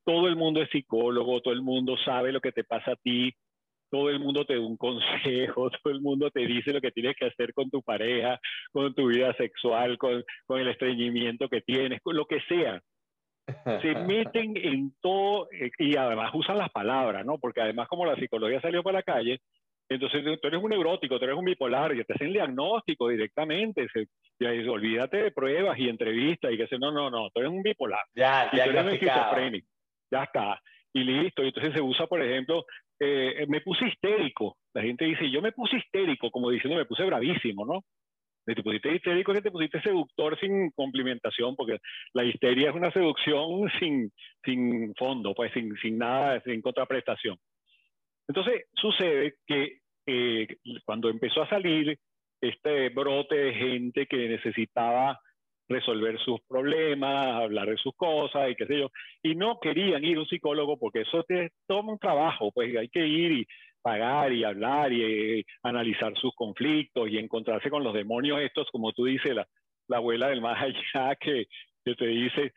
Todo 0.05 0.29
el 0.29 0.37
mundo 0.37 0.63
es 0.63 0.71
psicólogo, 0.71 1.41
todo 1.41 1.55
el 1.55 1.63
mundo 1.63 1.97
sabe 2.05 2.31
lo 2.31 2.41
que 2.41 2.53
te 2.53 2.63
pasa 2.63 2.93
a 2.93 2.97
ti, 2.97 3.33
todo 3.91 4.11
el 4.11 4.21
mundo 4.21 4.45
te 4.45 4.55
da 4.55 4.61
un 4.61 4.77
consejo, 5.57 5.71
todo 5.71 5.93
el 5.93 6.01
mundo 6.01 6.31
te 6.31 6.47
dice 6.47 6.73
lo 6.73 6.81
que 6.81 6.93
tienes 6.93 7.17
que 7.17 7.27
hacer 7.27 7.53
con 7.55 7.71
tu 7.71 7.83
pareja, 7.83 8.39
con 8.71 8.95
tu 8.95 9.09
vida 9.09 9.35
sexual, 9.35 9.97
con, 9.99 10.23
con 10.47 10.61
el 10.61 10.69
estreñimiento 10.69 11.49
que 11.49 11.63
tienes, 11.63 12.01
con 12.03 12.15
lo 12.15 12.27
que 12.27 12.41
sea 12.43 12.81
se 13.47 13.95
meten 14.07 14.57
en 14.57 14.93
todo 15.01 15.49
eh, 15.53 15.71
y 15.79 15.97
además 15.97 16.33
usan 16.35 16.59
las 16.59 16.71
palabras, 16.71 17.25
¿no? 17.25 17.39
Porque 17.39 17.61
además 17.61 17.89
como 17.89 18.05
la 18.05 18.17
psicología 18.17 18.61
salió 18.61 18.83
para 18.83 18.99
la 18.99 19.03
calle, 19.03 19.41
entonces 19.89 20.25
tú 20.41 20.49
eres 20.49 20.63
un 20.63 20.71
neurótico, 20.71 21.19
tú 21.19 21.25
eres 21.25 21.37
un 21.37 21.45
bipolar, 21.45 21.95
y 21.95 22.05
te 22.05 22.13
hacen 22.13 22.33
diagnóstico 22.33 23.09
directamente, 23.09 23.87
se, 23.93 24.09
y 24.39 24.69
olvídate 24.69 25.19
de 25.19 25.31
pruebas 25.31 25.79
y 25.79 25.89
entrevistas 25.89 26.53
y 26.53 26.57
que 26.57 26.67
se 26.67 26.79
no, 26.79 26.91
no, 26.91 27.11
no, 27.11 27.31
tú 27.31 27.41
eres 27.41 27.53
un 27.53 27.63
bipolar. 27.63 28.05
Ya, 28.15 28.51
ya, 28.53 28.67
ya 30.11 30.25
está. 30.25 30.61
Y 30.93 31.05
listo, 31.05 31.43
y 31.43 31.49
entonces 31.49 31.75
se 31.75 31.83
usa, 31.83 32.07
por 32.07 32.23
ejemplo, 32.23 32.65
eh, 32.99 33.45
me 33.49 33.61
puse 33.61 33.87
histérico. 33.87 34.57
La 34.75 34.83
gente 34.83 35.05
dice, 35.05 35.31
yo 35.31 35.43
me 35.43 35.53
puse 35.53 35.77
histérico, 35.77 36.31
como 36.31 36.51
diciendo, 36.51 36.79
me 36.79 36.87
puse 36.87 37.05
bravísimo, 37.05 37.67
¿no? 37.67 37.83
te 38.55 38.63
pusiste 38.63 38.95
histérico 38.95 39.33
que 39.33 39.43
te 39.43 39.51
pusiste 39.51 39.81
seductor 39.81 40.39
sin 40.39 40.71
complementación, 40.71 41.57
porque 41.57 41.79
la 42.13 42.25
histeria 42.25 42.71
es 42.71 42.77
una 42.77 42.93
seducción 42.93 43.69
sin, 43.79 44.13
sin 44.45 44.95
fondo, 44.95 45.35
pues 45.35 45.53
sin, 45.53 45.77
sin 45.79 45.99
nada, 45.99 46.41
sin 46.43 46.63
contraprestación. 46.63 47.37
Entonces 48.29 48.65
sucede 48.75 49.37
que 49.47 49.79
eh, 50.07 50.47
cuando 50.85 51.09
empezó 51.09 51.43
a 51.43 51.49
salir 51.49 51.99
este 52.41 52.91
brote 52.91 53.35
de 53.35 53.55
gente 53.55 54.07
que 54.07 54.29
necesitaba 54.29 55.19
resolver 55.69 56.19
sus 56.21 56.41
problemas, 56.49 57.43
hablar 57.43 57.69
de 57.69 57.77
sus 57.77 57.95
cosas 57.97 58.51
y 58.51 58.55
qué 58.55 58.67
sé 58.67 58.79
yo, 58.79 58.91
y 59.23 59.35
no 59.35 59.59
querían 59.61 60.05
ir 60.05 60.17
a 60.17 60.21
un 60.21 60.27
psicólogo 60.27 60.79
porque 60.79 61.01
eso 61.01 61.25
te 61.25 61.51
toma 61.67 61.93
un 61.93 61.99
trabajo, 61.99 62.53
pues 62.53 62.77
hay 62.77 62.89
que 62.89 63.07
ir 63.07 63.33
y 63.33 63.47
pagar 63.83 64.33
y 64.33 64.45
hablar 64.45 64.93
y 64.93 65.03
eh, 65.03 65.45
analizar 65.63 66.17
sus 66.17 66.35
conflictos 66.35 67.09
y 67.09 67.19
encontrarse 67.19 67.71
con 67.71 67.85
los 67.85 67.95
demonios 67.95 68.41
estos, 68.41 68.69
como 68.71 68.93
tú 68.93 69.05
dices, 69.05 69.35
la, 69.35 69.47
la 69.89 69.99
abuela 69.99 70.29
del 70.29 70.41
más 70.41 70.61
allá 70.61 71.15
que, 71.21 71.47
que 71.85 71.95
te 71.95 72.07
dice, 72.07 72.53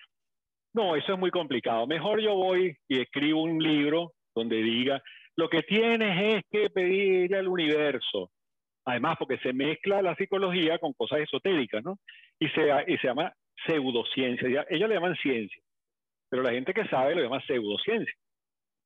no, 0.74 0.96
eso 0.96 1.14
es 1.14 1.20
muy 1.20 1.32
complicado, 1.32 1.88
mejor 1.88 2.22
yo 2.22 2.36
voy 2.36 2.76
y 2.88 3.02
escribo 3.02 3.42
un 3.42 3.62
libro 3.62 4.14
donde 4.36 4.58
diga, 4.58 5.02
lo 5.40 5.50
que 5.50 5.64
tienes 5.64 6.36
es 6.36 6.44
que 6.52 6.70
pedir 6.70 7.34
al 7.34 7.48
universo, 7.48 8.30
además 8.84 9.16
porque 9.18 9.38
se 9.38 9.54
mezcla 9.54 10.02
la 10.02 10.14
psicología 10.16 10.80
con 10.80 10.92
cosas 10.92 11.20
esotéricas, 11.20 11.82
¿no? 11.82 11.98
Y 12.40 12.50
se, 12.50 12.68
llama 13.02 13.32
pseudociencia, 13.66 14.66
ellos 14.70 14.90
le 14.90 14.96
llaman 14.96 15.16
ciencia, 15.16 15.62
pero 16.30 16.44
la 16.44 16.52
gente 16.52 16.74
que 16.74 16.86
sabe 16.90 17.16
lo 17.16 17.24
llama 17.24 17.42
pseudociencia. 17.48 18.14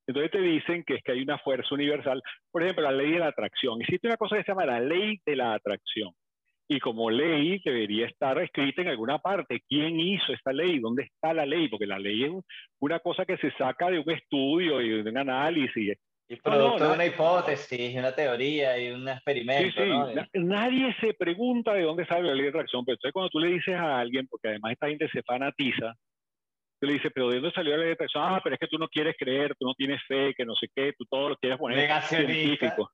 Entonces 0.05 0.29
te 0.29 0.41
dicen 0.41 0.83
que 0.83 0.95
es 0.95 1.01
que 1.01 1.13
hay 1.13 1.23
una 1.23 1.39
fuerza 1.39 1.73
universal. 1.73 2.21
Por 2.51 2.61
ejemplo, 2.61 2.83
la 2.83 2.91
ley 2.91 3.13
de 3.13 3.19
la 3.19 3.29
atracción. 3.29 3.81
Existe 3.81 4.07
una 4.07 4.17
cosa 4.17 4.35
que 4.35 4.43
se 4.43 4.51
llama 4.51 4.65
la 4.65 4.79
ley 4.79 5.17
de 5.25 5.35
la 5.35 5.55
atracción. 5.55 6.11
Y 6.67 6.79
como 6.79 7.09
ley 7.09 7.61
debería 7.65 8.05
estar 8.05 8.37
escrita 8.39 8.83
en 8.83 8.89
alguna 8.89 9.17
parte. 9.17 9.63
¿Quién 9.67 9.99
hizo 9.99 10.33
esta 10.33 10.53
ley? 10.53 10.79
¿Dónde 10.79 11.03
está 11.03 11.33
la 11.33 11.47
ley? 11.47 11.67
Porque 11.69 11.87
la 11.87 11.97
ley 11.97 12.25
es 12.25 12.31
una 12.79 12.99
cosa 12.99 13.25
que 13.25 13.37
se 13.37 13.49
saca 13.53 13.89
de 13.89 13.99
un 13.99 14.11
estudio 14.11 14.81
y 14.81 15.01
de 15.01 15.09
un 15.09 15.17
análisis. 15.17 15.97
Y 16.29 16.37
producto 16.37 16.87
de 16.87 16.93
una 16.93 17.05
hipótesis, 17.05 17.95
una 17.95 18.13
teoría 18.13 18.77
y 18.79 18.91
un 18.91 19.07
experimento. 19.07 19.81
Nadie 20.33 20.95
se 20.99 21.13
pregunta 21.13 21.73
de 21.73 21.83
dónde 21.83 22.05
sale 22.05 22.29
la 22.29 22.33
ley 22.33 22.43
de 22.43 22.49
atracción. 22.49 22.85
Pero 22.85 22.95
entonces 22.95 23.13
cuando 23.13 23.29
tú 23.29 23.39
le 23.39 23.49
dices 23.49 23.75
a 23.75 23.99
alguien, 23.99 24.27
porque 24.27 24.47
además 24.47 24.71
esta 24.71 24.87
gente 24.87 25.09
se 25.09 25.21
fanatiza, 25.23 25.93
le 26.85 26.93
dice, 26.93 27.11
pero 27.11 27.29
¿de 27.29 27.35
dónde 27.35 27.51
salió 27.51 27.77
la 27.77 27.85
ley 27.85 27.95
de 27.95 28.07
Ah, 28.15 28.41
pero 28.43 28.55
es 28.55 28.59
que 28.59 28.67
tú 28.67 28.77
no 28.77 28.87
quieres 28.87 29.15
creer, 29.17 29.55
tú 29.57 29.65
no 29.65 29.73
tienes 29.73 30.01
fe, 30.07 30.33
que 30.35 30.45
no 30.45 30.55
sé 30.55 30.67
qué, 30.73 30.93
tú 30.97 31.05
todo 31.09 31.29
lo 31.29 31.37
quieres 31.37 31.57
poner 31.57 32.01
científico. 32.03 32.89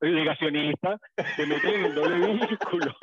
negacionista, 0.00 0.98
te 1.36 1.46
meten 1.46 1.74
en 1.74 1.84
el 1.86 1.94
doble 1.94 2.16
vínculo. 2.48 2.94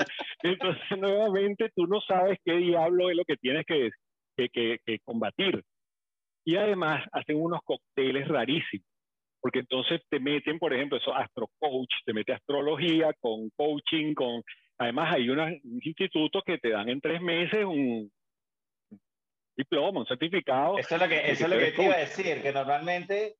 Entonces, 0.43 0.97
nuevamente, 0.97 1.69
tú 1.75 1.87
no 1.87 1.99
sabes 2.01 2.39
qué 2.43 2.53
diablo 2.53 3.09
es 3.09 3.17
lo 3.17 3.25
que 3.25 3.35
tienes 3.37 3.65
que, 3.65 3.89
que, 4.37 4.79
que, 4.85 4.99
combatir. 5.03 5.63
Y 6.45 6.55
además, 6.55 7.03
hacen 7.11 7.41
unos 7.41 7.59
cócteles 7.63 8.27
rarísimos. 8.27 8.87
Porque 9.45 9.59
entonces 9.59 10.01
te 10.09 10.19
meten, 10.19 10.57
por 10.57 10.73
ejemplo, 10.73 10.97
eso, 10.97 11.13
astro 11.13 11.47
coach, 11.59 11.91
te 12.03 12.13
mete 12.13 12.33
astrología 12.33 13.13
con 13.19 13.47
coaching, 13.51 14.15
con... 14.15 14.41
Además, 14.79 15.13
hay 15.13 15.29
unos 15.29 15.51
institutos 15.83 16.41
que 16.43 16.57
te 16.57 16.71
dan 16.71 16.89
en 16.89 16.99
tres 16.99 17.21
meses 17.21 17.63
un, 17.63 18.11
diploma, 19.55 19.99
un 19.99 20.07
certificado. 20.07 20.79
Eso 20.79 20.95
es 20.95 20.99
lo 20.99 21.07
que, 21.07 21.29
eso 21.29 21.43
es 21.43 21.49
lo 21.51 21.59
que 21.59 21.71
te 21.73 21.83
iba 21.83 21.93
a 21.93 21.99
decir, 21.99 22.41
que 22.41 22.51
normalmente 22.51 23.35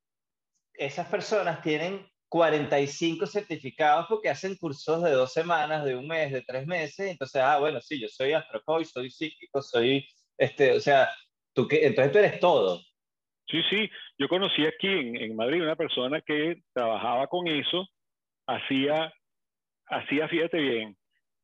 esas 0.75 1.07
personas 1.07 1.63
tienen 1.63 2.05
45 2.29 3.25
certificados 3.25 4.05
porque 4.07 4.29
hacen 4.29 4.57
cursos 4.57 5.01
de 5.01 5.09
dos 5.09 5.33
semanas, 5.33 5.85
de 5.85 5.95
un 5.95 6.07
mes, 6.07 6.31
de 6.31 6.43
tres 6.43 6.67
meses. 6.67 7.09
Entonces, 7.09 7.41
ah, 7.41 7.57
bueno, 7.57 7.81
sí, 7.81 7.99
yo 7.99 8.09
soy 8.09 8.33
astrocoach, 8.33 8.85
soy 8.85 9.09
psíquico, 9.09 9.59
soy, 9.59 10.07
este, 10.37 10.73
o 10.73 10.79
sea, 10.79 11.09
tú 11.51 11.67
que, 11.67 11.83
entonces 11.83 12.11
tú 12.11 12.19
eres 12.19 12.39
todo. 12.39 12.79
Sí, 13.47 13.61
sí, 13.71 13.89
yo 14.17 14.27
conocí 14.27 14.65
aquí 14.65 14.87
en, 14.87 15.15
en 15.17 15.35
Madrid 15.35 15.61
una 15.61 15.75
persona 15.75 16.21
que 16.21 16.61
trabajaba 16.73 17.27
con 17.27 17.47
eso, 17.47 17.87
hacía, 18.47 19.13
hacía, 19.87 20.27
fíjate 20.27 20.57
bien, 20.59 20.97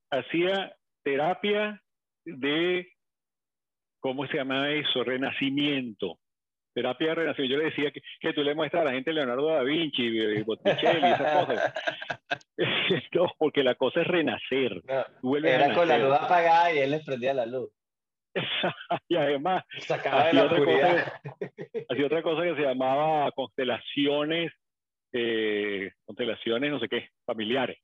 hacía 0.10 0.76
terapia 1.04 1.82
de, 2.26 2.88
¿cómo 4.00 4.28
se 4.28 4.38
llama 4.38 4.72
eso? 4.72 5.04
Renacimiento 5.04 6.18
terapia 6.74 7.10
de 7.10 7.16
renacimiento. 7.16 7.56
Yo 7.56 7.60
le 7.60 7.70
decía 7.70 7.92
que, 7.92 8.02
que, 8.20 8.34
tú 8.34 8.44
le 8.44 8.56
muestras 8.56 8.82
a 8.82 8.86
la 8.86 8.92
gente 8.92 9.14
Leonardo 9.14 9.48
da 9.48 9.64
Vinci, 9.64 10.04
y 10.04 10.42
Botticelli, 10.44 11.08
esas 11.08 11.46
cosas. 11.46 11.74
no, 13.14 13.28
porque 13.38 13.64
la 13.64 13.76
cosa 13.76 14.02
es 14.02 14.08
renacer. 14.08 14.82
era 15.44 15.74
con 15.74 15.88
la 15.88 15.98
luz 15.98 16.14
apagada 16.14 16.74
y 16.74 16.80
él 16.80 16.92
les 16.92 17.06
prendía 17.06 17.34
la 17.34 17.46
luz. 17.46 17.70
y 19.10 19.16
además, 19.16 19.64
de 19.88 20.34
la 20.34 20.46
otra, 20.46 20.64
cosa, 20.64 21.22
hacía 21.90 22.06
otra 22.06 22.22
cosa 22.22 22.44
que 22.44 22.56
se 22.56 22.62
llamaba 22.62 23.32
constelaciones, 23.32 24.52
eh, 25.14 25.92
constelaciones, 26.06 26.72
no 26.72 26.80
sé 26.80 26.88
qué, 26.88 27.10
familiares. 27.26 27.78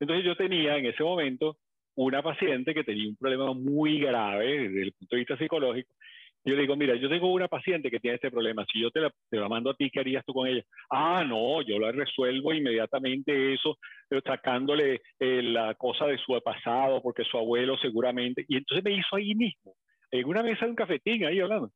Entonces 0.00 0.24
yo 0.24 0.36
tenía 0.36 0.76
en 0.76 0.86
ese 0.86 1.02
momento 1.02 1.58
una 1.94 2.22
paciente 2.22 2.74
que 2.74 2.84
tenía 2.84 3.08
un 3.08 3.16
problema 3.16 3.52
muy 3.52 4.00
grave 4.00 4.68
desde 4.68 4.82
el 4.82 4.92
punto 4.92 5.16
de 5.16 5.20
vista 5.20 5.36
psicológico 5.36 5.94
yo 6.44 6.54
le 6.54 6.62
digo, 6.62 6.76
mira, 6.76 6.96
yo 6.96 7.08
tengo 7.08 7.32
una 7.32 7.48
paciente 7.48 7.90
que 7.90 8.00
tiene 8.00 8.16
este 8.16 8.30
problema, 8.30 8.64
si 8.70 8.80
yo 8.80 8.90
te 8.90 9.00
la, 9.00 9.12
te 9.30 9.36
la 9.36 9.48
mando 9.48 9.70
a 9.70 9.74
ti, 9.74 9.90
¿qué 9.90 10.00
harías 10.00 10.24
tú 10.24 10.32
con 10.32 10.48
ella? 10.48 10.62
Ah, 10.90 11.24
no, 11.26 11.62
yo 11.62 11.78
la 11.78 11.92
resuelvo 11.92 12.52
inmediatamente 12.52 13.54
eso, 13.54 13.78
sacándole 14.24 15.02
eh, 15.20 15.42
la 15.42 15.74
cosa 15.74 16.06
de 16.06 16.18
su 16.18 16.38
pasado, 16.42 17.00
porque 17.00 17.24
su 17.24 17.38
abuelo 17.38 17.76
seguramente, 17.78 18.44
y 18.48 18.56
entonces 18.56 18.84
me 18.84 18.92
hizo 18.92 19.16
ahí 19.16 19.34
mismo, 19.34 19.74
en 20.10 20.26
una 20.26 20.42
mesa 20.42 20.64
de 20.64 20.70
un 20.70 20.76
cafetín, 20.76 21.24
ahí 21.24 21.40
hablando, 21.40 21.70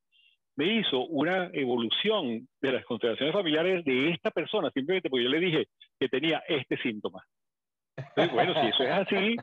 me 0.57 0.81
hizo 0.81 1.05
una 1.07 1.51
evolución 1.53 2.49
de 2.61 2.73
las 2.73 2.85
constelaciones 2.87 3.35
familiares 3.35 3.85
de 3.85 4.11
esta 4.11 4.31
persona, 4.31 4.71
simplemente 4.71 5.11
porque 5.11 5.25
yo 5.25 5.31
le 5.31 5.41
dije 5.41 5.69
que 6.01 6.09
tenía 6.09 6.43
este 6.49 6.77
síntoma. 6.79 7.23
Entonces, 7.97 8.33
bueno, 8.33 8.55
si 8.61 8.67
eso 8.69 8.83
es 8.83 8.91
así, 8.91 9.37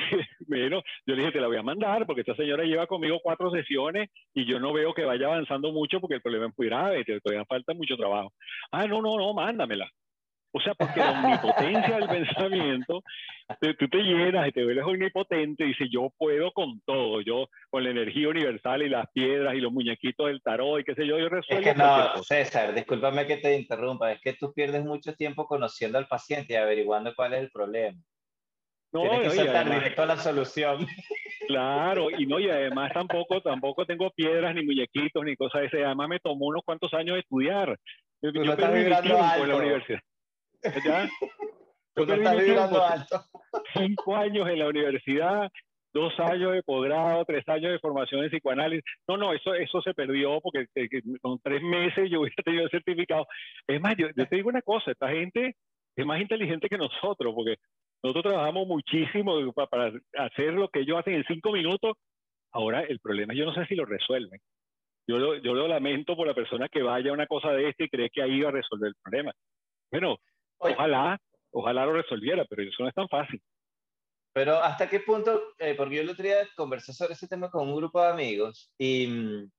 bueno, 0.46 0.82
yo 1.06 1.14
le 1.14 1.22
dije, 1.22 1.32
te 1.32 1.40
la 1.40 1.46
voy 1.46 1.56
a 1.56 1.62
mandar 1.62 2.06
porque 2.06 2.20
esta 2.22 2.34
señora 2.34 2.64
lleva 2.64 2.86
conmigo 2.86 3.20
cuatro 3.22 3.50
sesiones 3.50 4.10
y 4.34 4.46
yo 4.46 4.58
no 4.58 4.72
veo 4.72 4.94
que 4.94 5.04
vaya 5.04 5.26
avanzando 5.26 5.72
mucho 5.72 6.00
porque 6.00 6.16
el 6.16 6.22
problema 6.22 6.46
es 6.46 6.52
muy 6.56 6.66
grave, 6.66 7.04
todavía 7.04 7.44
falta 7.46 7.74
mucho 7.74 7.96
trabajo. 7.96 8.32
Ah, 8.72 8.86
no, 8.86 9.00
no, 9.02 9.16
no, 9.16 9.34
mándamela. 9.34 9.90
O 10.52 10.60
sea, 10.60 10.74
porque 10.74 10.98
la 10.98 11.12
omnipotencia 11.12 11.96
del 11.96 12.08
pensamiento, 12.26 13.02
tú 13.78 13.88
te 13.88 13.98
llenas 13.98 14.48
y 14.48 14.52
te 14.52 14.64
vuelves 14.64 14.84
omnipotente 14.84 15.64
y 15.64 15.68
dices, 15.68 15.88
yo 15.92 16.12
puedo 16.18 16.50
con 16.52 16.80
todo, 16.84 17.20
yo 17.20 17.48
con 17.70 17.84
la 17.84 17.90
energía 17.90 18.28
universal 18.28 18.82
y 18.82 18.88
las 18.88 19.06
piedras 19.12 19.54
y 19.54 19.60
los 19.60 19.72
muñequitos 19.72 20.26
del 20.26 20.42
tarot 20.42 20.80
y 20.80 20.84
qué 20.84 20.94
sé 20.94 21.06
yo, 21.06 21.18
yo 21.18 21.28
resuelvo. 21.28 21.68
Es 21.68 21.74
que 21.74 21.78
no, 21.78 22.22
César, 22.22 22.74
discúlpame 22.74 23.26
que 23.26 23.36
te 23.36 23.56
interrumpa, 23.56 24.10
es 24.10 24.20
que 24.20 24.32
tú 24.32 24.52
pierdes 24.52 24.84
mucho 24.84 25.14
tiempo 25.14 25.46
conociendo 25.46 25.98
al 25.98 26.08
paciente 26.08 26.54
y 26.54 26.56
averiguando 26.56 27.14
cuál 27.14 27.34
es 27.34 27.40
el 27.40 27.50
problema. 27.50 27.98
No, 28.92 29.02
Tienes 29.02 29.32
que 29.32 29.36
saltar 29.36 29.70
directo 29.70 30.02
a 30.02 30.06
la 30.06 30.16
solución. 30.16 30.86
Claro, 31.46 32.10
y 32.16 32.26
no, 32.26 32.38
y 32.38 32.48
además 32.48 32.92
tampoco, 32.92 33.40
tampoco 33.40 33.84
tengo 33.84 34.10
piedras 34.10 34.54
ni 34.54 34.64
muñequitos 34.64 35.24
ni 35.24 35.34
cosas 35.34 35.62
de 35.62 35.66
ese. 35.66 35.84
Además 35.84 36.08
me 36.08 36.20
tomó 36.20 36.46
unos 36.46 36.62
cuantos 36.64 36.94
años 36.94 37.14
de 37.14 37.20
estudiar. 37.20 37.76
Yo, 38.22 38.30
no 38.30 38.52
estás 38.52 38.72
vibrando 38.72 39.20
alto. 39.20 39.42
en 39.42 39.48
la 39.48 39.56
universidad. 39.56 40.00
¿Ya? 40.84 41.08
Tú 41.94 42.06
no 42.06 42.14
estás 42.14 42.38
vibrando 42.38 42.84
alto. 42.84 43.24
Cinco 43.74 44.14
años 44.14 44.48
en 44.48 44.58
la 44.60 44.68
universidad, 44.68 45.50
dos 45.92 46.12
años 46.20 46.52
de 46.52 46.62
posgrado, 46.62 47.24
tres 47.24 47.48
años 47.48 47.72
de 47.72 47.78
formación 47.80 48.22
en 48.22 48.30
psicoanálisis. 48.30 48.84
No, 49.08 49.16
no, 49.16 49.32
eso, 49.32 49.54
eso 49.54 49.82
se 49.82 49.94
perdió 49.94 50.40
porque 50.40 50.66
eh, 50.76 50.88
con 51.20 51.40
tres 51.40 51.62
meses 51.62 52.08
yo 52.10 52.20
hubiera 52.20 52.42
tenido 52.44 52.64
el 52.64 52.70
certificado. 52.70 53.26
Es 53.66 53.80
más, 53.80 53.96
yo, 53.96 54.06
yo 54.14 54.26
te 54.26 54.36
digo 54.36 54.50
una 54.50 54.62
cosa, 54.62 54.92
esta 54.92 55.08
gente 55.08 55.56
es 55.96 56.06
más 56.06 56.20
inteligente 56.20 56.68
que 56.68 56.78
nosotros, 56.78 57.34
porque 57.34 57.56
nosotros 58.02 58.32
trabajamos 58.32 58.66
muchísimo 58.66 59.52
para 59.52 59.92
hacer 60.18 60.54
lo 60.54 60.68
que 60.68 60.80
ellos 60.80 60.98
hacen 60.98 61.14
en 61.14 61.24
cinco 61.24 61.52
minutos. 61.52 61.96
Ahora, 62.52 62.82
el 62.82 62.98
problema 62.98 63.34
yo 63.34 63.44
no 63.44 63.54
sé 63.54 63.66
si 63.66 63.74
lo 63.74 63.84
resuelven. 63.84 64.40
Yo 65.06 65.18
lo, 65.18 65.36
yo 65.36 65.54
lo 65.54 65.68
lamento 65.68 66.16
por 66.16 66.26
la 66.26 66.34
persona 66.34 66.68
que 66.68 66.82
vaya 66.82 67.10
a 67.10 67.14
una 67.14 67.26
cosa 67.26 67.50
de 67.52 67.68
este 67.68 67.84
y 67.84 67.88
cree 67.88 68.10
que 68.10 68.22
ahí 68.22 68.40
va 68.40 68.48
a 68.48 68.52
resolver 68.52 68.88
el 68.88 68.94
problema. 69.02 69.32
Bueno, 69.90 70.18
ojalá, 70.58 71.18
ojalá 71.50 71.84
lo 71.84 71.94
resolviera, 71.94 72.44
pero 72.44 72.62
eso 72.62 72.82
no 72.82 72.88
es 72.88 72.94
tan 72.94 73.08
fácil. 73.08 73.42
Pero 74.32 74.62
hasta 74.62 74.88
qué 74.88 75.00
punto, 75.00 75.54
eh, 75.58 75.74
porque 75.74 75.96
yo 75.96 76.02
el 76.02 76.10
otro 76.10 76.22
día 76.22 76.48
conversé 76.56 76.92
sobre 76.92 77.14
ese 77.14 77.26
tema 77.26 77.50
con 77.50 77.68
un 77.68 77.76
grupo 77.76 78.00
de 78.00 78.08
amigos 78.08 78.72
y 78.78 79.08
mm, 79.08 79.50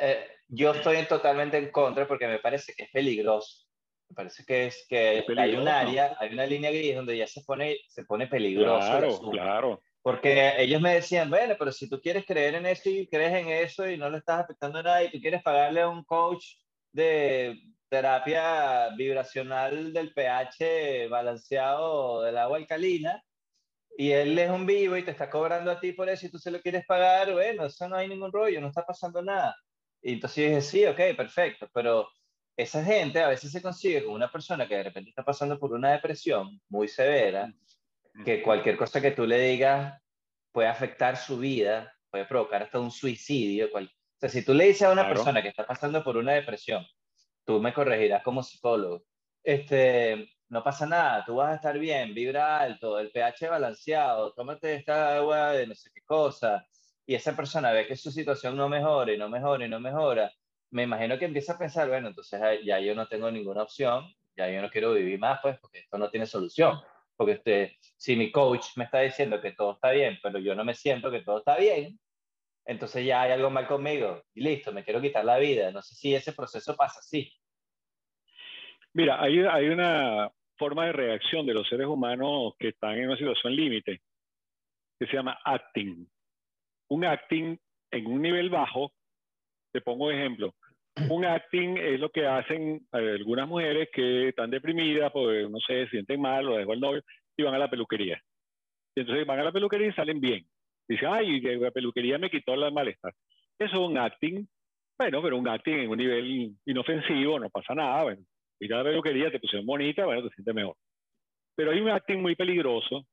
eh, 0.00 0.26
yo 0.48 0.72
estoy 0.72 1.06
totalmente 1.06 1.58
en 1.58 1.70
contra 1.70 2.08
porque 2.08 2.26
me 2.26 2.38
parece 2.38 2.72
que 2.74 2.84
es 2.84 2.90
peligroso. 2.90 3.66
Me 4.10 4.14
parece 4.14 4.44
que 4.44 4.66
es 4.66 4.86
que 4.88 5.24
hay 5.38 5.54
un 5.54 5.68
área, 5.68 6.16
hay 6.18 6.32
una 6.32 6.44
línea 6.44 6.70
gris 6.70 6.96
donde 6.96 7.16
ya 7.16 7.26
se 7.26 7.42
pone, 7.42 7.78
se 7.88 8.04
pone 8.04 8.26
peligroso. 8.26 8.80
Claro, 8.80 9.30
claro. 9.30 9.82
Porque 10.02 10.54
ellos 10.58 10.80
me 10.80 10.94
decían, 10.94 11.30
bueno, 11.30 11.54
pero 11.58 11.70
si 11.70 11.88
tú 11.88 12.00
quieres 12.00 12.26
creer 12.26 12.56
en 12.56 12.66
eso 12.66 12.90
y 12.90 13.06
crees 13.06 13.34
en 13.34 13.48
eso 13.48 13.88
y 13.88 13.96
no 13.96 14.10
le 14.10 14.18
estás 14.18 14.40
afectando 14.40 14.80
a 14.80 14.82
nada 14.82 15.04
y 15.04 15.10
tú 15.10 15.20
quieres 15.20 15.42
pagarle 15.42 15.82
a 15.82 15.88
un 15.88 16.02
coach 16.04 16.44
de 16.92 17.56
terapia 17.88 18.88
vibracional 18.96 19.92
del 19.92 20.12
pH 20.12 21.08
balanceado 21.08 22.22
del 22.22 22.38
agua 22.38 22.58
alcalina 22.58 23.22
y 23.96 24.12
él 24.12 24.38
es 24.38 24.50
un 24.50 24.66
vivo 24.66 24.96
y 24.96 25.04
te 25.04 25.10
está 25.10 25.28
cobrando 25.28 25.70
a 25.70 25.78
ti 25.78 25.92
por 25.92 26.08
eso 26.08 26.26
y 26.26 26.30
tú 26.30 26.38
se 26.38 26.50
lo 26.50 26.60
quieres 26.60 26.84
pagar, 26.86 27.32
bueno, 27.32 27.66
eso 27.66 27.88
no 27.88 27.96
hay 27.96 28.08
ningún 28.08 28.32
rollo, 28.32 28.60
no 28.60 28.68
está 28.68 28.84
pasando 28.84 29.22
nada. 29.22 29.54
Y 30.02 30.14
entonces 30.14 30.36
yo 30.36 30.48
dije, 30.48 30.60
sí, 30.62 30.86
ok, 30.86 31.16
perfecto, 31.16 31.68
pero 31.74 32.08
esa 32.62 32.84
gente 32.84 33.22
a 33.22 33.28
veces 33.28 33.50
se 33.50 33.62
consigue 33.62 34.04
con 34.04 34.14
una 34.14 34.30
persona 34.30 34.68
que 34.68 34.76
de 34.76 34.82
repente 34.84 35.10
está 35.10 35.24
pasando 35.24 35.58
por 35.58 35.72
una 35.72 35.92
depresión 35.92 36.60
muy 36.68 36.88
severa, 36.88 37.52
que 38.24 38.42
cualquier 38.42 38.76
cosa 38.76 39.00
que 39.00 39.12
tú 39.12 39.26
le 39.26 39.40
digas 39.40 40.00
puede 40.52 40.68
afectar 40.68 41.16
su 41.16 41.38
vida, 41.38 41.92
puede 42.10 42.26
provocar 42.26 42.62
hasta 42.62 42.78
un 42.78 42.90
suicidio. 42.90 43.68
O 43.72 43.80
sea, 44.18 44.28
si 44.28 44.44
tú 44.44 44.52
le 44.52 44.66
dices 44.66 44.82
a 44.82 44.92
una 44.92 45.08
persona 45.08 45.42
que 45.42 45.48
está 45.48 45.66
pasando 45.66 46.04
por 46.04 46.16
una 46.16 46.32
depresión, 46.32 46.84
tú 47.44 47.60
me 47.60 47.72
corregirás 47.72 48.22
como 48.22 48.42
psicólogo, 48.42 49.04
este, 49.42 50.28
no 50.48 50.62
pasa 50.62 50.84
nada, 50.84 51.24
tú 51.24 51.36
vas 51.36 51.52
a 51.52 51.54
estar 51.54 51.78
bien, 51.78 52.12
vibra 52.12 52.60
alto, 52.60 52.98
el 52.98 53.10
pH 53.10 53.48
balanceado, 53.48 54.34
tómate 54.34 54.74
esta 54.74 55.16
agua 55.16 55.52
de 55.52 55.66
no 55.66 55.74
sé 55.74 55.90
qué 55.94 56.02
cosa, 56.02 56.66
y 57.06 57.14
esa 57.14 57.34
persona 57.34 57.72
ve 57.72 57.86
que 57.86 57.96
su 57.96 58.10
situación 58.10 58.56
no 58.56 58.68
mejora 58.68 59.12
y 59.12 59.18
no 59.18 59.28
mejora 59.30 59.64
y 59.64 59.68
no 59.68 59.80
mejora, 59.80 60.30
me 60.70 60.84
imagino 60.84 61.18
que 61.18 61.24
empieza 61.24 61.54
a 61.54 61.58
pensar, 61.58 61.88
bueno, 61.88 62.08
entonces 62.08 62.40
ya 62.64 62.78
yo 62.80 62.94
no 62.94 63.06
tengo 63.08 63.30
ninguna 63.30 63.62
opción, 63.62 64.04
ya 64.36 64.48
yo 64.50 64.62
no 64.62 64.70
quiero 64.70 64.92
vivir 64.94 65.18
más, 65.18 65.40
pues, 65.42 65.58
porque 65.58 65.80
esto 65.80 65.98
no 65.98 66.10
tiene 66.10 66.26
solución. 66.26 66.80
Porque 67.16 67.32
este, 67.32 67.78
si 67.96 68.16
mi 68.16 68.30
coach 68.32 68.68
me 68.76 68.84
está 68.84 69.00
diciendo 69.00 69.40
que 69.40 69.52
todo 69.52 69.72
está 69.72 69.90
bien, 69.90 70.18
pero 70.22 70.38
yo 70.38 70.54
no 70.54 70.64
me 70.64 70.74
siento 70.74 71.10
que 71.10 71.20
todo 71.20 71.38
está 71.38 71.56
bien, 71.58 71.98
entonces 72.64 73.04
ya 73.04 73.22
hay 73.22 73.32
algo 73.32 73.50
mal 73.50 73.66
conmigo 73.66 74.22
y 74.34 74.42
listo, 74.42 74.72
me 74.72 74.84
quiero 74.84 75.00
quitar 75.00 75.24
la 75.24 75.38
vida. 75.38 75.70
No 75.72 75.82
sé 75.82 75.94
si 75.94 76.14
ese 76.14 76.32
proceso 76.32 76.76
pasa 76.76 77.00
así. 77.00 77.32
Mira, 78.92 79.20
hay, 79.20 79.40
hay 79.40 79.68
una 79.68 80.30
forma 80.56 80.86
de 80.86 80.92
reacción 80.92 81.46
de 81.46 81.54
los 81.54 81.68
seres 81.68 81.86
humanos 81.86 82.54
que 82.58 82.68
están 82.68 82.92
en 82.92 83.06
una 83.06 83.16
situación 83.16 83.54
límite 83.54 84.00
que 84.98 85.06
se 85.06 85.12
llama 85.14 85.38
acting. 85.44 86.06
Un 86.88 87.04
acting 87.04 87.58
en 87.90 88.06
un 88.06 88.22
nivel 88.22 88.50
bajo, 88.50 88.92
te 89.72 89.80
pongo 89.80 90.10
ejemplo, 90.10 90.54
un 91.08 91.24
acting 91.24 91.76
es 91.78 91.98
lo 91.98 92.10
que 92.10 92.26
hacen 92.26 92.86
eh, 92.92 93.16
algunas 93.18 93.48
mujeres 93.48 93.88
que 93.92 94.28
están 94.28 94.50
deprimidas, 94.50 95.10
porque 95.12 95.48
no 95.48 95.58
sé, 95.60 95.84
se 95.84 95.90
sienten 95.90 96.20
mal 96.20 96.48
o 96.48 96.56
dejó 96.56 96.72
el 96.72 96.80
novio 96.80 97.02
y 97.36 97.42
van 97.42 97.54
a 97.54 97.58
la 97.58 97.70
peluquería. 97.70 98.20
Y 98.94 99.00
entonces 99.00 99.26
van 99.26 99.40
a 99.40 99.44
la 99.44 99.52
peluquería 99.52 99.88
y 99.88 99.92
salen 99.92 100.20
bien. 100.20 100.44
Dicen, 100.88 101.08
ay, 101.10 101.40
la 101.40 101.70
peluquería 101.70 102.18
me 102.18 102.30
quitó 102.30 102.56
la 102.56 102.70
malestar. 102.70 103.14
Eso 103.58 103.74
es 103.74 103.88
un 103.88 103.98
acting, 103.98 104.46
bueno, 104.98 105.22
pero 105.22 105.38
un 105.38 105.48
acting 105.48 105.74
en 105.74 105.90
un 105.90 105.98
nivel 105.98 106.56
inofensivo, 106.66 107.38
no 107.38 107.48
pasa 107.48 107.74
nada. 107.74 108.02
Bueno, 108.02 108.22
Ir 108.60 108.74
a 108.74 108.78
la 108.78 108.84
peluquería, 108.84 109.30
te 109.30 109.40
pusieron 109.40 109.64
bonita, 109.64 110.04
bueno, 110.04 110.28
te 110.28 110.34
sientes 110.34 110.54
mejor. 110.54 110.76
Pero 111.56 111.70
hay 111.70 111.80
un 111.80 111.88
acting 111.88 112.20
muy 112.20 112.36
peligroso, 112.36 113.06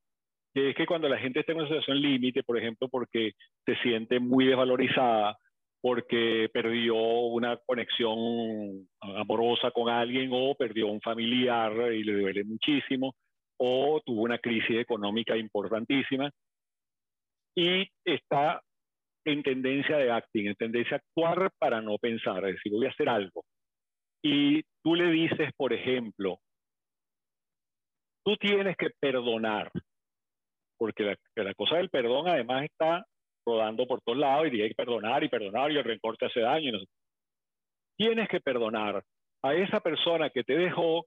que 0.54 0.72
es 0.72 0.76
que 0.76 0.86
cuando 0.86 1.08
la 1.08 1.18
gente 1.18 1.40
está 1.40 1.54
en 1.54 1.60
una 1.60 1.68
situación 1.68 2.02
límite, 2.02 2.44
por 2.44 2.58
ejemplo, 2.58 2.90
porque 2.90 3.32
se 3.66 3.76
siente 3.78 4.20
muy 4.20 4.46
desvalorizada, 4.46 5.38
porque 5.82 6.50
perdió 6.52 6.96
una 6.96 7.58
conexión 7.58 8.88
amorosa 9.00 9.72
con 9.72 9.90
alguien 9.90 10.30
o 10.34 10.56
perdió 10.56 10.88
un 10.88 11.02
familiar 11.02 11.94
y 11.94 12.04
le 12.04 12.22
duele 12.22 12.44
muchísimo, 12.44 13.16
o 13.60 14.02
tuvo 14.06 14.24
una 14.24 14.38
crisis 14.40 14.78
económica 14.78 15.36
importantísima 15.38 16.32
y 17.56 17.90
está 18.06 18.62
en 19.26 19.44
tendencia 19.44 19.98
de 19.98 20.12
acting, 20.12 20.48
en 20.48 20.56
tendencia 20.56 20.98
a 20.98 21.00
actuar 21.00 21.52
para 21.58 21.82
no 21.82 21.98
pensar, 21.98 22.46
es 22.46 22.56
decir, 22.56 22.72
voy 22.72 22.86
a 22.86 22.90
hacer 22.90 23.10
algo. 23.10 23.44
Y 24.24 24.62
tú 24.84 24.96
le 24.96 25.10
dices, 25.12 25.52
por 25.58 25.74
ejemplo, 25.74 26.40
tú 28.24 28.38
tienes 28.38 28.78
que 28.78 28.90
perdonar, 29.00 29.72
porque 30.78 31.16
la, 31.36 31.54
cosa 31.56 31.78
del 31.78 31.90
perdón 31.90 32.28
además 32.28 32.66
está 32.66 33.06
rodando 33.48 33.88
por 33.88 34.02
todos 34.02 34.18
lados 34.18 34.48
y 34.48 34.52
tienes 34.52 34.70
que 34.70 34.84
perdonar 34.84 35.24
y 35.24 35.30
perdonar 35.30 35.72
y 35.72 35.78
el 35.78 35.84
rencor 35.84 36.18
te 36.18 36.26
hace 36.26 36.42
daño. 36.42 36.74
Tienes 37.98 38.28
que 38.28 38.42
perdonar 38.42 39.02
a 39.44 39.54
esa 39.54 39.80
persona 39.80 40.30
que 40.30 40.44
te 40.44 40.58
dejó 40.58 41.06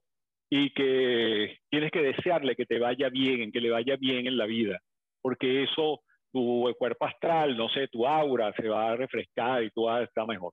y 0.49 0.73
que 0.73 1.57
tienes 1.69 1.91
que 1.91 2.01
desearle 2.01 2.55
que 2.55 2.65
te 2.65 2.79
vaya 2.79 3.09
bien, 3.09 3.51
que 3.51 3.61
le 3.61 3.69
vaya 3.69 3.95
bien 3.95 4.27
en 4.27 4.37
la 4.37 4.45
vida, 4.45 4.79
porque 5.21 5.63
eso, 5.63 6.01
tu 6.33 6.73
cuerpo 6.77 7.05
astral, 7.05 7.55
no 7.55 7.69
sé, 7.69 7.87
tu 7.87 8.05
aura 8.05 8.51
se 8.53 8.67
va 8.67 8.91
a 8.91 8.95
refrescar 8.97 9.63
y 9.63 9.69
tú 9.69 9.83
vas 9.83 10.01
a 10.01 10.03
estar 10.03 10.27
mejor. 10.27 10.51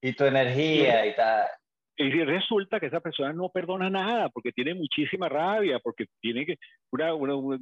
Y 0.00 0.12
tu 0.12 0.24
energía 0.24 1.06
y 1.06 1.14
tal. 1.14 1.46
Y 1.98 2.10
resulta 2.24 2.78
que 2.78 2.86
esa 2.86 3.00
persona 3.00 3.32
no 3.32 3.48
perdona 3.48 3.88
nada 3.88 4.28
porque 4.28 4.52
tiene 4.52 4.74
muchísima 4.74 5.28
rabia, 5.28 5.78
porque 5.80 6.04
tiene 6.20 6.44
que, 6.44 6.56
una, 6.90 7.58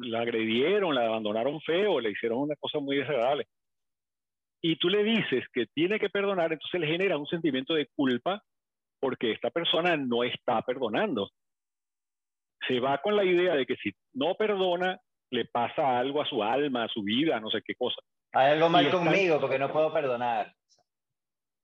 la 0.00 0.20
agredieron, 0.20 0.94
la 0.94 1.06
abandonaron 1.06 1.60
feo, 1.60 2.00
le 2.00 2.10
hicieron 2.10 2.38
una 2.38 2.56
cosa 2.56 2.78
muy 2.78 2.96
desagradable. 2.96 3.46
Y 4.62 4.76
tú 4.76 4.88
le 4.88 5.04
dices 5.04 5.44
que 5.52 5.66
tiene 5.66 6.00
que 6.00 6.08
perdonar, 6.08 6.52
entonces 6.52 6.80
le 6.80 6.86
genera 6.86 7.16
un 7.16 7.26
sentimiento 7.26 7.74
de 7.74 7.88
culpa 7.94 8.42
porque 9.00 9.32
esta 9.32 9.50
persona 9.50 9.96
no 9.96 10.24
está 10.24 10.62
perdonando. 10.62 11.30
Se 12.66 12.80
va 12.80 12.98
con 12.98 13.14
la 13.14 13.24
idea 13.24 13.54
de 13.54 13.66
que 13.66 13.76
si 13.76 13.92
no 14.14 14.34
perdona, 14.34 14.98
le 15.30 15.44
pasa 15.44 15.98
algo 15.98 16.22
a 16.22 16.26
su 16.26 16.42
alma, 16.42 16.84
a 16.84 16.88
su 16.88 17.02
vida, 17.02 17.38
no 17.38 17.50
sé 17.50 17.60
qué 17.64 17.74
cosa. 17.74 18.00
Hay 18.32 18.52
algo 18.52 18.68
mal 18.68 18.90
conmigo 18.90 19.40
porque 19.40 19.58
no 19.58 19.72
puedo 19.72 19.92
perdonar. 19.92 20.52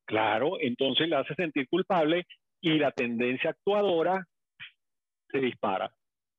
Claro, 0.06 0.58
entonces 0.60 1.08
le 1.08 1.16
hace 1.16 1.34
sentir 1.34 1.68
culpable 1.68 2.26
y 2.60 2.78
la 2.78 2.92
tendencia 2.92 3.50
actuadora 3.50 4.24
se 5.30 5.38
dispara. 5.38 5.92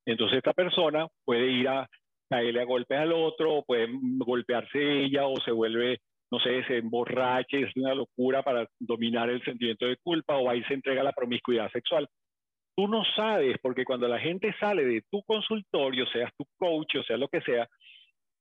Entonces 0.06 0.38
esta 0.38 0.54
persona 0.54 1.08
puede 1.24 1.52
ir 1.52 1.68
a 1.68 1.88
caerle 2.30 2.62
a 2.62 2.66
golpes 2.66 2.98
al 2.98 3.14
otro, 3.14 3.64
puede 3.66 3.88
golpearse 4.18 5.04
ella 5.04 5.28
o 5.28 5.40
se 5.42 5.52
vuelve, 5.52 6.00
no 6.32 6.40
sé, 6.40 6.64
se 6.66 6.78
emborrache, 6.78 7.62
es 7.62 7.72
una 7.76 7.94
locura 7.94 8.44
para 8.44 8.68
dominar 8.80 9.30
el 9.30 9.44
sentimiento 9.44 9.86
de 9.86 9.98
culpa 9.98 10.38
o 10.38 10.50
ahí 10.50 10.64
se 10.64 10.74
entrega 10.74 11.04
la 11.04 11.14
promiscuidad 11.14 11.72
sexual. 11.72 12.08
Tú 12.76 12.88
no 12.88 13.04
sabes, 13.16 13.58
porque 13.62 13.86
cuando 13.86 14.08
la 14.08 14.20
gente 14.20 14.54
sale 14.60 14.84
de 14.84 15.02
tu 15.10 15.24
consultorio, 15.24 16.06
seas 16.08 16.32
tu 16.38 16.46
coach 16.58 16.96
o 17.00 17.04
sea 17.04 17.18
lo 17.18 17.30
que 17.30 17.42
sea, 17.42 17.68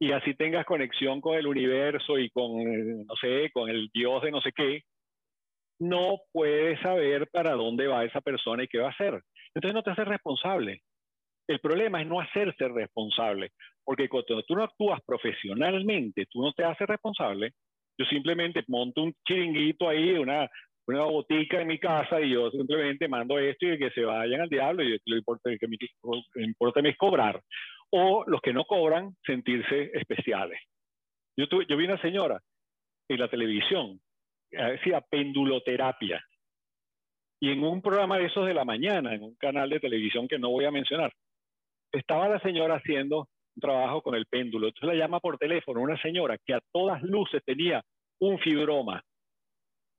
y 0.01 0.12
así 0.12 0.35
tengas 0.35 0.67
conexión 0.67 1.21
con 1.21 1.37
el 1.37 1.47
universo 1.47 2.19
y 2.19 2.29
con, 2.31 3.07
no 3.07 3.17
sé, 3.21 3.51
con 3.53 3.71
el 3.71 3.89
Dios 3.93 4.23
de 4.23 4.31
no 4.33 4.41
sé 4.41 4.51
qué, 4.55 4.83
no 5.79 6.19
puedes 6.33 6.81
saber 6.81 7.29
para 7.31 7.53
dónde 7.53 7.87
va 7.87 8.05
esa 8.05 8.21
persona 8.21 8.65
y 8.65 8.69
qué 8.69 8.79
va 8.79 8.89
a 8.89 8.93
hacer. 8.93 9.21
Entonces 9.55 9.75
no 9.75 9.83
te 9.83 9.91
haces 9.91 10.07
responsable. 10.07 10.81
El 11.47 11.61
problema 11.61 12.01
es 12.01 12.07
no 12.07 12.20
hacerse 12.20 12.68
responsable, 12.68 13.51
porque 13.84 14.09
cuando 14.09 14.42
tú 14.42 14.55
no 14.55 14.64
actúas 14.64 15.01
profesionalmente, 15.05 16.26
tú 16.30 16.42
no 16.42 16.53
te 16.53 16.64
haces 16.64 16.86
responsable. 16.86 17.53
Yo 17.99 18.07
simplemente 18.07 18.64
monto 18.68 19.03
un 19.03 19.14
chiringuito 19.26 19.88
ahí, 19.88 20.12
una, 20.12 20.49
botica 20.86 21.61
en 21.61 21.68
mi 21.68 21.78
casa 21.78 22.20
y 22.20 22.30
yo 22.30 22.51
simplemente 22.51 23.09
mando 23.09 23.38
esto 23.38 23.66
y 23.66 23.78
que 23.78 23.90
se 23.90 24.05
vayan 24.05 24.42
al 24.42 24.49
diablo 24.49 24.82
y 24.82 24.99
lo 25.05 25.16
importa, 25.16 25.51
que 25.59 25.68
me, 25.68 25.76
importa 26.45 26.80
es 26.80 26.97
cobrar. 26.97 27.40
O 27.90 28.24
los 28.26 28.40
que 28.40 28.53
no 28.53 28.64
cobran, 28.64 29.14
sentirse 29.24 29.90
especiales. 29.95 30.59
Yo, 31.36 31.47
tuve, 31.49 31.66
yo 31.68 31.76
vi 31.76 31.84
una 31.84 32.01
señora 32.01 32.40
en 33.09 33.20
la 33.20 33.28
televisión 33.28 34.01
decía 34.62 35.01
penduloterapia. 35.01 36.24
Y 37.40 37.51
en 37.51 37.62
un 37.62 37.82
programa 37.82 38.18
de 38.18 38.26
esos 38.26 38.47
de 38.47 38.55
la 38.55 38.64
mañana, 38.64 39.14
en 39.14 39.22
un 39.22 39.34
canal 39.34 39.68
de 39.68 39.80
televisión 39.80 40.28
que 40.28 40.38
no 40.38 40.51
voy 40.51 40.64
a 40.64 40.70
mencionar, 40.70 41.12
estaba 41.95 42.28
la 42.28 42.40
señora 42.40 42.76
haciendo 42.76 43.28
un 43.57 43.61
trabajo 43.61 44.03
con 44.03 44.14
el 44.14 44.26
péndulo. 44.26 44.68
Entonces 44.68 44.88
la 44.88 45.05
llama 45.05 45.20
por 45.20 45.38
teléfono 45.38 45.80
una 45.80 46.01
señora 46.01 46.36
que 46.45 46.55
a 46.55 46.61
todas 46.72 47.03
luces 47.03 47.42
tenía 47.45 47.82
un 48.20 48.38
fibroma. 48.38 49.03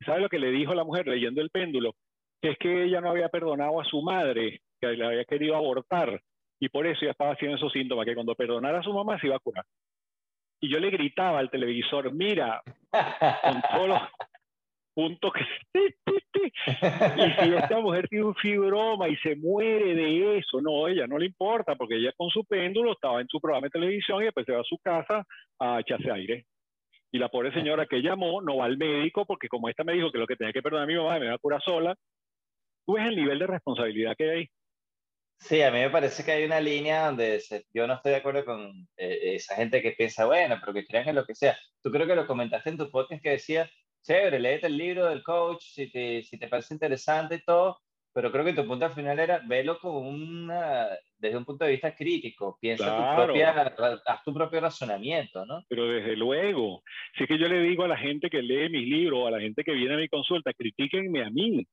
¿Sabe 0.06 0.22
lo 0.22 0.30
que 0.30 0.40
le 0.40 0.52
dijo 0.52 0.74
la 0.74 0.84
mujer 0.84 1.08
leyendo 1.08 1.42
el 1.42 1.50
péndulo? 1.50 1.96
Que 2.42 2.52
es 2.52 2.58
que 2.58 2.84
ella 2.84 3.02
no 3.02 3.10
había 3.10 3.30
perdonado 3.30 3.80
a 3.80 3.86
su 3.86 4.02
madre, 4.02 4.60
que 4.80 4.88
le 4.88 5.06
había 5.06 5.26
querido 5.26 5.56
abortar, 5.56 6.22
y 6.60 6.70
por 6.70 6.86
eso 6.86 7.06
ya 7.06 7.12
estaba 7.12 7.32
haciendo 7.32 7.58
esos 7.58 7.72
síntomas, 7.72 8.06
que 8.06 8.14
cuando 8.14 8.36
perdonara 8.36 8.80
a 8.80 8.84
su 8.84 8.94
mamá 8.94 9.20
se 9.20 9.28
iba 9.28 9.38
a 9.38 9.40
curar. 9.40 9.66
Y 10.62 10.70
yo 10.70 10.80
le 10.80 10.90
gritaba 10.90 11.40
al 11.40 11.50
televisor, 11.50 12.12
mira, 12.14 12.62
con 13.44 13.62
todos 13.62 13.88
los, 13.88 14.02
punto 14.96 15.32
que 15.32 15.42
y 16.66 17.32
si 17.32 17.54
esta 17.54 17.80
mujer 17.80 18.08
tiene 18.08 18.26
un 18.26 18.36
fibroma 18.36 19.10
y 19.10 19.18
se 19.18 19.36
muere 19.36 19.94
de 19.94 20.38
eso, 20.38 20.62
no, 20.62 20.88
ella 20.88 21.06
no 21.06 21.18
le 21.18 21.28
importa 21.28 21.76
porque 21.76 21.98
ella 21.98 22.14
con 22.16 22.30
su 22.30 22.46
péndulo 22.46 22.94
estaba 22.94 23.22
en 23.22 23.28
su 23.28 23.40
programa 23.40 23.68
de 23.68 23.72
televisión 23.72 24.22
y 24.22 24.26
después 24.26 24.46
se 24.46 24.54
va 24.54 24.62
a 24.62 24.64
su 24.64 24.78
casa 24.80 25.24
a 25.60 25.80
echarse 25.82 26.10
aire. 26.12 26.46
Y 27.12 27.20
la 27.20 27.30
pobre 27.30 27.54
señora 27.54 27.86
que 27.86 28.02
llamó 28.02 28.42
no 28.42 28.58
va 28.58 28.66
al 28.66 28.78
médico 28.78 29.26
porque 29.26 29.48
como 29.48 29.70
esta 29.70 29.84
me 29.84 29.94
dijo 29.94 30.12
que 30.12 30.18
lo 30.18 30.28
que 30.28 30.36
tenía 30.36 30.54
que 30.54 30.62
perdonar 30.62 30.86
a 30.86 30.88
mi 30.88 30.96
mamá 30.96 31.20
me 31.20 31.28
va 31.28 31.36
a 31.36 31.40
curar 31.40 31.62
sola, 31.62 31.96
tú 32.86 32.94
ves 32.94 33.06
el 33.06 33.16
nivel 33.16 33.40
de 33.40 33.48
responsabilidad 33.48 34.16
que 34.18 34.32
hay. 34.32 34.48
Sí, 35.38 35.62
a 35.62 35.70
mí 35.70 35.80
me 35.80 35.90
parece 35.90 36.24
que 36.24 36.32
hay 36.32 36.46
una 36.46 36.62
línea 36.62 37.08
donde 37.08 37.42
yo 37.74 37.86
no 37.86 37.96
estoy 37.96 38.14
de 38.14 38.18
acuerdo 38.18 38.46
con 38.46 38.88
eh, 38.98 39.36
esa 39.36 39.56
gente 39.56 39.82
que 39.82 39.92
piensa, 39.92 40.26
bueno, 40.26 40.56
pero 40.60 40.74
que 40.74 40.86
crean 40.86 41.10
en 41.10 41.16
lo 41.16 41.26
que 41.26 41.36
sea. 41.36 41.58
Tú 41.84 41.92
creo 41.92 42.08
que 42.08 42.16
lo 42.16 42.26
comentaste 42.26 42.70
en 42.70 42.78
tu 42.78 42.90
podcast 42.90 43.22
que 43.22 43.32
decía 43.32 43.70
chévere, 44.06 44.40
léete 44.40 44.68
el 44.68 44.78
libro 44.78 45.08
del 45.08 45.24
coach 45.24 45.64
si 45.64 45.90
te, 45.90 46.22
si 46.24 46.38
te 46.38 46.48
parece 46.48 46.74
interesante 46.74 47.36
y 47.36 47.44
todo, 47.44 47.80
pero 48.14 48.32
creo 48.32 48.46
que 48.46 48.54
tu 48.54 48.66
punto 48.66 48.86
al 48.86 48.94
final 48.94 49.20
era 49.20 49.42
verlo 49.46 49.78
como 49.80 50.00
una, 50.00 50.88
desde 51.18 51.38
un 51.38 51.44
punto 51.44 51.66
de 51.66 51.72
vista 51.72 51.94
crítico, 51.96 52.58
piensa 52.62 52.86
tu 52.86 53.24
propia, 53.24 53.52
haz 54.06 54.24
tu 54.24 54.34
propio 54.34 54.62
razonamiento, 54.62 55.46
¿no? 55.46 55.66
Pero 55.68 55.88
desde 55.88 56.16
luego, 56.16 56.82
si 57.18 57.24
es 57.24 57.28
que 57.28 57.38
yo 57.38 57.48
le 57.48 57.60
digo 57.62 57.84
a 57.84 57.90
la 57.90 57.98
gente 57.98 58.30
que 58.30 58.42
lee 58.42 58.70
mis 58.70 58.88
libros, 58.88 59.28
a 59.28 59.32
la 59.32 59.42
gente 59.42 59.64
que 59.64 59.74
viene 59.74 59.96
a 59.96 59.98
mi 59.98 60.08
consulta, 60.08 60.54
critíquenme 60.54 61.24
a 61.24 61.30
mí, 61.30 61.66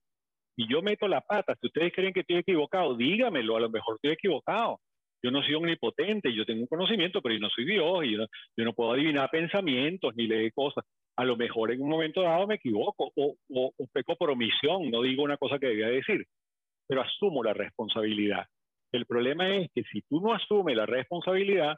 y 0.55 0.67
yo 0.71 0.81
meto 0.81 1.07
la 1.07 1.21
pata, 1.21 1.55
si 1.59 1.67
ustedes 1.67 1.93
creen 1.93 2.13
que 2.13 2.19
estoy 2.19 2.37
equivocado, 2.37 2.95
dígamelo, 2.95 3.55
a 3.55 3.61
lo 3.61 3.69
mejor 3.69 3.95
estoy 3.95 4.11
equivocado. 4.11 4.79
Yo 5.23 5.31
no 5.31 5.41
soy 5.41 5.53
omnipotente, 5.53 6.33
yo 6.33 6.45
tengo 6.45 6.61
un 6.61 6.67
conocimiento, 6.67 7.21
pero 7.21 7.35
yo 7.35 7.41
no 7.41 7.49
soy 7.49 7.65
Dios, 7.65 8.05
y 8.05 8.11
yo, 8.11 8.27
no 8.57 8.73
puedo 8.73 8.91
adivinar 8.91 9.29
pensamientos 9.31 10.13
ni 10.15 10.27
leer 10.27 10.51
cosas 10.53 10.83
a 11.15 11.25
lo 11.25 11.37
mejor 11.37 11.71
en 11.71 11.81
un 11.81 11.89
momento 11.89 12.23
dado 12.23 12.47
me 12.47 12.55
equivoco 12.55 13.11
o, 13.15 13.35
o, 13.49 13.71
peco 13.91 14.15
por 14.15 14.31
omisión, 14.31 14.89
no 14.89 15.01
digo 15.03 15.23
una 15.23 15.37
cosa 15.37 15.59
que 15.59 15.67
debía 15.67 15.87
decir, 15.87 16.25
pero 16.87 17.01
asumo 17.01 17.43
la 17.43 17.53
responsabilidad. 17.53 18.45
El 18.91 19.05
problema 19.05 19.55
es 19.55 19.69
que 19.73 19.83
si 19.83 20.01
tú 20.09 20.21
no 20.21 20.33
asumes 20.33 20.75
la 20.75 20.85
responsabilidad, 20.85 21.75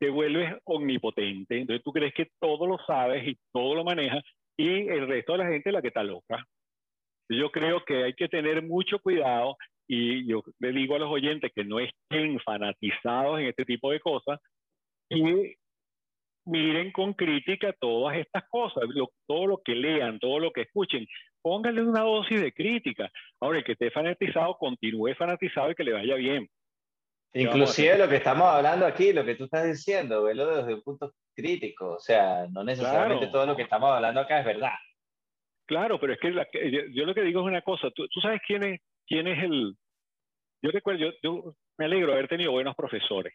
te 0.00 0.10
vuelves 0.10 0.54
omnipotente, 0.64 1.58
entonces 1.58 1.84
tú 1.84 1.92
crees 1.92 2.14
que 2.14 2.28
todo 2.40 2.66
lo 2.66 2.78
sabes 2.86 3.26
y 3.28 3.36
todo 3.52 3.74
lo 3.74 3.84
manejas 3.84 4.22
y 4.56 4.88
el 4.88 5.06
resto 5.06 5.32
de 5.32 5.38
la 5.38 5.48
gente 5.48 5.68
es 5.68 5.72
la 5.72 5.82
que 5.82 5.88
está 5.88 6.02
loca. 6.02 6.44
Yo 7.28 7.50
creo 7.50 7.84
que 7.84 8.04
hay 8.04 8.14
que 8.14 8.28
tener 8.28 8.62
mucho 8.62 8.98
cuidado 9.00 9.56
y 9.88 10.26
yo 10.26 10.42
le 10.60 10.72
digo 10.72 10.96
a 10.96 10.98
los 10.98 11.10
oyentes 11.10 11.50
que 11.54 11.64
no 11.64 11.80
estén 11.80 12.38
fanatizados 12.40 13.40
en 13.40 13.46
este 13.46 13.64
tipo 13.64 13.90
de 13.90 14.00
cosas 14.00 14.38
y 15.08 15.56
miren 16.44 16.92
con 16.92 17.14
crítica 17.14 17.74
todas 17.80 18.16
estas 18.18 18.46
cosas, 18.48 18.84
todo 19.26 19.46
lo 19.46 19.62
que 19.64 19.74
lean, 19.74 20.18
todo 20.18 20.38
lo 20.38 20.52
que 20.52 20.62
escuchen, 20.62 21.06
pónganle 21.42 21.82
una 21.82 22.02
dosis 22.02 22.40
de 22.40 22.52
crítica. 22.52 23.10
Ahora, 23.40 23.58
el 23.58 23.64
que 23.64 23.72
esté 23.72 23.90
fanatizado, 23.90 24.56
continúe 24.56 25.14
fanatizado 25.14 25.70
y 25.70 25.74
que 25.74 25.84
le 25.84 25.92
vaya 25.92 26.14
bien. 26.16 26.48
Inclusive 27.34 27.98
lo 27.98 28.08
que 28.08 28.16
estamos 28.16 28.46
hablando 28.46 28.86
aquí, 28.86 29.12
lo 29.12 29.24
que 29.24 29.34
tú 29.34 29.44
estás 29.44 29.66
diciendo, 29.66 30.22
velo 30.24 30.46
desde 30.56 30.74
un 30.74 30.82
punto 30.82 31.12
crítico, 31.34 31.94
o 31.94 32.00
sea, 32.00 32.46
no 32.50 32.64
necesariamente 32.64 33.28
todo 33.28 33.46
lo 33.46 33.54
que 33.54 33.62
estamos 33.62 33.90
hablando 33.90 34.20
acá 34.20 34.40
es 34.40 34.46
verdad. 34.46 34.72
Claro, 35.66 36.00
pero 36.00 36.14
es 36.14 36.18
que 36.18 36.32
yo, 36.92 37.04
lo 37.04 37.14
que 37.14 37.22
digo 37.22 37.40
es 37.40 37.46
una 37.46 37.60
cosa, 37.60 37.90
tú, 37.90 38.06
sabes 38.22 38.40
quién 38.46 38.62
es, 38.62 38.80
quién 39.08 39.26
es 39.26 39.42
el... 39.42 39.74
Yo 40.62 40.70
recuerdo, 40.70 41.00
yo, 41.00 41.12
yo 41.22 41.54
me 41.78 41.86
alegro 41.86 42.08
de 42.08 42.14
haber 42.14 42.28
tenido 42.28 42.52
buenos 42.52 42.74
profesores. 42.76 43.34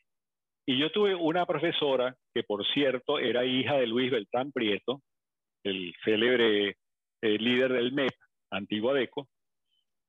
Y 0.66 0.80
yo 0.80 0.92
tuve 0.92 1.16
una 1.16 1.46
profesora 1.46 2.16
que, 2.34 2.44
por 2.44 2.66
cierto, 2.74 3.20
era 3.20 3.46
hija 3.46 3.76
de 3.76 3.88
Luis 3.88 4.12
Beltrán 4.12 4.52
Prieto, 4.52 5.02
el 5.64 5.94
célebre 6.04 6.70
eh, 7.22 7.38
líder 7.38 7.74
del 7.74 7.92
MEP, 7.92 8.14
antiguo 8.52 8.92
ADECO, 8.92 9.28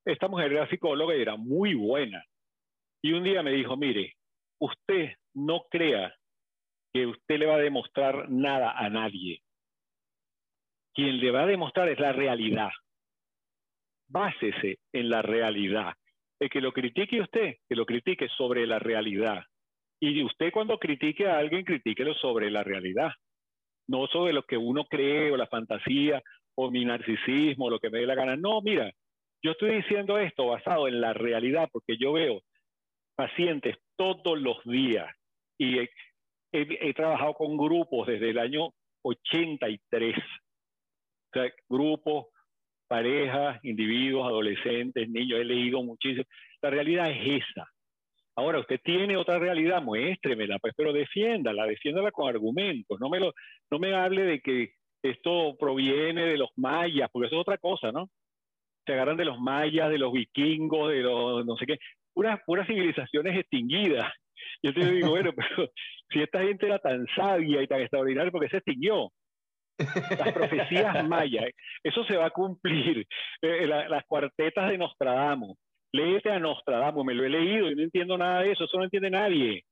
esta 0.05 0.29
mujer 0.29 0.53
era 0.53 0.69
psicóloga 0.69 1.17
y 1.17 1.23
era 1.23 1.37
muy 1.37 1.75
buena. 1.75 2.23
Y 3.03 3.13
un 3.13 3.25
día 3.25 3.43
me 3.43 3.53
dijo, 3.53 3.77
mire, 3.77 4.15
usted 4.61 5.15
no 5.35 5.65
crea 5.71 6.15
que 6.93 7.07
usted 7.07 7.39
le 7.39 7.47
va 7.47 7.55
a 7.55 7.59
demostrar 7.59 8.29
nada 8.31 8.73
a 8.73 8.89
nadie. 8.91 9.41
Quien 10.95 11.19
le 11.19 11.31
va 11.31 11.43
a 11.43 11.47
demostrar 11.47 11.89
es 11.89 11.99
la 11.99 12.13
realidad. 12.13 12.71
Básese 14.15 14.79
en 14.93 15.09
la 15.09 15.23
realidad. 15.23 15.93
El 16.41 16.49
que 16.49 16.61
lo 16.61 16.73
critique 16.73 17.21
usted, 17.21 17.57
que 17.69 17.75
lo 17.75 17.85
critique 17.85 18.29
sobre 18.29 18.65
la 18.65 18.79
realidad. 18.79 19.43
Y 20.01 20.23
usted 20.23 20.53
cuando 20.53 20.79
critique 20.79 21.27
a 21.27 21.39
alguien, 21.39 21.65
critíquelo 21.65 22.15
sobre 22.15 22.49
la 22.49 22.63
realidad. 22.63 23.11
No 23.89 24.07
sobre 24.07 24.33
lo 24.33 24.45
que 24.45 24.57
uno 24.57 24.85
cree 24.85 25.33
o 25.33 25.37
la 25.37 25.49
fantasía 25.49 26.23
o 26.57 26.71
mi 26.71 26.85
narcisismo, 26.85 27.65
o 27.65 27.71
lo 27.71 27.81
que 27.81 27.91
me 27.91 27.99
dé 27.99 28.07
la 28.07 28.15
gana. 28.15 28.37
No, 28.37 28.63
mira, 28.63 28.93
yo 29.43 29.51
estoy 29.51 29.75
diciendo 29.77 30.17
esto 30.17 30.47
basado 30.47 30.87
en 30.87 31.01
la 31.01 31.13
realidad 31.13 31.69
porque 31.73 31.97
yo 31.99 32.13
veo 32.13 32.41
pacientes 33.17 33.77
todos 33.97 34.41
los 34.41 34.63
días 34.65 35.13
y 35.59 35.81
he, 36.53 36.95
trabajado 36.95 37.35
con 37.35 37.57
grupos 37.57 38.07
desde 38.07 38.31
el 38.31 38.39
año 38.39 38.71
83. 39.03 40.17
O 40.17 40.21
sea, 41.33 41.53
grupos, 41.69 42.27
parejas, 42.95 43.59
individuos, 43.65 44.25
adolescentes, 44.25 45.09
niños, 45.09 45.41
he 45.41 45.45
leído 45.45 45.83
muchísimo. 45.83 46.25
La 46.63 46.71
realidad 46.71 47.11
es 47.11 47.43
esa. 47.43 47.69
Ahora, 48.37 48.61
usted 48.61 48.79
tiene 48.85 49.17
otra 49.17 49.41
realidad, 49.41 49.83
muéstremela, 49.83 50.61
pues, 50.61 50.75
pero 50.77 50.93
defiéndala, 50.93 51.67
defiéndala 51.67 52.13
con 52.13 52.29
argumentos. 52.29 53.01
No 53.01 53.09
me, 53.09 53.19
lo, 53.19 53.33
no 53.69 53.81
me 53.81 53.97
hable 53.97 54.23
de 54.23 54.41
que 54.41 54.75
esto 55.03 55.57
proviene 55.59 56.25
de 56.25 56.39
los 56.39 56.51
mayas, 56.55 57.09
porque 57.11 57.27
eso 57.27 57.35
es 57.35 57.41
otra 57.41 57.59
cosa, 57.59 57.91
¿no? 57.91 58.09
Se 58.87 58.93
agarran 58.93 59.17
de 59.17 59.25
los 59.25 59.41
mayas, 59.41 59.91
de 59.91 59.99
los 59.99 60.13
vikingos, 60.13 60.93
de 60.93 61.03
los 61.03 61.45
no 61.45 61.57
sé 61.57 61.67
qué, 61.67 61.79
puras, 62.13 62.39
puras 62.47 62.69
civilizaciones 62.69 63.37
extinguidas. 63.37 64.13
Yo 64.63 64.73
te 64.73 64.89
digo, 64.89 65.11
bueno, 65.11 65.33
pero 65.37 65.69
si 66.11 66.23
esta 66.23 66.45
gente 66.45 66.67
era 66.67 66.79
tan 66.79 67.07
sabia 67.17 67.61
y 67.61 67.67
tan 67.67 67.81
extraordinaria, 67.81 68.31
¿por 68.31 68.41
qué 68.43 68.51
se 68.51 68.59
extinguió? 68.59 69.11
Las 69.79 70.33
profecías 70.33 71.07
mayas, 71.09 71.45
eso 71.83 72.05
se 72.05 72.17
va 72.17 72.27
a 72.27 72.31
cumplir. 72.31 73.07
Eh, 73.43 73.65
eh, 73.65 73.67
las 73.67 74.05
cuartetas 74.07 74.71
de 74.71 74.79
Nostradamus, 74.79 75.57
léete 75.93 76.31
a 76.31 76.39
Nostradamus, 76.39 77.05
me 77.05 77.15
lo 77.15 77.25
he 77.25 77.31
leído 77.31 77.71
y 77.71 77.75
no 77.75 77.83
entiendo 77.83 78.17
nada 78.17 78.43
de 78.43 78.53
eso, 78.53 78.65
eso 78.65 78.79
no 78.79 78.85
entiende 78.85 79.11
nadie. 79.11 79.65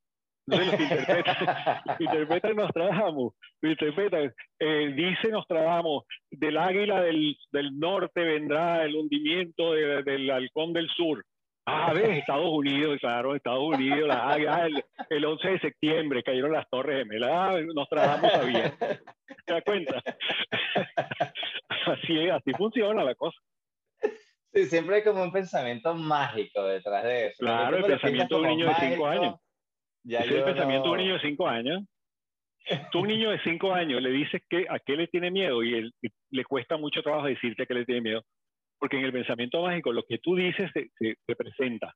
Entonces 0.47 0.73
los 0.73 0.81
interpretan, 0.81 1.37
interpretan 2.01 2.57
Nostradamus, 2.57 3.35
interpretan, 3.63 4.35
eh, 4.59 4.93
dice 4.95 5.29
Nostradamus, 5.29 6.05
del 6.31 6.59
águila 6.59 7.01
del, 7.03 7.37
del, 7.53 7.79
norte 7.79 8.23
vendrá 8.23 8.85
el 8.85 8.97
hundimiento 8.97 9.73
del 9.73 10.31
halcón 10.31 10.73
del 10.73 10.89
sur. 10.89 11.25
Ah, 11.65 11.93
ves, 11.95 12.19
Estados 12.19 12.51
Unidos, 12.51 12.99
claro, 13.01 13.37
Estados 13.37 13.63
Unidos, 13.63 14.11
ah, 14.13 14.37
el, 14.67 14.85
el, 15.11 15.25
11 15.25 15.49
de 15.49 15.61
septiembre 15.61 16.23
cayeron 16.25 16.53
las 16.53 16.69
torres 16.69 16.99
gemelas, 16.99 17.31
ah, 17.33 17.61
Nostradamus 17.75 18.33
sabía. 18.33 18.77
¿Te 19.47 19.53
das 19.55 19.63
cuenta? 19.65 20.03
así, 21.87 22.29
así 22.29 22.53
funciona 22.53 23.05
la 23.05 23.15
cosa. 23.15 23.39
Sí, 24.53 24.67
siempre 24.67 24.97
hay 24.97 25.05
como 25.05 25.23
un 25.23 25.33
pensamiento 25.33 25.95
mágico 25.95 26.65
detrás 26.65 27.05
de 27.05 27.27
eso. 27.29 27.37
Claro, 27.39 27.77
el 27.77 27.85
pensamiento 27.85 28.37
de 28.37 28.43
un 28.43 28.49
niño 28.49 28.69
de 28.69 28.75
5 28.75 29.07
años. 29.07 29.37
Ya 30.05 30.19
es 30.19 30.31
el 30.31 30.45
pensamiento 30.45 30.85
de 30.87 30.91
un 30.91 30.99
niño 30.99 31.15
de 31.15 31.21
5 31.21 31.49
años. 31.49 31.83
Tú 32.91 33.01
un 33.01 33.09
niño 33.09 33.31
de 33.31 33.41
5 33.43 33.73
años 33.73 34.03
le 34.03 34.11
dices 34.11 34.43
que 34.49 34.67
a 34.69 34.79
qué 34.79 34.97
le 34.97 35.07
tiene 35.09 35.31
miedo 35.31 35.63
y, 35.63 35.75
él, 35.75 35.95
le 36.31 36.45
cuesta 36.45 36.77
mucho 36.77 37.03
trabajo 37.03 37.27
decirte 37.27 37.63
a 37.63 37.67
qué 37.67 37.75
le 37.75 37.85
tiene 37.85 38.03
miedo, 38.03 38.23
porque 38.83 38.99
en 38.99 39.05
el 39.05 39.13
pensamiento 39.13 39.63
mágico 39.63 39.93
lo 39.93 40.03
que 40.03 40.19
tú 40.19 40.35
dices 40.35 40.69
se, 40.75 40.91
se, 40.99 41.37
presenta. 41.37 41.95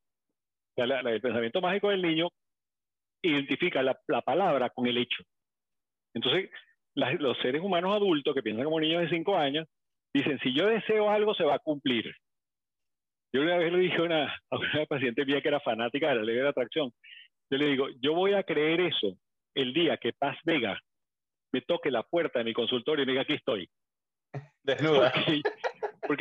O 0.77 0.87
sea, 0.87 1.01
el 1.01 1.21
pensamiento 1.21 1.61
mágico 1.61 1.91
del 1.91 2.01
niño 2.01 2.29
identifica 3.25 3.83
la, 3.83 3.99
la 4.07 4.23
palabra 4.23 4.71
con 4.71 4.87
el 4.87 4.97
hecho. 4.97 5.25
Entonces, 6.15 6.49
los 6.95 7.37
seres 7.39 7.61
humanos 7.61 7.93
adultos 7.93 8.33
que 8.33 8.43
piensan 8.45 8.67
como 8.67 8.79
niños 8.79 9.03
de 9.03 9.09
5 9.09 9.37
años 9.37 9.67
dicen, 10.15 10.39
si 10.45 10.55
yo 10.55 10.69
deseo 10.69 11.11
algo, 11.11 11.35
se 11.35 11.43
va 11.43 11.57
a 11.57 11.59
cumplir. 11.59 12.15
Yo 13.35 13.43
una 13.43 13.59
vez 13.59 13.73
le 13.73 13.81
dije 13.81 13.97
a 13.97 14.03
una, 14.03 14.25
a 14.51 14.57
una 14.57 14.87
paciente 14.87 15.27
mía 15.27 15.41
que 15.43 15.49
era 15.49 15.59
fanática 15.59 16.11
de 16.11 16.15
la 16.15 16.23
ley 16.23 16.37
de 16.37 16.43
la 16.45 16.51
atracción, 16.51 16.93
yo 17.51 17.59
le 17.59 17.67
digo, 17.67 17.89
yo 18.01 18.15
voy 18.15 18.35
a 18.35 18.45
creer 18.45 18.81
eso 18.81 19.19
el 19.57 19.75
día 19.75 19.97
que 19.97 20.13
Paz 20.13 20.39
Vega 20.45 20.81
me 21.53 21.63
toque 21.63 21.91
la 21.91 22.05
puerta 22.05 22.39
de 22.39 22.45
mi 22.45 22.55
consultorio 22.55 23.03
y 23.03 23.07
me 23.07 23.13
diga, 23.15 23.23
aquí 23.23 23.33
estoy. 23.33 23.69
Desnuda. 24.63 25.13
Porque, 25.13 25.43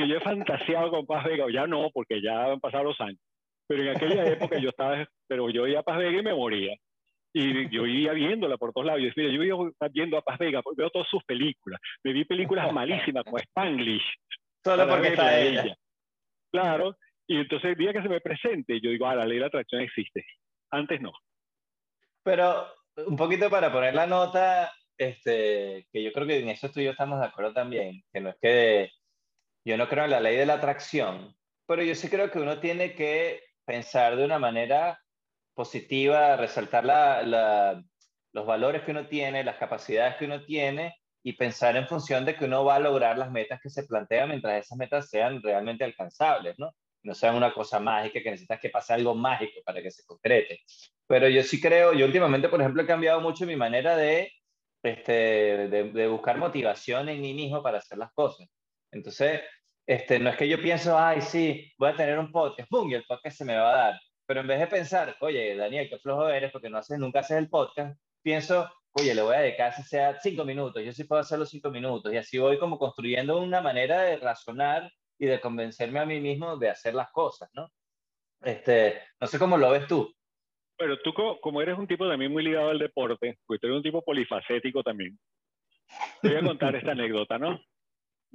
yo 0.08 0.18
he 0.18 0.22
fantaseado 0.22 0.90
con 0.90 1.06
Paz 1.06 1.26
Vega, 1.26 1.46
ya 1.52 1.68
no, 1.68 1.90
porque 1.92 2.22
ya 2.22 2.52
han 2.52 2.60
pasado 2.60 2.86
los 2.86 3.02
años. 3.02 3.20
Pero 3.68 3.84
en 3.84 3.90
aquella 3.90 4.26
época 4.26 4.60
yo 4.60 4.70
estaba, 4.70 5.08
pero 5.28 5.50
yo 5.50 5.68
iba 5.68 5.80
a 5.80 5.84
Paz 5.84 5.98
Vega 5.98 6.20
y 6.20 6.24
me 6.24 6.34
moría. 6.34 6.76
Y 7.34 7.70
yo 7.70 7.86
iba 7.86 8.14
viéndola 8.14 8.58
por 8.58 8.72
todos 8.72 8.88
lados. 8.88 9.02
Mira, 9.16 9.30
yo 9.30 9.44
iba 9.44 9.90
viendo 9.92 10.18
a 10.18 10.22
Paz 10.22 10.38
Vega, 10.40 10.62
veo 10.78 10.90
todas 10.90 11.08
sus 11.10 11.24
películas. 11.26 11.82
Me 12.04 12.14
vi 12.14 12.24
películas 12.24 12.72
malísimas 12.72 13.24
como 13.24 13.38
Spanglish. 13.38 14.06
Solo 14.64 14.88
porque 14.88 15.10
está 15.10 15.38
ella. 15.40 15.76
Claro. 16.52 16.96
Y 17.28 17.38
entonces 17.38 17.72
el 17.72 17.78
día 17.78 17.92
que 17.92 18.02
se 18.02 18.10
me 18.10 18.22
presente, 18.22 18.80
yo 18.82 18.90
digo, 18.90 19.08
ah, 19.08 19.16
la 19.16 19.26
ley 19.26 19.36
de 19.36 19.42
la 19.42 19.48
atracción 19.48 19.82
existe. 19.82 20.24
Antes 20.72 21.02
no. 21.02 21.12
Pero 22.24 22.68
un 23.06 23.18
poquito 23.18 23.50
para 23.50 23.72
poner 23.72 23.94
la 23.94 24.08
nota, 24.08 24.72
este, 24.98 25.88
que 25.92 26.04
yo 26.04 26.12
creo 26.14 26.28
que 26.28 26.40
en 26.40 26.50
eso 26.50 26.72
tú 26.72 26.80
y 26.80 26.86
yo 26.86 26.92
estamos 26.92 27.20
de 27.20 27.26
acuerdo 27.26 27.54
también, 27.54 28.04
que 28.14 28.22
no 28.22 28.30
es 28.30 28.36
que 28.42 28.92
yo 29.66 29.78
no 29.78 29.89
creo 29.89 30.05
en 30.05 30.11
la 30.11 30.20
ley 30.20 30.38
de 30.38 30.45
la 30.45 30.55
atracción, 30.55 31.36
pero 31.68 31.84
yo 31.84 31.95
sí 31.95 32.09
creo 32.09 32.32
que 32.32 32.39
uno 32.39 32.59
tiene 32.59 32.93
que 32.93 33.43
pensar 33.66 34.16
de 34.16 34.26
una 34.26 34.39
manera 34.39 34.99
positiva, 35.53 36.36
resaltar 36.38 36.86
la, 36.86 37.84
los 38.32 38.45
valores 38.45 38.84
que 38.84 38.91
uno 38.91 39.07
tiene, 39.07 39.43
las 39.43 39.57
capacidades 39.57 40.16
que 40.18 40.26
uno 40.26 40.43
tiene 40.45 40.95
y 41.24 41.34
pensar 41.34 41.76
en 41.76 41.88
función 41.88 42.24
de 42.26 42.36
que 42.36 42.45
uno 42.45 42.63
va 42.63 42.76
a 42.76 42.80
lograr 42.80 43.18
las 43.18 43.32
metas 43.32 43.59
que 43.61 43.70
se 43.70 43.84
plantean 43.84 44.30
mientras 44.30 44.66
esas 44.66 44.78
metas 44.78 45.09
sean 45.09 45.41
realmente 45.41 45.84
alcanzables, 45.84 46.55
¿no? 46.59 46.72
no 47.05 47.13
sea 47.13 47.34
una 47.34 47.53
cosa 47.53 47.80
mágica, 47.80 48.22
que 48.22 48.32
necesitas 48.32 48.59
que 48.59 48.70
pase 48.70 48.93
algo 48.93 49.16
mágico 49.16 49.61
para 49.63 49.82
que 49.82 49.91
se 49.91 50.03
concrete. 50.05 50.61
Pero 51.07 51.30
yo 51.30 51.43
sí 51.43 51.61
creo, 51.61 51.93
yo 51.93 52.05
últimamente, 52.05 52.49
por 52.49 52.59
ejemplo, 52.59 52.82
he 52.82 52.88
cambiado 52.88 53.22
mucho 53.22 53.45
mi 53.45 53.55
manera 53.55 53.95
de, 53.95 54.32
este, 54.84 55.11
de, 55.70 56.07
buscar 56.07 56.38
motivación 56.38 57.07
en 57.09 57.22
mí 57.22 57.34
mismo 57.34 57.61
para 57.61 57.78
hacer 57.78 57.97
las 57.97 58.11
cosas. 58.13 58.47
Entonces, 58.91 59.41
este, 59.88 60.20
no 60.20 60.30
es 60.30 60.38
que 60.38 60.48
yo 60.48 60.60
pienso, 60.60 60.98
ay, 60.98 61.22
sí, 61.22 61.72
voy 61.78 61.90
a 61.90 61.96
tener 61.96 62.18
un 62.18 62.32
podcast, 62.32 62.70
¡pum! 62.70 62.90
y 62.90 62.96
el 62.96 63.04
podcast 63.04 63.38
se 63.38 63.46
me 63.46 63.56
va 63.56 63.72
a 63.72 63.78
dar. 63.78 64.02
Pero 64.26 64.42
en 64.42 64.48
vez 64.48 64.60
de 64.60 64.68
pensar, 64.68 65.16
oye, 65.20 65.56
Daniel, 65.56 65.88
qué 65.90 66.00
flojo 66.00 66.28
eres 66.30 66.52
porque 66.52 66.70
no 66.70 66.80
haces, 66.80 66.98
nunca 66.98 67.20
haces 67.20 67.38
el 67.38 67.50
podcast, 67.50 68.00
pienso, 68.24 68.72
oye, 68.94 69.14
le 69.14 69.22
voy 69.22 69.36
a 69.36 69.40
dedicar, 69.40 69.74
si 69.74 69.84
sea 69.84 70.20
cinco 70.20 70.44
minutos, 70.44 70.84
yo 70.84 70.92
sí 70.92 71.04
puedo 71.04 71.22
hacer 71.22 71.38
los 71.38 71.50
cinco 71.50 71.70
minutos. 71.70 72.12
Y 72.12 72.18
así 72.18 72.40
voy 72.40 72.58
como 72.58 72.80
construyendo 72.80 73.40
una 73.40 73.62
manera 73.62 74.02
de 74.02 74.18
razonar 74.18 74.92
y 75.20 75.28
de 75.28 75.40
convencerme 75.40 76.00
a 76.00 76.06
mí 76.06 76.20
mismo 76.20 76.58
de 76.58 76.70
hacer 76.70 76.96
las 76.96 77.12
cosas, 77.12 77.50
¿no? 77.54 77.70
Este, 78.42 79.02
no 79.20 79.28
sé 79.28 79.38
cómo 79.38 79.58
lo 79.58 79.70
ves 79.70 79.88
tú. 79.88 80.12
Pero 80.78 81.00
tú 81.02 81.14
como 81.42 81.62
eres 81.62 81.78
un 81.78 81.88
tipo 81.88 82.08
también 82.10 82.32
muy 82.32 82.44
ligado 82.44 82.70
al 82.70 82.80
deporte, 82.80 83.38
pues 83.46 83.60
tú 83.62 83.68
eres 83.68 83.78
un 83.78 83.84
tipo 83.84 84.02
polifacético 84.02 84.84
también. 84.84 85.18
Te 86.22 86.30
voy 86.30 86.38
a 86.38 86.44
contar 86.44 86.76
esta 86.76 86.92
anécdota, 86.94 87.38
¿no? 87.38 87.60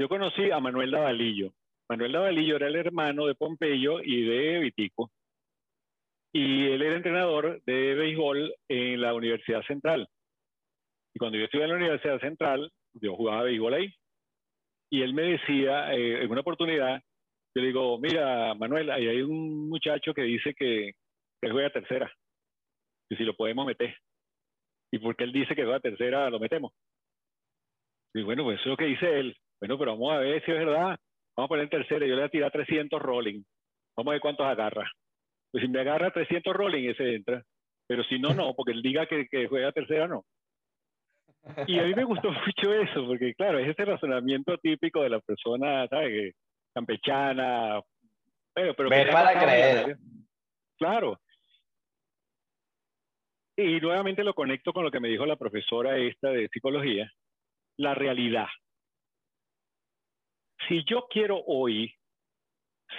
Yo 0.00 0.08
conocí 0.08 0.50
a 0.50 0.60
Manuel 0.60 0.92
Davalillo. 0.92 1.52
Manuel 1.86 2.12
Davalillo 2.12 2.56
era 2.56 2.68
el 2.68 2.76
hermano 2.76 3.26
de 3.26 3.34
Pompeyo 3.34 4.00
y 4.02 4.22
de 4.22 4.58
Vitico. 4.60 5.10
Y 6.32 6.68
él 6.68 6.80
era 6.80 6.96
entrenador 6.96 7.60
de 7.66 7.94
béisbol 7.96 8.54
en 8.70 8.98
la 8.98 9.12
Universidad 9.12 9.60
Central. 9.66 10.08
Y 11.14 11.18
cuando 11.18 11.36
yo 11.36 11.44
estuve 11.44 11.64
en 11.64 11.68
la 11.68 11.76
Universidad 11.76 12.18
Central, 12.18 12.72
yo 12.94 13.14
jugaba 13.14 13.42
béisbol 13.42 13.74
ahí. 13.74 13.94
Y 14.90 15.02
él 15.02 15.12
me 15.12 15.32
decía, 15.32 15.92
eh, 15.92 16.24
en 16.24 16.30
una 16.30 16.40
oportunidad, 16.40 17.02
yo 17.54 17.60
le 17.60 17.66
digo, 17.66 17.98
mira, 17.98 18.54
Manuel, 18.54 18.90
ahí 18.90 19.06
hay 19.06 19.20
un 19.20 19.68
muchacho 19.68 20.14
que 20.14 20.22
dice 20.22 20.54
que, 20.54 20.92
que 21.42 21.50
juega 21.50 21.68
tercera, 21.68 22.10
y 23.10 23.16
si 23.16 23.24
lo 23.24 23.36
podemos 23.36 23.66
meter. 23.66 23.94
Y 24.90 24.98
porque 24.98 25.24
él 25.24 25.32
dice 25.32 25.54
que 25.54 25.64
juega 25.64 25.80
tercera, 25.80 26.30
lo 26.30 26.40
metemos. 26.40 26.72
Y 28.14 28.22
bueno, 28.22 28.44
pues 28.44 28.60
eso 28.60 28.62
es 28.62 28.70
lo 28.70 28.76
que 28.78 28.86
dice 28.86 29.20
él. 29.20 29.36
Bueno, 29.60 29.78
pero 29.78 29.92
vamos 29.92 30.12
a 30.12 30.18
ver 30.18 30.44
si 30.44 30.50
es 30.50 30.58
verdad. 30.58 30.98
Vamos 31.36 31.46
a 31.46 31.48
poner 31.48 31.64
en 31.64 31.70
tercera, 31.70 32.06
yo 32.06 32.14
le 32.14 32.22
voy 32.22 32.24
a 32.24 32.30
tirar 32.30 32.50
300 32.50 33.00
rolling. 33.00 33.42
Vamos 33.96 34.10
a 34.10 34.14
ver 34.14 34.20
cuántos 34.20 34.46
agarra. 34.46 34.90
Pues 35.50 35.62
si 35.62 35.68
me 35.68 35.80
agarra 35.80 36.12
300 36.12 36.54
rolling, 36.54 36.88
ese 36.88 37.14
entra. 37.14 37.42
Pero 37.86 38.04
si 38.04 38.18
no, 38.18 38.34
no, 38.34 38.54
porque 38.54 38.72
él 38.72 38.82
diga 38.82 39.06
que, 39.06 39.26
que 39.28 39.48
juega 39.48 39.72
tercera, 39.72 40.06
no. 40.06 40.24
Y 41.66 41.78
a 41.78 41.84
mí 41.84 41.94
me 41.94 42.04
gustó 42.04 42.30
mucho 42.46 42.72
eso, 42.72 43.06
porque 43.06 43.34
claro, 43.34 43.58
es 43.58 43.68
ese 43.68 43.84
razonamiento 43.84 44.56
típico 44.58 45.02
de 45.02 45.10
la 45.10 45.20
persona, 45.20 45.86
¿sabes? 45.88 46.34
Campechana, 46.74 47.80
pero... 48.52 48.74
pero 48.74 48.88
Ver 48.88 49.10
para 49.10 49.40
creer. 49.40 49.96
Claro. 50.78 51.20
Y 53.56 53.80
nuevamente 53.80 54.24
lo 54.24 54.34
conecto 54.34 54.72
con 54.72 54.84
lo 54.84 54.90
que 54.90 55.00
me 55.00 55.08
dijo 55.08 55.26
la 55.26 55.36
profesora 55.36 55.98
esta 55.98 56.30
de 56.30 56.48
psicología, 56.48 57.10
la 57.76 57.94
realidad. 57.94 58.46
Si 60.70 60.84
yo 60.84 61.08
quiero 61.10 61.42
hoy 61.48 61.92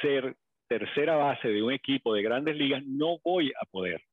ser 0.02 0.36
tercera 0.68 1.16
base 1.16 1.48
de 1.48 1.64
un 1.64 1.72
equipo 1.72 2.14
de 2.14 2.22
grandes 2.22 2.58
ligas, 2.58 2.84
no 2.86 3.20
voy 3.24 3.54
a 3.62 3.66
poder. 3.66 4.04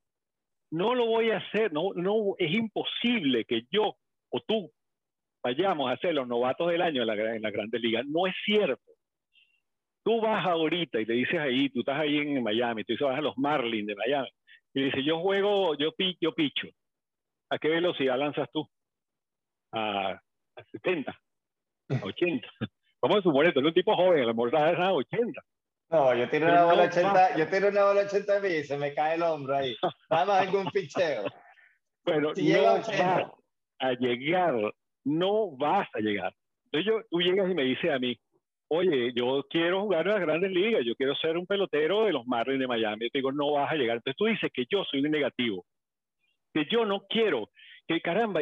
No 0.70 0.94
lo 0.94 1.06
voy 1.06 1.30
a 1.32 1.38
hacer, 1.38 1.72
no, 1.72 1.92
no, 1.94 2.36
es 2.38 2.52
imposible 2.52 3.44
que 3.44 3.66
yo 3.72 3.96
o 4.30 4.40
tú 4.46 4.70
vayamos 5.42 5.90
a 5.90 5.96
ser 5.96 6.14
los 6.14 6.28
novatos 6.28 6.70
del 6.70 6.82
año 6.82 7.02
en 7.02 7.08
la, 7.08 7.14
en 7.34 7.42
la 7.42 7.50
grandes 7.50 7.80
ligas. 7.80 8.06
No 8.06 8.28
es 8.28 8.34
cierto. 8.44 8.92
Tú 10.04 10.20
vas 10.20 10.46
ahorita 10.46 11.00
y 11.00 11.04
le 11.04 11.14
dices 11.14 11.40
ahí, 11.40 11.68
tú 11.68 11.80
estás 11.80 11.98
ahí 11.98 12.18
en 12.18 12.44
Miami, 12.44 12.84
tú 12.84 12.92
dices, 12.92 13.08
vas 13.08 13.18
a 13.18 13.22
los 13.22 13.36
Marlins 13.38 13.88
de 13.88 13.96
Miami, 13.96 14.28
y 14.72 14.84
dices, 14.84 15.04
yo 15.04 15.18
juego, 15.18 15.76
yo, 15.76 15.92
yo 16.20 16.32
picho. 16.32 16.68
¿A 17.50 17.58
qué 17.58 17.68
velocidad 17.70 18.18
lanzas 18.18 18.48
tú? 18.52 18.68
A, 19.72 20.12
a 20.12 20.64
70, 20.70 21.10
a 21.10 22.04
80. 22.04 22.48
Vamos 23.00 23.18
a 23.18 23.22
suponer, 23.22 23.52
tú 23.52 23.60
eres 23.60 23.68
un 23.68 23.74
tipo 23.74 23.94
joven, 23.94 24.22
a 24.22 24.26
lo 24.26 24.34
mejor 24.34 24.48
estás 24.48 24.78
a 24.78 24.92
80. 24.92 25.42
No, 25.90 26.14
yo 26.14 26.28
tiro 26.28 26.46
una 26.46 26.64
bola 26.64 26.82
80, 26.84 27.36
yo 27.38 27.48
tiro 27.48 27.68
una 27.68 27.84
bola 27.84 28.00
80 28.02 28.36
a 28.36 28.40
mí 28.40 28.48
y 28.48 28.64
se 28.64 28.76
me 28.76 28.92
cae 28.92 29.14
el 29.14 29.22
hombro 29.22 29.56
ahí. 29.56 29.74
Nada 30.10 30.24
más 30.26 30.46
algún 30.46 30.66
picheo. 30.70 31.24
Bueno, 32.04 32.34
Si 32.34 32.50
no 32.50 32.62
vas 32.62 32.88
80. 32.88 33.32
a 33.80 33.92
llegar, 33.92 34.54
no 35.04 35.50
vas 35.58 35.86
a 35.92 35.98
llegar. 35.98 36.32
Entonces 36.64 36.90
yo, 36.90 37.02
tú 37.10 37.20
llegas 37.20 37.50
y 37.50 37.54
me 37.54 37.64
dices 37.64 37.90
a 37.90 37.98
mí, 37.98 38.18
oye, 38.68 39.12
yo 39.14 39.44
quiero 39.50 39.82
jugar 39.82 40.06
en 40.06 40.12
las 40.14 40.20
grandes 40.22 40.50
ligas, 40.50 40.82
yo 40.86 40.94
quiero 40.96 41.14
ser 41.16 41.36
un 41.36 41.46
pelotero 41.46 42.06
de 42.06 42.12
los 42.12 42.26
Marlins 42.26 42.60
de 42.60 42.66
Miami. 42.66 43.04
Yo 43.04 43.10
te 43.10 43.18
digo, 43.18 43.30
no 43.30 43.52
vas 43.52 43.70
a 43.70 43.74
llegar. 43.74 43.96
Entonces 43.98 44.16
tú 44.16 44.24
dices 44.24 44.50
que 44.54 44.64
yo 44.70 44.84
soy 44.84 45.00
un 45.04 45.10
negativo, 45.10 45.66
que 46.54 46.66
yo 46.70 46.86
no 46.86 47.00
quiero, 47.10 47.50
que 47.88 48.00
caramba, 48.02 48.40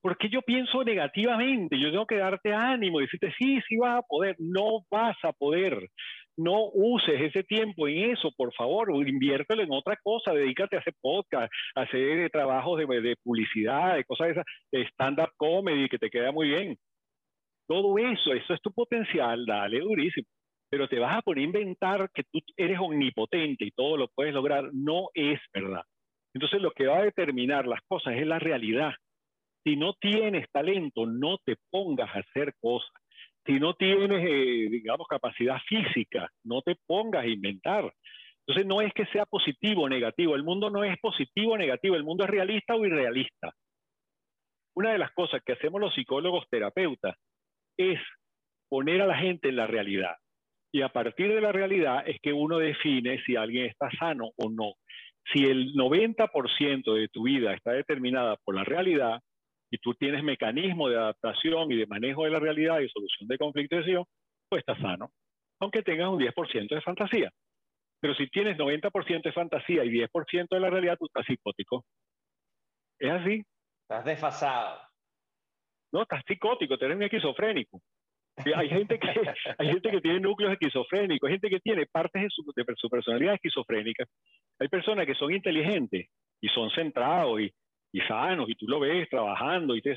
¿por 0.00 0.16
qué 0.16 0.30
yo 0.30 0.40
pienso 0.40 0.82
negativamente? 0.82 1.78
Yo 1.78 1.90
tengo 1.90 2.06
que 2.06 2.16
darte 2.16 2.54
ánimo, 2.54 3.00
decirte, 3.00 3.32
sí, 3.38 3.60
sí 3.68 3.76
vas 3.76 3.98
a 3.98 4.02
poder, 4.02 4.34
no 4.38 4.80
vas 4.90 5.16
a 5.22 5.32
poder. 5.32 5.90
No 6.38 6.70
uses 6.72 7.20
ese 7.20 7.44
tiempo 7.44 7.86
en 7.86 8.12
eso, 8.12 8.30
por 8.34 8.54
favor, 8.54 8.90
inviértelo 9.06 9.62
en 9.62 9.72
otra 9.72 9.98
cosa, 10.02 10.32
dedícate 10.32 10.76
a 10.76 10.78
hacer 10.78 10.94
podcast, 11.02 11.52
a 11.74 11.82
hacer 11.82 12.30
trabajos 12.30 12.78
de, 12.78 13.00
de 13.02 13.16
publicidad, 13.22 13.96
de 13.96 14.04
cosas 14.04 14.28
de 14.28 14.32
esas, 14.32 14.44
de 14.72 14.82
stand-up 14.86 15.30
comedy, 15.36 15.90
que 15.90 15.98
te 15.98 16.08
queda 16.08 16.32
muy 16.32 16.48
bien. 16.48 16.78
Todo 17.68 17.98
eso, 17.98 18.32
eso 18.32 18.54
es 18.54 18.62
tu 18.62 18.72
potencial, 18.72 19.44
dale 19.44 19.80
durísimo. 19.80 20.26
Pero 20.70 20.88
te 20.88 20.98
vas 20.98 21.16
a 21.16 21.22
poner 21.22 21.42
a 21.42 21.46
inventar 21.46 22.10
que 22.14 22.22
tú 22.24 22.40
eres 22.56 22.78
omnipotente 22.80 23.66
y 23.66 23.70
todo 23.72 23.98
lo 23.98 24.08
puedes 24.08 24.32
lograr, 24.32 24.70
no 24.72 25.08
es 25.12 25.38
verdad. 25.52 25.82
Entonces 26.34 26.60
lo 26.60 26.70
que 26.70 26.86
va 26.86 26.98
a 26.98 27.04
determinar 27.04 27.66
las 27.66 27.80
cosas 27.86 28.14
es 28.14 28.26
la 28.26 28.38
realidad. 28.38 28.92
Si 29.64 29.76
no 29.76 29.94
tienes 29.94 30.46
talento, 30.50 31.06
no 31.06 31.38
te 31.44 31.56
pongas 31.70 32.08
a 32.14 32.20
hacer 32.20 32.54
cosas. 32.60 32.90
Si 33.44 33.58
no 33.58 33.74
tienes, 33.74 34.24
eh, 34.24 34.68
digamos, 34.70 35.06
capacidad 35.08 35.58
física, 35.68 36.28
no 36.44 36.62
te 36.62 36.76
pongas 36.86 37.24
a 37.24 37.28
inventar. 37.28 37.92
Entonces 38.46 38.66
no 38.66 38.80
es 38.80 38.92
que 38.92 39.06
sea 39.06 39.26
positivo 39.26 39.82
o 39.82 39.88
negativo, 39.88 40.34
el 40.34 40.42
mundo 40.42 40.68
no 40.68 40.82
es 40.82 40.98
positivo 41.00 41.52
o 41.52 41.58
negativo, 41.58 41.94
el 41.94 42.04
mundo 42.04 42.24
es 42.24 42.30
realista 42.30 42.74
o 42.74 42.84
irrealista. 42.84 43.52
Una 44.74 44.92
de 44.92 44.98
las 44.98 45.12
cosas 45.12 45.42
que 45.44 45.52
hacemos 45.52 45.80
los 45.80 45.94
psicólogos 45.94 46.46
terapeutas 46.50 47.14
es 47.76 48.00
poner 48.68 49.02
a 49.02 49.06
la 49.06 49.16
gente 49.16 49.48
en 49.48 49.56
la 49.56 49.66
realidad. 49.66 50.16
Y 50.72 50.82
a 50.82 50.88
partir 50.88 51.32
de 51.32 51.40
la 51.40 51.52
realidad 51.52 52.02
es 52.08 52.18
que 52.20 52.32
uno 52.32 52.58
define 52.58 53.22
si 53.24 53.36
alguien 53.36 53.66
está 53.66 53.90
sano 53.98 54.30
o 54.36 54.48
no. 54.48 54.72
Si 55.32 55.44
el 55.44 55.74
90% 55.74 56.94
de 56.94 57.08
tu 57.08 57.24
vida 57.24 57.54
está 57.54 57.72
determinada 57.72 58.36
por 58.44 58.54
la 58.54 58.64
realidad 58.64 59.20
y 59.70 59.78
tú 59.78 59.94
tienes 59.94 60.22
mecanismos 60.22 60.90
de 60.90 60.96
adaptación 60.96 61.70
y 61.72 61.76
de 61.76 61.86
manejo 61.86 62.24
de 62.24 62.30
la 62.30 62.40
realidad 62.40 62.80
y 62.80 62.88
solución 62.88 63.28
de 63.28 63.38
conflictos, 63.38 63.76
de 63.76 63.80
decisión, 63.82 64.04
pues 64.48 64.60
estás 64.60 64.78
sano, 64.80 65.10
aunque 65.60 65.82
tengas 65.82 66.08
un 66.10 66.18
10% 66.18 66.74
de 66.74 66.80
fantasía. 66.82 67.30
Pero 68.00 68.14
si 68.14 68.26
tienes 68.28 68.58
90% 68.58 69.22
de 69.22 69.32
fantasía 69.32 69.84
y 69.84 69.90
10% 69.90 70.48
de 70.50 70.60
la 70.60 70.70
realidad, 70.70 70.96
tú 70.98 71.06
estás 71.06 71.24
psicótico. 71.24 71.84
Es 72.98 73.10
así. 73.10 73.42
Estás 73.82 74.04
desfasado. 74.04 74.80
No, 75.92 76.02
estás 76.02 76.22
psicótico, 76.26 76.76
tú 76.76 76.84
eres 76.84 76.96
un 76.96 77.04
esquizofrénico. 77.04 77.80
Hay 78.56 78.68
gente, 78.68 78.98
que, 78.98 79.08
hay 79.58 79.68
gente 79.68 79.90
que 79.90 80.00
tiene 80.00 80.20
núcleos 80.20 80.52
esquizofrénicos, 80.52 81.28
hay 81.28 81.34
gente 81.34 81.50
que 81.50 81.60
tiene 81.60 81.86
partes 81.86 82.22
de 82.22 82.28
su, 82.30 82.88
personalidad 82.88 83.34
esquizofrénica. 83.34 84.04
Hay 84.58 84.68
personas 84.68 85.06
que 85.06 85.14
son 85.14 85.32
inteligentes 85.32 86.08
y 86.40 86.48
son 86.48 86.70
centrados 86.70 87.40
y, 87.40 87.52
y 87.92 88.00
sanos, 88.02 88.48
y 88.48 88.54
tú 88.54 88.66
lo 88.66 88.80
ves 88.80 89.08
trabajando 89.08 89.76
y 89.76 89.82
te 89.82 89.94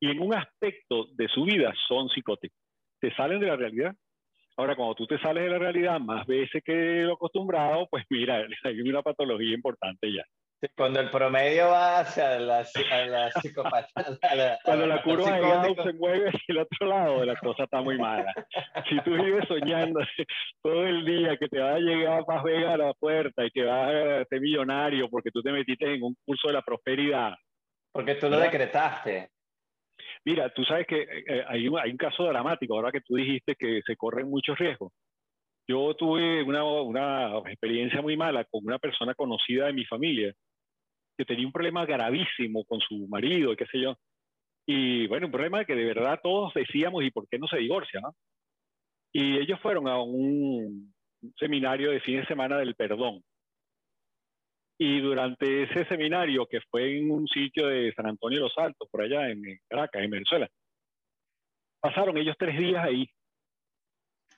y 0.00 0.10
en 0.10 0.20
un 0.20 0.34
aspecto 0.34 1.06
de 1.12 1.28
su 1.28 1.44
vida 1.44 1.72
son 1.86 2.08
psicóticos. 2.08 2.58
Te 3.00 3.14
salen 3.14 3.38
de 3.38 3.46
la 3.46 3.56
realidad. 3.56 3.94
Ahora, 4.56 4.74
cuando 4.74 4.94
tú 4.96 5.06
te 5.06 5.18
sales 5.18 5.44
de 5.44 5.50
la 5.50 5.58
realidad 5.58 6.00
más 6.00 6.26
veces 6.26 6.62
que 6.64 7.02
lo 7.02 7.14
acostumbrado, 7.14 7.86
pues 7.90 8.04
mira, 8.10 8.44
hay 8.64 8.80
una 8.80 9.02
patología 9.02 9.54
importante 9.54 10.12
ya. 10.12 10.24
Cuando 10.76 11.00
el 11.00 11.10
promedio 11.10 11.70
va 11.70 12.00
hacia 12.00 12.38
la, 12.38 12.58
a 12.58 13.06
la 13.06 13.30
psicopatía. 13.32 14.04
a 14.22 14.58
Cuando 14.64 14.84
a 14.84 14.86
la 14.86 15.02
curva 15.02 15.32
de 15.32 15.40
Gauss 15.40 15.82
se 15.82 15.92
mueve 15.94 16.28
hacia 16.28 16.44
el 16.48 16.58
otro 16.58 16.86
lado, 16.86 17.24
la 17.24 17.34
cosa 17.36 17.64
está 17.64 17.80
muy 17.80 17.98
mala. 17.98 18.32
Si 18.88 19.00
tú 19.00 19.10
vives 19.10 19.44
soñando 19.48 20.00
todo 20.62 20.86
el 20.86 21.04
día 21.04 21.36
que 21.36 21.48
te 21.48 21.58
va 21.58 21.74
a 21.74 21.78
llegar 21.80 22.24
Paz 22.24 22.44
Vega 22.44 22.74
a 22.74 22.76
la 22.76 22.94
puerta 22.94 23.44
y 23.44 23.50
que 23.50 23.64
vas 23.64 23.90
a 23.92 24.24
ser 24.24 24.40
millonario 24.40 25.08
porque 25.08 25.30
tú 25.32 25.42
te 25.42 25.50
metiste 25.50 25.94
en 25.94 26.04
un 26.04 26.16
curso 26.24 26.46
de 26.46 26.54
la 26.54 26.62
prosperidad. 26.62 27.34
Porque 27.92 28.14
tú 28.14 28.26
lo 28.26 28.36
¿verdad? 28.36 28.52
decretaste. 28.52 29.30
Mira, 30.24 30.48
tú 30.50 30.64
sabes 30.64 30.86
que 30.86 31.02
eh, 31.02 31.44
hay, 31.48 31.66
un, 31.66 31.80
hay 31.80 31.90
un 31.90 31.96
caso 31.96 32.22
dramático, 32.24 32.74
ahora 32.74 32.92
que 32.92 33.00
tú 33.00 33.16
dijiste 33.16 33.56
que 33.56 33.80
se 33.84 33.96
corren 33.96 34.30
muchos 34.30 34.56
riesgos. 34.56 34.92
Yo 35.66 35.94
tuve 35.94 36.42
una, 36.44 36.64
una 36.64 37.38
experiencia 37.50 38.00
muy 38.00 38.16
mala 38.16 38.44
con 38.44 38.64
una 38.64 38.78
persona 38.78 39.14
conocida 39.14 39.66
de 39.66 39.72
mi 39.72 39.84
familia 39.84 40.32
que 41.16 41.24
tenía 41.24 41.46
un 41.46 41.52
problema 41.52 41.84
gravísimo 41.86 42.64
con 42.64 42.80
su 42.80 43.06
marido, 43.08 43.54
qué 43.56 43.66
sé 43.66 43.80
yo. 43.80 43.96
Y 44.66 45.06
bueno, 45.08 45.26
un 45.26 45.32
problema 45.32 45.64
que 45.64 45.74
de 45.74 45.84
verdad 45.84 46.20
todos 46.22 46.54
decíamos, 46.54 47.04
¿y 47.04 47.10
por 47.10 47.28
qué 47.28 47.38
no 47.38 47.46
se 47.48 47.58
divorcia? 47.58 48.00
no? 48.00 48.14
Y 49.12 49.38
ellos 49.38 49.60
fueron 49.60 49.88
a 49.88 50.00
un 50.00 50.94
seminario 51.38 51.90
de 51.90 52.00
fin 52.00 52.20
de 52.20 52.26
semana 52.26 52.58
del 52.58 52.74
perdón. 52.74 53.22
Y 54.78 55.00
durante 55.00 55.64
ese 55.64 55.84
seminario, 55.86 56.46
que 56.46 56.60
fue 56.70 56.98
en 56.98 57.10
un 57.10 57.28
sitio 57.28 57.66
de 57.66 57.92
San 57.94 58.06
Antonio 58.06 58.38
de 58.38 58.44
los 58.44 58.58
Altos, 58.58 58.88
por 58.90 59.02
allá 59.02 59.30
en 59.30 59.42
Caracas, 59.68 60.02
en 60.02 60.10
Venezuela, 60.10 60.48
pasaron 61.80 62.16
ellos 62.16 62.36
tres 62.38 62.58
días 62.58 62.82
ahí. 62.84 63.06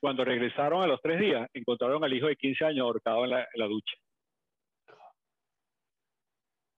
Cuando 0.00 0.24
regresaron 0.24 0.82
a 0.82 0.86
los 0.86 1.00
tres 1.00 1.20
días, 1.20 1.48
encontraron 1.54 2.04
al 2.04 2.12
hijo 2.12 2.26
de 2.26 2.36
15 2.36 2.64
años 2.64 2.84
ahorcado 2.84 3.24
en 3.24 3.30
la, 3.30 3.40
en 3.40 3.60
la 3.60 3.66
ducha. 3.66 3.96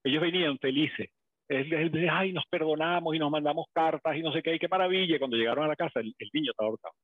Ellos 0.07 0.23
venían 0.23 0.57
felices. 0.59 1.09
Él, 1.49 1.73
él 1.73 2.09
ay, 2.11 2.33
nos 2.33 2.45
perdonamos 2.49 3.15
y 3.15 3.19
nos 3.19 3.31
mandamos 3.31 3.67
cartas 3.73 4.17
y 4.17 4.23
no 4.23 4.33
sé 4.33 4.41
qué, 4.41 4.55
y 4.55 4.59
qué 4.59 4.69
maravilla. 4.69 5.19
Cuando 5.19 5.37
llegaron 5.37 5.65
a 5.65 5.69
la 5.69 5.77
casa, 5.77 5.99
el, 5.99 6.15
el 6.17 6.31
niño 6.33 6.53
estaba 6.53 6.69
ahorcado. 6.69 6.95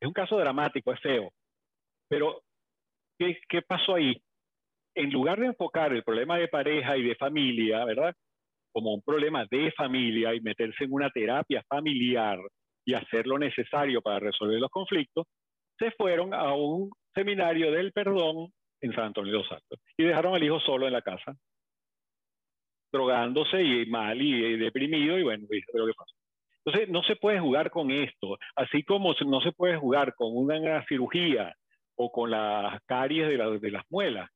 Es 0.00 0.06
un 0.06 0.12
caso 0.12 0.36
dramático, 0.36 0.92
es 0.92 1.00
feo. 1.00 1.30
Pero, 2.08 2.42
¿qué, 3.18 3.38
¿qué 3.48 3.62
pasó 3.62 3.94
ahí? 3.94 4.20
En 4.94 5.10
lugar 5.10 5.40
de 5.40 5.46
enfocar 5.46 5.94
el 5.94 6.02
problema 6.02 6.36
de 6.36 6.48
pareja 6.48 6.96
y 6.98 7.04
de 7.04 7.14
familia, 7.14 7.84
¿verdad? 7.86 8.14
Como 8.72 8.92
un 8.92 9.02
problema 9.02 9.46
de 9.50 9.72
familia 9.72 10.34
y 10.34 10.40
meterse 10.40 10.84
en 10.84 10.92
una 10.92 11.08
terapia 11.08 11.62
familiar 11.68 12.38
y 12.84 12.92
hacer 12.92 13.26
lo 13.26 13.38
necesario 13.38 14.02
para 14.02 14.18
resolver 14.18 14.60
los 14.60 14.70
conflictos, 14.70 15.26
se 15.78 15.90
fueron 15.92 16.34
a 16.34 16.52
un 16.52 16.90
seminario 17.14 17.72
del 17.72 17.92
perdón 17.92 18.52
en 18.82 18.92
San 18.92 19.04
Antonio 19.04 19.32
de 19.32 19.38
los 19.38 19.52
Altos 19.52 19.78
y 19.96 20.04
dejaron 20.04 20.34
al 20.34 20.42
hijo 20.42 20.60
solo 20.60 20.86
en 20.86 20.92
la 20.92 21.02
casa, 21.02 21.34
drogándose 22.92 23.62
y 23.62 23.86
mal 23.86 24.20
y, 24.20 24.56
deprimido 24.56 25.18
y 25.18 25.22
bueno, 25.22 25.46
viste 25.48 25.72
lo 25.76 25.86
que 25.86 25.94
pasó. 25.94 26.14
Entonces, 26.64 26.88
no 26.90 27.02
se 27.02 27.16
puede 27.16 27.40
jugar 27.40 27.70
con 27.70 27.90
esto, 27.90 28.38
así 28.54 28.82
como 28.82 29.14
no 29.26 29.40
se 29.40 29.52
puede 29.52 29.76
jugar 29.76 30.14
con 30.14 30.36
una 30.36 30.84
cirugía 30.86 31.54
o 31.96 32.10
con 32.12 32.30
las 32.30 32.80
caries 32.86 33.28
de, 33.28 33.36
la- 33.38 33.50
de 33.50 33.70
las 33.70 33.84
muelas. 33.90 34.30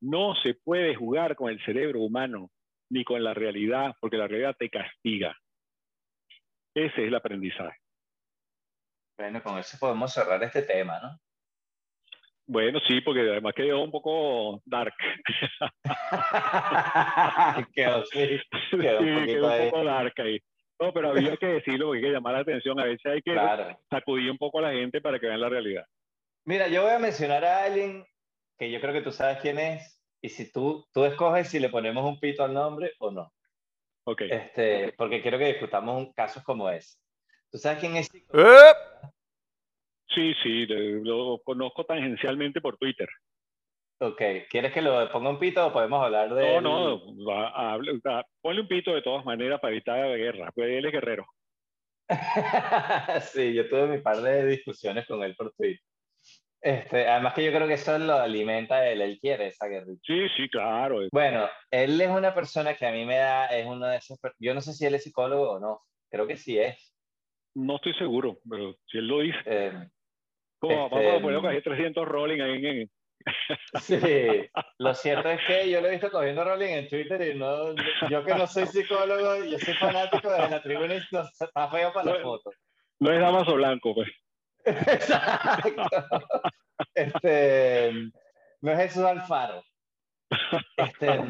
No 0.00 0.34
se 0.42 0.54
puede 0.54 0.94
jugar 0.94 1.36
con 1.36 1.50
el 1.50 1.62
cerebro 1.64 2.00
humano 2.00 2.50
ni 2.90 3.04
con 3.04 3.22
la 3.22 3.34
realidad, 3.34 3.94
porque 4.00 4.16
la 4.16 4.28
realidad 4.28 4.56
te 4.58 4.70
castiga. 4.70 5.36
Ese 6.74 7.02
es 7.02 7.08
el 7.08 7.14
aprendizaje. 7.14 7.78
Bueno, 9.18 9.42
con 9.42 9.58
eso 9.58 9.76
podemos 9.80 10.12
cerrar 10.12 10.42
este 10.42 10.62
tema, 10.62 11.00
¿no? 11.00 11.18
Bueno, 12.48 12.78
sí, 12.86 13.00
porque 13.00 13.20
además 13.20 13.54
quedó 13.54 13.82
un 13.82 13.90
poco 13.90 14.60
dark. 14.64 14.94
Quedó, 17.74 18.04
sí, 18.06 18.38
Sí, 18.70 18.78
quedó 18.78 19.00
un 19.00 19.14
poquito 19.14 19.32
quedó 19.32 19.46
un 19.46 19.52
ahí. 19.52 19.70
poco 19.70 19.84
dark 19.84 20.14
ahí. 20.18 20.40
No, 20.78 20.92
pero 20.92 21.10
había 21.10 21.36
que 21.36 21.46
decirlo 21.46 21.86
porque 21.86 21.98
hay 21.98 22.04
que 22.04 22.12
llamar 22.12 22.34
la 22.34 22.40
atención. 22.40 22.78
A 22.78 22.84
veces 22.84 23.06
hay 23.06 23.22
que 23.22 23.32
Claro. 23.32 23.78
sacudir 23.90 24.30
un 24.30 24.38
poco 24.38 24.58
a 24.58 24.62
la 24.62 24.72
gente 24.72 25.00
para 25.00 25.18
que 25.18 25.26
vean 25.26 25.40
la 25.40 25.48
realidad. 25.48 25.84
Mira, 26.44 26.68
yo 26.68 26.82
voy 26.82 26.92
a 26.92 26.98
mencionar 26.98 27.44
a 27.44 27.64
alguien 27.64 28.04
que 28.58 28.70
yo 28.70 28.80
creo 28.80 28.92
que 28.92 29.00
tú 29.02 29.10
sabes 29.10 29.38
quién 29.38 29.58
es, 29.58 30.00
y 30.22 30.28
si 30.28 30.52
tú, 30.52 30.86
tú 30.92 31.04
escoges 31.04 31.48
si 31.48 31.58
le 31.58 31.68
ponemos 31.68 32.04
un 32.04 32.20
pito 32.20 32.44
al 32.44 32.54
nombre 32.54 32.92
o 32.98 33.10
no. 33.10 33.32
Ok. 34.04 34.22
Este, 34.22 34.92
porque 34.96 35.20
quiero 35.20 35.38
que 35.38 35.46
discutamos 35.46 35.96
un- 35.96 36.12
casos 36.12 36.44
como 36.44 36.70
ese. 36.70 36.96
¿Tú 37.50 37.58
sabes 37.58 37.78
quién 37.80 37.96
es? 37.96 38.08
¡Eh! 38.14 38.72
Sí, 40.16 40.32
sí, 40.42 40.66
lo 40.66 41.42
conozco 41.44 41.84
tangencialmente 41.84 42.62
por 42.62 42.78
Twitter. 42.78 43.06
Ok, 44.00 44.22
¿quieres 44.48 44.72
que 44.72 44.80
lo 44.80 45.10
ponga 45.12 45.28
un 45.28 45.38
pito 45.38 45.66
o 45.66 45.72
podemos 45.74 46.02
hablar 46.02 46.32
de.? 46.34 46.60
No, 46.62 46.98
no, 46.98 48.22
ponle 48.40 48.60
un 48.62 48.68
pito 48.68 48.94
de 48.94 49.02
todas 49.02 49.26
maneras 49.26 49.60
para 49.60 49.72
evitar 49.72 49.98
la 49.98 50.16
guerra, 50.16 50.50
pues 50.54 50.70
él 50.70 50.86
es 50.86 50.92
guerrero. 50.92 51.26
sí, 53.20 53.52
yo 53.52 53.68
tuve 53.68 53.88
mi 53.88 53.98
par 53.98 54.16
de 54.22 54.46
discusiones 54.46 55.06
con 55.06 55.22
él 55.22 55.36
por 55.36 55.52
Twitter. 55.52 55.80
Este, 56.62 57.06
además 57.06 57.34
que 57.34 57.44
yo 57.44 57.52
creo 57.52 57.68
que 57.68 57.74
eso 57.74 57.98
lo 57.98 58.14
alimenta 58.14 58.88
él, 58.88 59.02
él 59.02 59.18
quiere 59.20 59.48
esa 59.48 59.66
guerra. 59.66 59.92
Sí, 60.02 60.26
sí, 60.34 60.48
claro. 60.48 61.00
Bueno, 61.12 61.46
él 61.70 62.00
es 62.00 62.08
una 62.08 62.34
persona 62.34 62.74
que 62.74 62.86
a 62.86 62.92
mí 62.92 63.04
me 63.04 63.16
da, 63.16 63.46
es 63.48 63.66
uno 63.66 63.86
de 63.86 63.98
esos, 63.98 64.18
yo 64.38 64.54
no 64.54 64.62
sé 64.62 64.72
si 64.72 64.86
él 64.86 64.94
es 64.94 65.04
psicólogo 65.04 65.52
o 65.52 65.60
no, 65.60 65.82
creo 66.10 66.26
que 66.26 66.36
sí 66.36 66.58
es. 66.58 66.94
No 67.54 67.76
estoy 67.76 67.94
seguro, 67.94 68.38
pero 68.48 68.74
si 68.86 68.98
él 68.98 69.06
lo 69.06 69.20
dice. 69.20 69.38
Eh, 69.44 69.88
¿Cómo 70.58 70.88
vamos 70.88 70.98
a 70.98 71.16
este, 71.16 71.20
poner 71.20 71.62
300 71.62 72.08
rolling 72.08 72.40
ahí 72.40 72.66
en, 72.66 72.90
Sí, 73.80 73.98
lo 74.78 74.94
cierto 74.94 75.30
es 75.30 75.40
que 75.46 75.70
yo 75.70 75.80
lo 75.80 75.88
he 75.88 75.92
visto 75.92 76.10
cogiendo 76.10 76.44
rolling 76.44 76.68
en 76.68 76.88
Twitter 76.88 77.34
y 77.34 77.38
no, 77.38 77.74
yo 78.08 78.24
que 78.24 78.34
no 78.34 78.46
soy 78.46 78.66
psicólogo, 78.66 79.44
yo 79.44 79.58
soy 79.58 79.74
fanático 79.74 80.30
de 80.30 80.48
la 80.48 80.62
tribuna 80.62 80.94
y 80.94 81.00
no, 81.10 81.22
está 81.22 81.68
feo 81.68 81.92
para 81.92 82.14
la 82.14 82.22
foto. 82.22 82.50
No 83.00 83.12
es 83.12 83.20
Damaso 83.20 83.54
Blanco, 83.54 83.94
pues. 83.94 84.08
Exacto. 84.64 85.82
Este, 86.94 87.92
no 88.60 88.72
es 88.72 88.78
Jesús 88.78 89.04
Alfaro. 89.04 89.62
Este, 90.76 91.20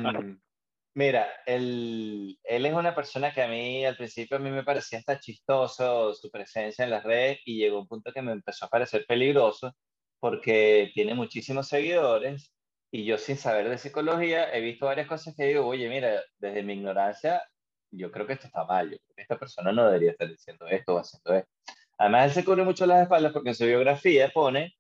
mira, 0.96 1.28
él, 1.46 2.38
él 2.42 2.66
es 2.66 2.72
una 2.72 2.94
persona 2.94 3.32
que 3.32 3.42
a 3.42 3.48
mí 3.48 3.84
al 3.84 3.96
principio 3.96 4.38
a 4.38 4.40
mí 4.40 4.50
me 4.50 4.64
parecía 4.64 4.98
hasta 4.98 5.20
chistoso 5.20 6.14
su 6.14 6.30
presencia 6.30 6.84
en 6.84 6.90
las 6.90 7.04
redes 7.04 7.40
y 7.44 7.58
llegó 7.58 7.80
un 7.80 7.86
punto 7.86 8.12
que 8.12 8.22
me 8.22 8.32
empezó 8.32 8.64
a 8.64 8.68
parecer 8.70 9.04
peligroso 9.06 9.74
porque 10.20 10.90
tiene 10.94 11.14
muchísimos 11.14 11.68
seguidores 11.68 12.52
y 12.90 13.04
yo 13.04 13.18
sin 13.18 13.36
saber 13.36 13.68
de 13.68 13.78
psicología 13.78 14.50
he 14.54 14.60
visto 14.62 14.86
varias 14.86 15.06
cosas 15.08 15.34
que 15.36 15.44
digo, 15.44 15.66
oye, 15.66 15.88
mira, 15.90 16.22
desde 16.38 16.62
mi 16.62 16.74
ignorancia, 16.74 17.42
yo 17.90 18.10
creo 18.10 18.26
que 18.26 18.34
esto 18.34 18.46
está 18.46 18.64
mal, 18.64 18.90
yo 18.90 18.96
creo 18.98 19.16
que 19.16 19.22
esta 19.22 19.38
persona 19.38 19.72
no 19.72 19.86
debería 19.86 20.12
estar 20.12 20.28
diciendo 20.28 20.66
esto 20.66 20.94
o 20.94 20.98
haciendo 20.98 21.34
esto. 21.34 21.50
Además, 21.98 22.26
él 22.28 22.32
se 22.32 22.44
cubre 22.44 22.64
mucho 22.64 22.86
las 22.86 23.02
espaldas 23.02 23.32
porque 23.32 23.50
en 23.50 23.54
su 23.54 23.66
biografía 23.66 24.30
pone, 24.32 24.74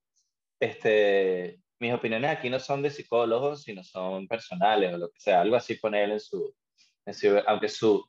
este, 0.60 1.60
mis 1.78 1.92
opiniones 1.92 2.30
aquí 2.30 2.50
no 2.50 2.58
son 2.58 2.82
de 2.82 2.90
psicólogos, 2.90 3.62
sino 3.62 3.82
son 3.84 4.26
personales 4.26 4.94
o 4.94 4.98
lo 4.98 5.10
que 5.10 5.20
sea, 5.20 5.40
algo 5.40 5.56
así 5.56 5.74
pone 5.74 6.02
él 6.04 6.12
en 6.12 6.20
su, 6.20 6.54
en 7.04 7.14
su 7.14 7.42
aunque 7.46 7.68
su 7.68 8.04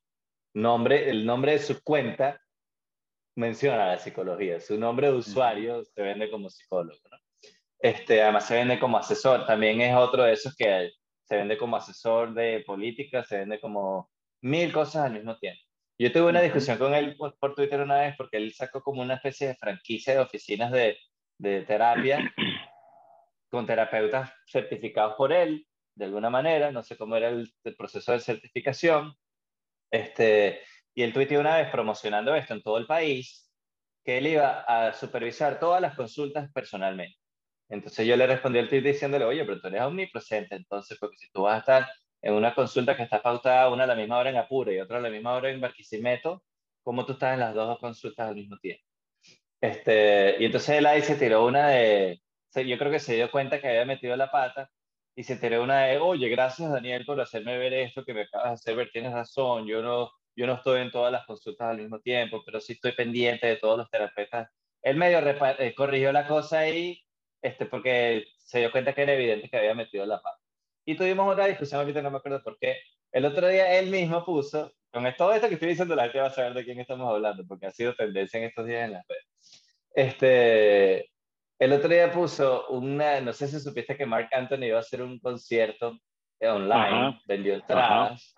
nombre, 0.53 1.09
el 1.09 1.25
nombre 1.25 1.53
de 1.53 1.59
su 1.59 1.81
cuenta 1.83 2.41
menciona 3.35 3.87
la 3.87 3.99
psicología, 3.99 4.59
su 4.59 4.77
nombre 4.77 5.07
de 5.07 5.13
usuario 5.13 5.83
se 5.83 6.01
vende 6.01 6.29
como 6.31 6.49
psicólogo, 6.49 6.99
¿no? 7.11 7.17
Este, 7.79 8.23
además 8.23 8.47
se 8.47 8.55
vende 8.55 8.79
como 8.79 8.97
asesor, 8.97 9.45
también 9.45 9.81
es 9.81 9.95
otro 9.95 10.23
de 10.23 10.33
esos 10.33 10.55
que 10.55 10.91
se 11.23 11.35
vende 11.35 11.57
como 11.57 11.75
asesor 11.77 12.33
de 12.33 12.63
política, 12.65 13.23
se 13.23 13.37
vende 13.39 13.59
como 13.59 14.09
mil 14.41 14.73
cosas 14.73 15.05
al 15.05 15.13
mismo 15.13 15.37
tiempo. 15.37 15.61
Yo 15.99 16.11
tuve 16.11 16.29
una 16.29 16.41
discusión 16.41 16.77
con 16.77 16.93
él 16.93 17.15
por, 17.17 17.55
Twitter 17.55 17.81
una 17.81 17.99
vez 17.99 18.15
porque 18.17 18.37
él 18.37 18.53
sacó 18.53 18.81
como 18.81 19.01
una 19.01 19.15
especie 19.15 19.47
de 19.47 19.55
franquicia 19.55 20.13
de 20.13 20.19
oficinas 20.19 20.71
de, 20.71 20.97
de 21.39 21.61
terapia 21.63 22.33
con 23.49 23.65
terapeutas 23.65 24.31
certificados 24.45 25.15
por 25.15 25.31
él, 25.31 25.67
de 25.95 26.05
alguna 26.05 26.29
manera, 26.29 26.71
no 26.71 26.83
sé 26.83 26.97
cómo 26.97 27.15
era 27.15 27.29
el, 27.29 27.51
proceso 27.77 28.11
de 28.11 28.19
certificación. 28.19 29.13
Este, 29.91 30.61
y 30.93 31.03
él 31.03 31.13
tuiteó 31.13 31.39
una 31.39 31.57
vez 31.57 31.69
promocionando 31.69 32.35
esto 32.35 32.53
en 32.53 32.61
todo 32.61 32.77
el 32.77 32.85
país, 32.85 33.51
que 34.03 34.19
él 34.19 34.27
iba 34.27 34.61
a 34.61 34.93
supervisar 34.93 35.59
todas 35.59 35.81
las 35.81 35.95
consultas 35.95 36.51
personalmente. 36.53 37.17
Entonces 37.69 38.07
yo 38.07 38.15
le 38.15 38.27
respondí 38.27 38.59
al 38.59 38.69
tweet 38.69 38.81
diciéndole, 38.81 39.25
oye, 39.25 39.43
pero 39.43 39.59
tú 39.59 39.67
eres 39.67 39.81
omnipresente, 39.81 40.55
entonces, 40.55 40.97
porque 40.99 41.17
si 41.17 41.29
tú 41.31 41.43
vas 41.43 41.55
a 41.55 41.59
estar 41.59 41.87
en 42.21 42.33
una 42.33 42.53
consulta 42.55 42.95
que 42.95 43.03
está 43.03 43.21
pautada 43.21 43.69
una 43.69 43.83
a 43.83 43.87
la 43.87 43.95
misma 43.95 44.19
hora 44.19 44.29
en 44.29 44.37
Apure 44.37 44.75
y 44.75 44.79
otra 44.79 44.97
a 44.97 45.01
la 45.01 45.09
misma 45.09 45.33
hora 45.33 45.49
en 45.49 45.61
Barquisimeto, 45.61 46.43
¿cómo 46.83 47.05
tú 47.05 47.13
estás 47.13 47.33
en 47.33 47.41
las 47.41 47.53
dos 47.53 47.77
consultas 47.79 48.29
al 48.29 48.35
mismo 48.35 48.57
tiempo? 48.57 48.83
Este, 49.59 50.37
y 50.39 50.45
entonces 50.45 50.77
él 50.77 50.85
ahí 50.85 51.01
se 51.01 51.15
tiró 51.15 51.45
una 51.45 51.69
de, 51.69 52.21
yo 52.65 52.77
creo 52.77 52.91
que 52.91 52.99
se 52.99 53.15
dio 53.15 53.31
cuenta 53.31 53.59
que 53.61 53.67
había 53.67 53.85
metido 53.85 54.15
la 54.15 54.31
pata 54.31 54.69
y 55.15 55.23
se 55.23 55.37
tiró 55.37 55.63
una 55.63 55.85
de, 55.85 55.97
oye, 55.97 56.29
gracias 56.29 56.71
Daniel 56.71 57.05
por 57.05 57.19
hacerme 57.19 57.57
ver 57.57 57.73
esto 57.73 58.05
que 58.05 58.13
me 58.13 58.21
acabas 58.21 58.49
de 58.49 58.53
hacer 58.53 58.75
ver, 58.75 58.89
tienes 58.91 59.13
razón, 59.13 59.67
yo 59.67 59.81
no, 59.81 60.11
yo 60.35 60.47
no 60.47 60.53
estoy 60.53 60.81
en 60.81 60.91
todas 60.91 61.11
las 61.11 61.25
consultas 61.25 61.69
al 61.69 61.77
mismo 61.79 61.99
tiempo, 61.99 62.43
pero 62.45 62.61
sí 62.61 62.73
estoy 62.73 62.93
pendiente 62.93 63.47
de 63.47 63.57
todos 63.57 63.77
los 63.77 63.89
terapeutas. 63.89 64.49
Él 64.83 64.95
medio 64.95 65.19
eh, 65.19 65.73
corrigió 65.75 66.11
la 66.11 66.27
cosa 66.27 66.59
ahí 66.59 67.01
este, 67.41 67.65
porque 67.65 68.25
se 68.37 68.59
dio 68.59 68.71
cuenta 68.71 68.93
que 68.93 69.01
era 69.03 69.13
evidente 69.13 69.49
que 69.49 69.57
había 69.57 69.73
metido 69.73 70.05
la 70.05 70.21
pata. 70.21 70.39
Y 70.85 70.95
tuvimos 70.95 71.31
otra 71.31 71.47
discusión, 71.47 71.81
ahorita 71.81 72.01
no 72.01 72.11
me 72.11 72.17
acuerdo 72.17 72.41
por 72.43 72.57
qué. 72.59 72.77
El 73.11 73.25
otro 73.25 73.47
día 73.47 73.79
él 73.79 73.89
mismo 73.89 74.23
puso, 74.23 74.71
con 74.91 75.03
todo 75.17 75.33
esto 75.33 75.47
que 75.47 75.55
estoy 75.55 75.69
diciendo, 75.69 75.95
la 75.95 76.03
gente 76.03 76.19
va 76.19 76.27
a 76.27 76.31
saber 76.31 76.53
de 76.53 76.63
quién 76.63 76.79
estamos 76.79 77.09
hablando, 77.11 77.45
porque 77.47 77.65
ha 77.65 77.71
sido 77.71 77.95
tendencia 77.95 78.37
en 78.39 78.45
estos 78.45 78.65
días 78.65 78.85
en 78.85 78.93
las 78.93 79.05
redes. 79.07 79.25
Este, 79.93 81.09
el 81.59 81.73
otro 81.73 81.89
día 81.89 82.11
puso 82.11 82.67
una, 82.69 83.19
no 83.21 83.33
sé 83.33 83.47
si 83.47 83.59
supiste 83.59 83.97
que 83.97 84.05
Mark 84.05 84.29
Anthony 84.31 84.65
iba 84.65 84.77
a 84.77 84.81
hacer 84.81 85.01
un 85.01 85.19
concierto 85.19 85.97
online, 86.41 87.19
vendió 87.27 87.55
entradas, 87.55 88.35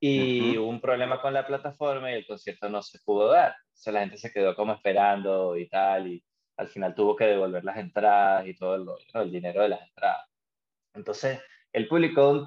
y 0.00 0.56
hubo 0.56 0.68
un 0.68 0.80
problema 0.80 1.20
con 1.20 1.34
la 1.34 1.46
plataforma 1.46 2.10
y 2.10 2.14
el 2.14 2.26
concierto 2.26 2.68
no 2.68 2.82
se 2.82 2.98
pudo 3.04 3.28
dar. 3.28 3.52
O 3.52 3.76
sea, 3.76 3.92
la 3.92 4.00
gente 4.00 4.16
se 4.16 4.32
quedó 4.32 4.54
como 4.54 4.72
esperando 4.72 5.56
y 5.56 5.68
tal, 5.68 6.08
y 6.08 6.24
al 6.56 6.68
final 6.68 6.94
tuvo 6.94 7.16
que 7.16 7.26
devolver 7.26 7.64
las 7.64 7.76
entradas 7.76 8.46
y 8.46 8.54
todo 8.54 8.76
el, 8.76 8.86
el 9.22 9.30
dinero 9.30 9.62
de 9.62 9.68
las 9.70 9.82
entradas. 9.82 10.26
Entonces, 10.94 11.40
él 11.72 11.88
publicó, 11.88 12.46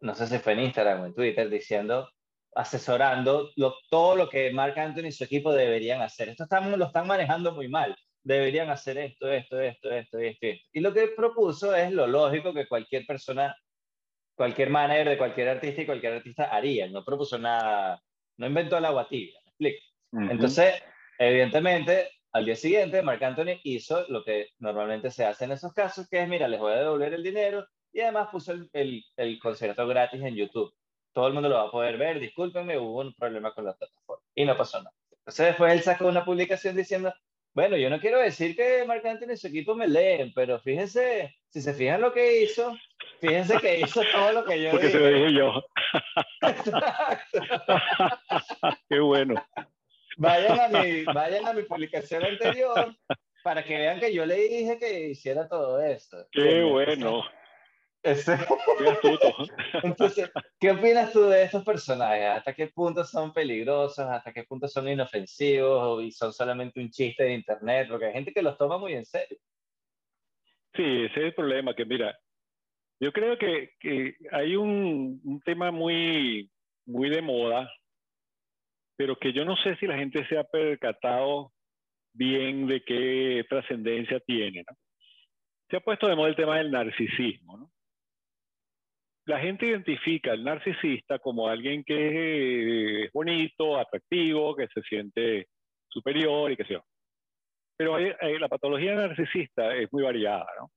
no 0.00 0.14
sé 0.14 0.26
si 0.26 0.38
fue 0.38 0.52
en 0.52 0.60
Instagram 0.60 1.00
o 1.00 1.06
en 1.06 1.14
Twitter, 1.14 1.48
diciendo, 1.48 2.08
asesorando 2.54 3.50
todo 3.90 4.16
lo 4.16 4.28
que 4.28 4.52
Mark 4.52 4.78
Anthony 4.78 5.06
y 5.06 5.12
su 5.12 5.24
equipo 5.24 5.52
deberían 5.52 6.02
hacer. 6.02 6.28
Esto 6.28 6.44
están, 6.44 6.78
lo 6.78 6.86
están 6.86 7.06
manejando 7.06 7.52
muy 7.52 7.68
mal. 7.68 7.96
Deberían 8.26 8.70
hacer 8.70 8.98
esto, 8.98 9.30
esto, 9.30 9.60
esto, 9.60 9.88
esto, 9.88 10.18
esto, 10.18 10.46
esto. 10.46 10.68
Y 10.72 10.80
lo 10.80 10.92
que 10.92 11.06
propuso 11.14 11.76
es 11.76 11.92
lo 11.92 12.08
lógico 12.08 12.52
que 12.52 12.66
cualquier 12.66 13.06
persona, 13.06 13.56
cualquier 14.34 14.68
manager 14.68 15.10
de 15.10 15.16
cualquier 15.16 15.48
artista 15.50 15.82
y 15.82 15.86
cualquier 15.86 16.14
artista 16.14 16.44
haría. 16.46 16.88
No 16.88 17.04
propuso 17.04 17.38
nada, 17.38 18.02
no 18.36 18.46
inventó 18.48 18.80
la 18.80 18.88
agua 18.88 19.08
tibia, 19.08 19.38
¿me 19.44 19.50
explico? 19.50 19.84
Entonces, 20.28 20.74
evidentemente, 21.20 22.10
al 22.32 22.44
día 22.44 22.56
siguiente, 22.56 23.00
Mark 23.00 23.22
Anthony 23.22 23.60
hizo 23.62 24.04
lo 24.08 24.24
que 24.24 24.48
normalmente 24.58 25.12
se 25.12 25.24
hace 25.24 25.44
en 25.44 25.52
esos 25.52 25.72
casos, 25.72 26.08
que 26.08 26.20
es, 26.20 26.28
mira, 26.28 26.48
les 26.48 26.58
voy 26.58 26.72
a 26.72 26.80
devolver 26.80 27.14
el 27.14 27.22
dinero 27.22 27.64
y 27.92 28.00
además 28.00 28.30
puso 28.32 28.50
el, 28.50 28.68
el, 28.72 29.04
el 29.16 29.38
concierto 29.38 29.86
gratis 29.86 30.20
en 30.20 30.34
YouTube. 30.34 30.74
Todo 31.12 31.28
el 31.28 31.32
mundo 31.32 31.48
lo 31.48 31.54
va 31.54 31.68
a 31.68 31.70
poder 31.70 31.96
ver, 31.96 32.18
discúlpenme, 32.18 32.76
hubo 32.76 33.02
un 33.02 33.14
problema 33.14 33.54
con 33.54 33.66
la 33.66 33.74
plataforma 33.74 34.24
y 34.34 34.44
no 34.44 34.56
pasó 34.56 34.78
nada. 34.78 34.96
Entonces 35.12 35.46
después 35.46 35.72
él 35.72 35.82
sacó 35.82 36.08
una 36.08 36.24
publicación 36.24 36.74
diciendo, 36.74 37.14
bueno, 37.56 37.78
yo 37.78 37.88
no 37.88 37.98
quiero 37.98 38.18
decir 38.18 38.54
que 38.54 38.84
Mark 38.84 39.00
Anthony 39.06 39.32
y 39.32 39.36
su 39.38 39.46
equipo 39.46 39.74
me 39.74 39.88
leen, 39.88 40.30
pero 40.34 40.60
fíjense, 40.60 41.34
si 41.48 41.62
se 41.62 41.72
fijan 41.72 42.02
lo 42.02 42.12
que 42.12 42.42
hizo, 42.42 42.76
fíjense 43.18 43.56
que 43.56 43.80
hizo 43.80 44.02
todo 44.12 44.32
lo 44.32 44.44
que 44.44 44.62
yo 44.62 44.72
Porque 44.72 44.90
se 44.90 44.98
lo 44.98 45.06
dije 45.06 45.32
yo. 45.32 45.64
Qué 48.90 49.00
bueno. 49.00 49.42
Vayan 50.18 50.60
a, 50.60 50.68
mi, 50.68 51.04
vayan 51.04 51.46
a 51.46 51.54
mi 51.54 51.62
publicación 51.62 52.26
anterior 52.26 52.94
para 53.42 53.64
que 53.64 53.78
vean 53.78 54.00
que 54.00 54.12
yo 54.12 54.26
le 54.26 54.36
dije 54.36 54.78
que 54.78 55.08
hiciera 55.08 55.48
todo 55.48 55.80
esto. 55.80 56.28
Qué 56.32 56.62
bueno. 56.62 57.22
Entonces, 59.82 60.30
¿qué 60.60 60.70
opinas 60.70 61.12
tú 61.12 61.24
de 61.24 61.42
estos 61.42 61.64
personajes? 61.64 62.24
¿Hasta 62.26 62.54
qué 62.54 62.68
punto 62.68 63.04
son 63.04 63.32
peligrosos? 63.32 64.06
¿Hasta 64.06 64.32
qué 64.32 64.44
punto 64.44 64.68
son 64.68 64.88
inofensivos? 64.88 66.04
¿Y 66.04 66.12
son 66.12 66.32
solamente 66.32 66.78
un 66.80 66.90
chiste 66.90 67.24
de 67.24 67.34
internet? 67.34 67.88
Porque 67.90 68.06
hay 68.06 68.12
gente 68.12 68.32
que 68.32 68.42
los 68.42 68.56
toma 68.56 68.78
muy 68.78 68.94
en 68.94 69.04
serio. 69.04 69.38
Sí, 70.74 70.82
ese 70.82 71.20
es 71.20 71.26
el 71.26 71.34
problema, 71.34 71.74
que 71.74 71.84
mira, 71.84 72.16
yo 73.00 73.12
creo 73.12 73.36
que, 73.38 73.72
que 73.80 74.14
hay 74.30 74.54
un, 74.54 75.20
un, 75.24 75.40
tema 75.40 75.70
muy, 75.70 76.50
muy 76.84 77.08
de 77.08 77.22
moda, 77.22 77.68
pero 78.96 79.16
que 79.16 79.32
yo 79.32 79.44
no 79.44 79.56
sé 79.56 79.74
si 79.76 79.86
la 79.86 79.96
gente 79.96 80.26
se 80.28 80.38
ha 80.38 80.44
percatado 80.44 81.52
bien 82.12 82.66
de 82.66 82.84
qué 82.84 83.44
trascendencia 83.48 84.20
tiene. 84.20 84.64
¿no? 84.68 84.76
Se 85.70 85.76
ha 85.78 85.80
puesto 85.80 86.06
de 86.06 86.14
moda 86.14 86.28
el 86.28 86.36
tema 86.36 86.58
del 86.58 86.70
narcisismo. 86.70 87.56
¿no? 87.56 87.70
La 89.26 89.40
gente 89.40 89.66
identifica 89.66 90.32
al 90.32 90.44
narcisista 90.44 91.18
como 91.18 91.48
alguien 91.48 91.82
que 91.82 93.04
es 93.04 93.12
bonito, 93.12 93.76
atractivo, 93.76 94.54
que 94.54 94.68
se 94.68 94.82
siente 94.82 95.48
superior 95.88 96.52
y 96.52 96.56
que 96.56 96.64
sea. 96.64 96.82
Pero 97.76 97.98
la 97.98 98.48
patología 98.48 98.94
narcisista 98.94 99.74
es 99.74 99.92
muy 99.92 100.04
variada, 100.04 100.46
¿no? 100.58 100.70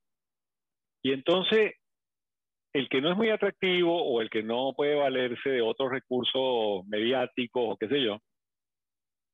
Y 1.03 1.13
entonces, 1.13 1.75
el 2.73 2.89
que 2.89 3.01
no 3.01 3.11
es 3.11 3.17
muy 3.17 3.29
atractivo 3.29 4.03
o 4.03 4.19
el 4.19 4.29
que 4.29 4.43
no 4.43 4.73
puede 4.75 4.95
valerse 4.95 5.49
de 5.49 5.61
otros 5.61 5.91
recursos 5.91 6.85
mediáticos 6.87 7.63
o 7.63 7.77
qué 7.77 7.87
sé 7.87 8.01
yo, 8.01 8.17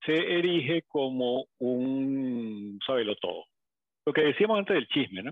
se 0.05 0.13
erige 0.13 0.84
como 0.88 1.45
un 1.59 2.80
sabelo 2.86 3.16
todo. 3.16 3.45
lo 4.05 4.13
que 4.13 4.22
decíamos 4.22 4.59
antes 4.59 4.76
del 4.76 4.88
chisme, 4.88 5.24
¿no? 5.24 5.32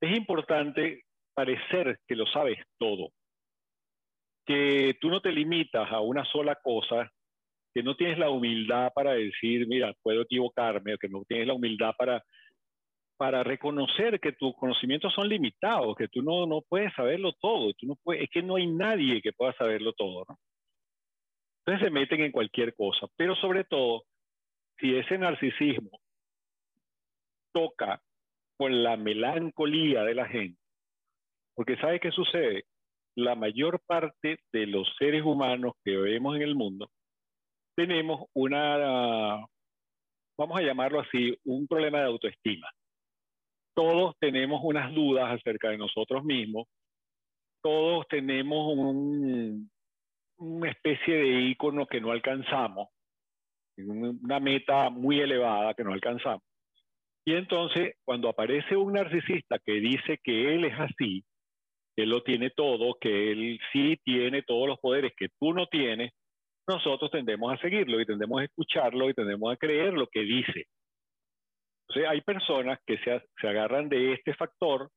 Es 0.00 0.16
importante 0.16 1.02
parecer 1.34 1.98
que 2.06 2.16
lo 2.16 2.26
sabes 2.26 2.58
todo, 2.78 3.10
que 4.46 4.96
tú 5.00 5.08
no 5.08 5.20
te 5.20 5.32
limitas 5.32 5.90
a 5.90 6.00
una 6.00 6.24
sola 6.24 6.56
cosa, 6.56 7.10
que 7.74 7.82
no 7.82 7.96
tienes 7.96 8.18
la 8.18 8.30
humildad 8.30 8.92
para 8.94 9.12
decir, 9.12 9.66
mira, 9.66 9.94
puedo 10.02 10.22
equivocarme, 10.22 10.94
o 10.94 10.98
que 10.98 11.08
no 11.08 11.24
tienes 11.24 11.46
la 11.46 11.54
humildad 11.54 11.92
para, 11.96 12.22
para 13.16 13.42
reconocer 13.42 14.20
que 14.20 14.32
tus 14.32 14.54
conocimientos 14.56 15.14
son 15.14 15.28
limitados, 15.28 15.96
que 15.96 16.08
tú 16.08 16.22
no, 16.22 16.46
no 16.46 16.60
puedes 16.62 16.92
saberlo 16.94 17.32
todo, 17.40 17.72
tú 17.74 17.86
no 17.86 17.96
puedes, 18.02 18.24
es 18.24 18.30
que 18.30 18.42
no 18.42 18.56
hay 18.56 18.66
nadie 18.66 19.22
que 19.22 19.32
pueda 19.32 19.52
saberlo 19.54 19.92
todo, 19.92 20.24
¿no? 20.28 20.38
Entonces 21.64 21.86
se 21.86 21.92
meten 21.92 22.20
en 22.20 22.32
cualquier 22.32 22.74
cosa, 22.74 23.06
pero 23.16 23.36
sobre 23.36 23.64
todo, 23.64 24.02
si 24.78 24.96
ese 24.96 25.16
narcisismo 25.16 26.00
toca 27.52 28.02
con 28.56 28.82
la 28.82 28.96
melancolía 28.96 30.02
de 30.02 30.14
la 30.14 30.26
gente, 30.26 30.61
porque 31.54 31.76
¿sabe 31.76 32.00
qué 32.00 32.10
sucede? 32.10 32.64
La 33.14 33.34
mayor 33.34 33.80
parte 33.86 34.38
de 34.52 34.66
los 34.66 34.88
seres 34.98 35.22
humanos 35.22 35.74
que 35.84 35.96
vemos 35.96 36.36
en 36.36 36.42
el 36.42 36.54
mundo 36.54 36.88
tenemos 37.74 38.26
una, 38.34 39.46
vamos 40.38 40.58
a 40.58 40.62
llamarlo 40.62 41.00
así, 41.00 41.36
un 41.44 41.66
problema 41.66 41.98
de 41.98 42.06
autoestima. 42.06 42.68
Todos 43.74 44.14
tenemos 44.20 44.60
unas 44.62 44.94
dudas 44.94 45.32
acerca 45.32 45.70
de 45.70 45.78
nosotros 45.78 46.24
mismos, 46.24 46.66
todos 47.62 48.06
tenemos 48.08 48.76
un, 48.76 49.70
una 50.36 50.70
especie 50.70 51.14
de 51.14 51.40
icono 51.42 51.86
que 51.86 52.00
no 52.00 52.10
alcanzamos, 52.10 52.88
una 53.78 54.40
meta 54.40 54.90
muy 54.90 55.20
elevada 55.20 55.74
que 55.74 55.84
no 55.84 55.92
alcanzamos. 55.92 56.42
Y 57.24 57.34
entonces, 57.34 57.94
cuando 58.04 58.28
aparece 58.28 58.76
un 58.76 58.94
narcisista 58.94 59.58
que 59.64 59.74
dice 59.74 60.18
que 60.22 60.54
él 60.54 60.64
es 60.64 60.78
así, 60.78 61.24
él 62.02 62.10
lo 62.10 62.22
tiene 62.22 62.50
todo, 62.50 62.96
que 63.00 63.32
él 63.32 63.58
sí 63.72 63.98
tiene 64.04 64.42
todos 64.42 64.68
los 64.68 64.78
poderes 64.78 65.12
que 65.16 65.28
tú 65.40 65.52
no 65.52 65.66
tienes, 65.66 66.12
nosotros 66.68 67.10
tendemos 67.10 67.52
a 67.52 67.60
seguirlo 67.60 68.00
y 68.00 68.06
tendemos 68.06 68.40
a 68.40 68.44
escucharlo 68.44 69.08
y 69.10 69.14
tendemos 69.14 69.52
a 69.52 69.56
creer 69.56 69.94
lo 69.94 70.06
que 70.06 70.20
dice. 70.20 70.66
Entonces, 71.88 72.10
hay 72.10 72.20
personas 72.22 72.78
que 72.86 72.98
se, 72.98 73.22
se 73.40 73.48
agarran 73.48 73.88
de 73.88 74.12
este 74.14 74.34
factor 74.34 74.90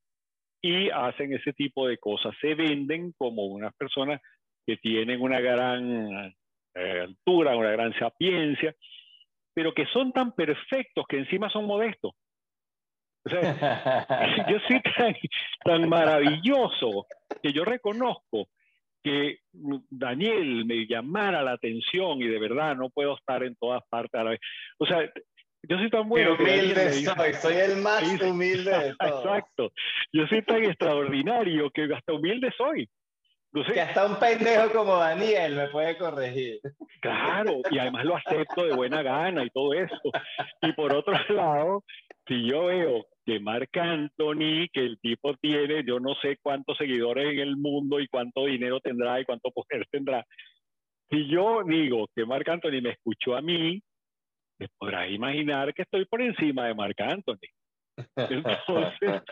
y 0.62 0.90
hacen 0.90 1.32
ese 1.32 1.52
tipo 1.52 1.86
de 1.86 1.98
cosas. 1.98 2.34
Se 2.40 2.54
venden 2.54 3.12
como 3.18 3.46
unas 3.46 3.74
personas 3.74 4.20
que 4.66 4.76
tienen 4.76 5.20
una 5.20 5.40
gran 5.40 6.34
eh, 6.74 7.00
altura, 7.00 7.56
una 7.56 7.70
gran 7.70 7.92
sapiencia, 7.98 8.74
pero 9.54 9.72
que 9.72 9.86
son 9.86 10.12
tan 10.12 10.32
perfectos 10.32 11.06
que 11.08 11.18
encima 11.18 11.48
son 11.50 11.66
modestos. 11.66 12.12
O 13.26 13.28
sea, 13.28 14.46
yo 14.50 14.58
soy 14.68 14.80
tan, 14.96 15.14
tan 15.64 15.88
maravilloso 15.88 17.06
que 17.42 17.52
yo 17.52 17.64
reconozco 17.64 18.48
que 19.02 19.38
Daniel 19.90 20.64
me 20.64 20.86
llamara 20.86 21.42
la 21.42 21.52
atención 21.52 22.20
y 22.22 22.28
de 22.28 22.38
verdad 22.38 22.76
no 22.76 22.90
puedo 22.90 23.16
estar 23.16 23.42
en 23.42 23.54
todas 23.56 23.82
partes 23.88 24.20
a 24.20 24.24
la 24.24 24.30
vez. 24.30 24.40
O 24.78 24.86
sea, 24.86 25.00
yo 25.68 25.78
soy 25.78 25.90
tan 25.90 26.08
bueno. 26.08 26.34
Humilde 26.34 26.92
soy, 26.92 27.32
soy 27.34 27.54
el 27.54 27.76
más 27.82 28.02
humilde 28.20 28.70
de 28.70 28.94
todos. 28.98 29.24
Exacto. 29.24 29.72
Yo 30.12 30.26
soy 30.28 30.42
tan 30.42 30.64
extraordinario 30.64 31.70
que 31.70 31.88
hasta 31.92 32.12
humilde 32.12 32.52
soy 32.56 32.88
que 33.64 33.80
hasta 33.80 34.06
un 34.06 34.18
pendejo 34.18 34.70
como 34.72 34.96
Daniel 34.96 35.54
me 35.54 35.68
puede 35.68 35.96
corregir. 35.96 36.60
Claro, 37.00 37.60
y 37.70 37.78
además 37.78 38.04
lo 38.04 38.16
acepto 38.16 38.64
de 38.64 38.74
buena 38.74 39.02
gana 39.02 39.44
y 39.44 39.50
todo 39.50 39.72
eso. 39.72 39.96
Y 40.62 40.72
por 40.72 40.92
otro 40.92 41.12
lado, 41.30 41.84
si 42.26 42.48
yo 42.48 42.66
veo 42.66 43.06
que 43.24 43.40
Marc 43.40 43.76
Anthony, 43.76 44.68
que 44.72 44.80
el 44.80 44.98
tipo 45.00 45.34
tiene, 45.36 45.84
yo 45.86 45.98
no 46.00 46.14
sé 46.22 46.38
cuántos 46.42 46.76
seguidores 46.76 47.32
en 47.32 47.40
el 47.40 47.56
mundo 47.56 48.00
y 48.00 48.08
cuánto 48.08 48.44
dinero 48.44 48.80
tendrá 48.80 49.20
y 49.20 49.24
cuánto 49.24 49.50
poder 49.50 49.86
tendrá. 49.90 50.24
Si 51.10 51.28
yo 51.28 51.62
digo 51.64 52.06
que 52.14 52.26
Marc 52.26 52.48
Anthony 52.48 52.82
me 52.82 52.90
escuchó 52.90 53.36
a 53.36 53.42
mí, 53.42 53.80
te 54.58 54.68
podrás 54.78 55.10
imaginar 55.10 55.72
que 55.74 55.82
estoy 55.82 56.04
por 56.06 56.20
encima 56.20 56.66
de 56.66 56.74
Marc 56.74 57.00
Anthony. 57.00 57.48
Entonces, 58.16 59.22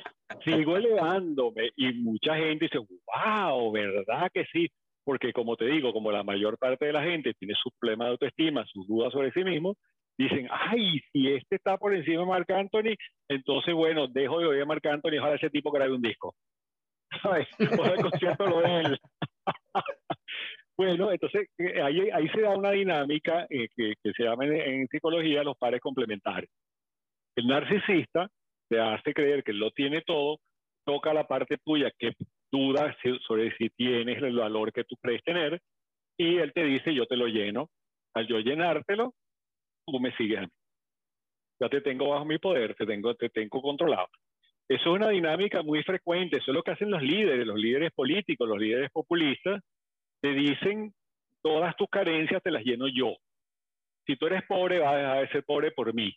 sigo 0.44 0.76
elevándome 0.76 1.70
y 1.76 1.92
mucha 1.92 2.36
gente 2.36 2.66
dice, 2.66 2.78
wow, 2.78 3.72
¿verdad 3.72 4.30
que 4.32 4.44
sí? 4.52 4.68
Porque 5.04 5.32
como 5.32 5.56
te 5.56 5.66
digo, 5.66 5.92
como 5.92 6.10
la 6.10 6.22
mayor 6.22 6.58
parte 6.58 6.86
de 6.86 6.92
la 6.92 7.02
gente 7.02 7.34
tiene 7.34 7.54
sus 7.62 7.72
problemas 7.78 8.06
de 8.06 8.12
autoestima, 8.12 8.64
sus 8.66 8.86
dudas 8.86 9.12
sobre 9.12 9.32
sí 9.32 9.44
mismo, 9.44 9.76
dicen, 10.16 10.48
ay, 10.50 11.00
si 11.12 11.32
este 11.32 11.56
está 11.56 11.76
por 11.76 11.94
encima 11.94 12.20
de 12.20 12.26
Marc 12.26 12.50
Anthony, 12.50 12.94
entonces 13.28 13.74
bueno, 13.74 14.06
dejo 14.08 14.38
de 14.38 14.46
oír 14.46 14.62
a 14.62 14.66
Marc 14.66 14.86
Anthony, 14.86 15.18
ojalá 15.18 15.34
ese 15.36 15.50
tipo 15.50 15.70
grabe 15.70 15.92
un 15.92 16.02
disco. 16.02 16.34
¿Sabes? 17.22 17.48
O 17.78 17.84
el 17.84 18.02
concierto 18.02 18.46
lo 18.46 18.64
él. 18.64 18.98
bueno, 20.78 21.12
entonces 21.12 21.48
eh, 21.58 21.82
ahí, 21.82 22.08
ahí 22.10 22.28
se 22.28 22.40
da 22.40 22.56
una 22.56 22.70
dinámica 22.70 23.46
eh, 23.50 23.68
que, 23.76 23.94
que, 24.02 24.12
se 24.12 24.24
llama 24.24 24.46
en, 24.46 24.54
en 24.54 24.88
psicología 24.88 25.42
los 25.42 25.56
pares 25.58 25.80
complementarios. 25.80 26.50
El 27.36 27.46
narcisista 27.48 28.30
te 28.68 28.80
hace 28.80 29.12
creer 29.12 29.44
que 29.44 29.52
lo 29.52 29.70
tiene 29.70 30.02
todo, 30.02 30.38
toca 30.84 31.14
la 31.14 31.26
parte 31.26 31.58
tuya 31.64 31.90
que 31.98 32.12
duda 32.50 32.96
sobre 33.26 33.56
si 33.56 33.70
tienes 33.70 34.22
el 34.22 34.36
valor 34.36 34.72
que 34.72 34.84
tú 34.84 34.96
crees 35.00 35.22
tener 35.24 35.60
y 36.16 36.38
él 36.38 36.52
te 36.52 36.64
dice 36.64 36.94
yo 36.94 37.06
te 37.06 37.16
lo 37.16 37.26
lleno. 37.26 37.68
Al 38.14 38.28
yo 38.28 38.38
llenártelo, 38.38 39.12
tú 39.86 39.98
me 39.98 40.14
sigues 40.16 40.38
a 40.38 40.42
mí. 40.42 40.48
Ya 41.60 41.68
te 41.68 41.80
tengo 41.80 42.10
bajo 42.10 42.24
mi 42.24 42.38
poder, 42.38 42.74
te 42.74 42.86
tengo, 42.86 43.14
te 43.14 43.28
tengo 43.28 43.60
controlado. 43.60 44.08
Eso 44.68 44.90
es 44.90 44.96
una 44.96 45.08
dinámica 45.08 45.62
muy 45.62 45.82
frecuente, 45.82 46.38
eso 46.38 46.50
es 46.50 46.54
lo 46.54 46.62
que 46.62 46.70
hacen 46.70 46.90
los 46.90 47.02
líderes, 47.02 47.46
los 47.46 47.58
líderes 47.58 47.92
políticos, 47.92 48.48
los 48.48 48.58
líderes 48.58 48.90
populistas, 48.90 49.62
te 50.22 50.32
dicen 50.32 50.94
todas 51.42 51.76
tus 51.76 51.88
carencias 51.88 52.42
te 52.42 52.50
las 52.50 52.64
lleno 52.64 52.88
yo. 52.88 53.14
Si 54.06 54.16
tú 54.16 54.26
eres 54.26 54.42
pobre, 54.46 54.78
vas 54.78 54.94
a 54.94 54.96
dejar 54.96 55.20
de 55.20 55.28
ser 55.28 55.44
pobre 55.44 55.70
por 55.72 55.92
mí. 55.92 56.14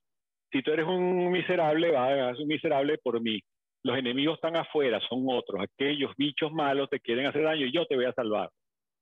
Si 0.51 0.61
tú 0.61 0.71
eres 0.71 0.85
un 0.85 1.31
miserable, 1.31 1.91
vas 1.91 2.11
a 2.11 2.33
ser 2.33 2.41
un 2.41 2.47
miserable 2.47 2.97
por 2.99 3.21
mí. 3.21 3.39
Los 3.83 3.97
enemigos 3.97 4.35
están 4.35 4.55
afuera, 4.55 4.99
son 5.07 5.25
otros. 5.29 5.61
Aquellos 5.61 6.11
bichos 6.17 6.51
malos 6.51 6.89
te 6.89 6.99
quieren 6.99 7.25
hacer 7.25 7.43
daño 7.43 7.65
y 7.65 7.73
yo 7.73 7.85
te 7.85 7.95
voy 7.95 8.05
a 8.05 8.13
salvar. 8.13 8.49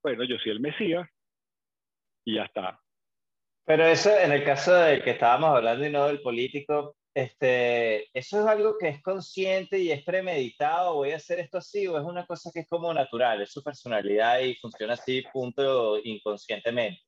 Bueno, 0.04 0.24
yo 0.24 0.38
soy 0.38 0.52
el 0.52 0.60
Mesías 0.60 1.08
y 2.26 2.36
ya 2.36 2.44
está. 2.44 2.80
Pero 3.66 3.86
eso, 3.86 4.16
en 4.16 4.32
el 4.32 4.44
caso 4.44 4.74
del 4.74 5.04
que 5.04 5.12
estábamos 5.12 5.56
hablando 5.56 5.86
y 5.86 5.90
no 5.90 6.08
del 6.08 6.22
político, 6.22 6.96
este, 7.16 8.10
¿eso 8.14 8.42
es 8.42 8.46
algo 8.46 8.78
que 8.78 8.90
es 8.90 9.02
consciente 9.02 9.80
y 9.80 9.90
es 9.90 10.04
premeditado? 10.04 10.96
¿Voy 10.96 11.12
a 11.12 11.16
hacer 11.16 11.40
esto 11.40 11.60
así? 11.60 11.88
¿O 11.88 11.98
es 11.98 12.04
una 12.04 12.26
cosa 12.26 12.52
que 12.54 12.60
es 12.60 12.68
como 12.68 12.94
natural? 12.94 13.42
Es 13.42 13.52
su 13.54 13.64
personalidad 13.64 14.42
y 14.42 14.56
funciona 14.56 14.94
así, 14.94 15.24
punto, 15.32 15.98
inconscientemente. 16.04 17.02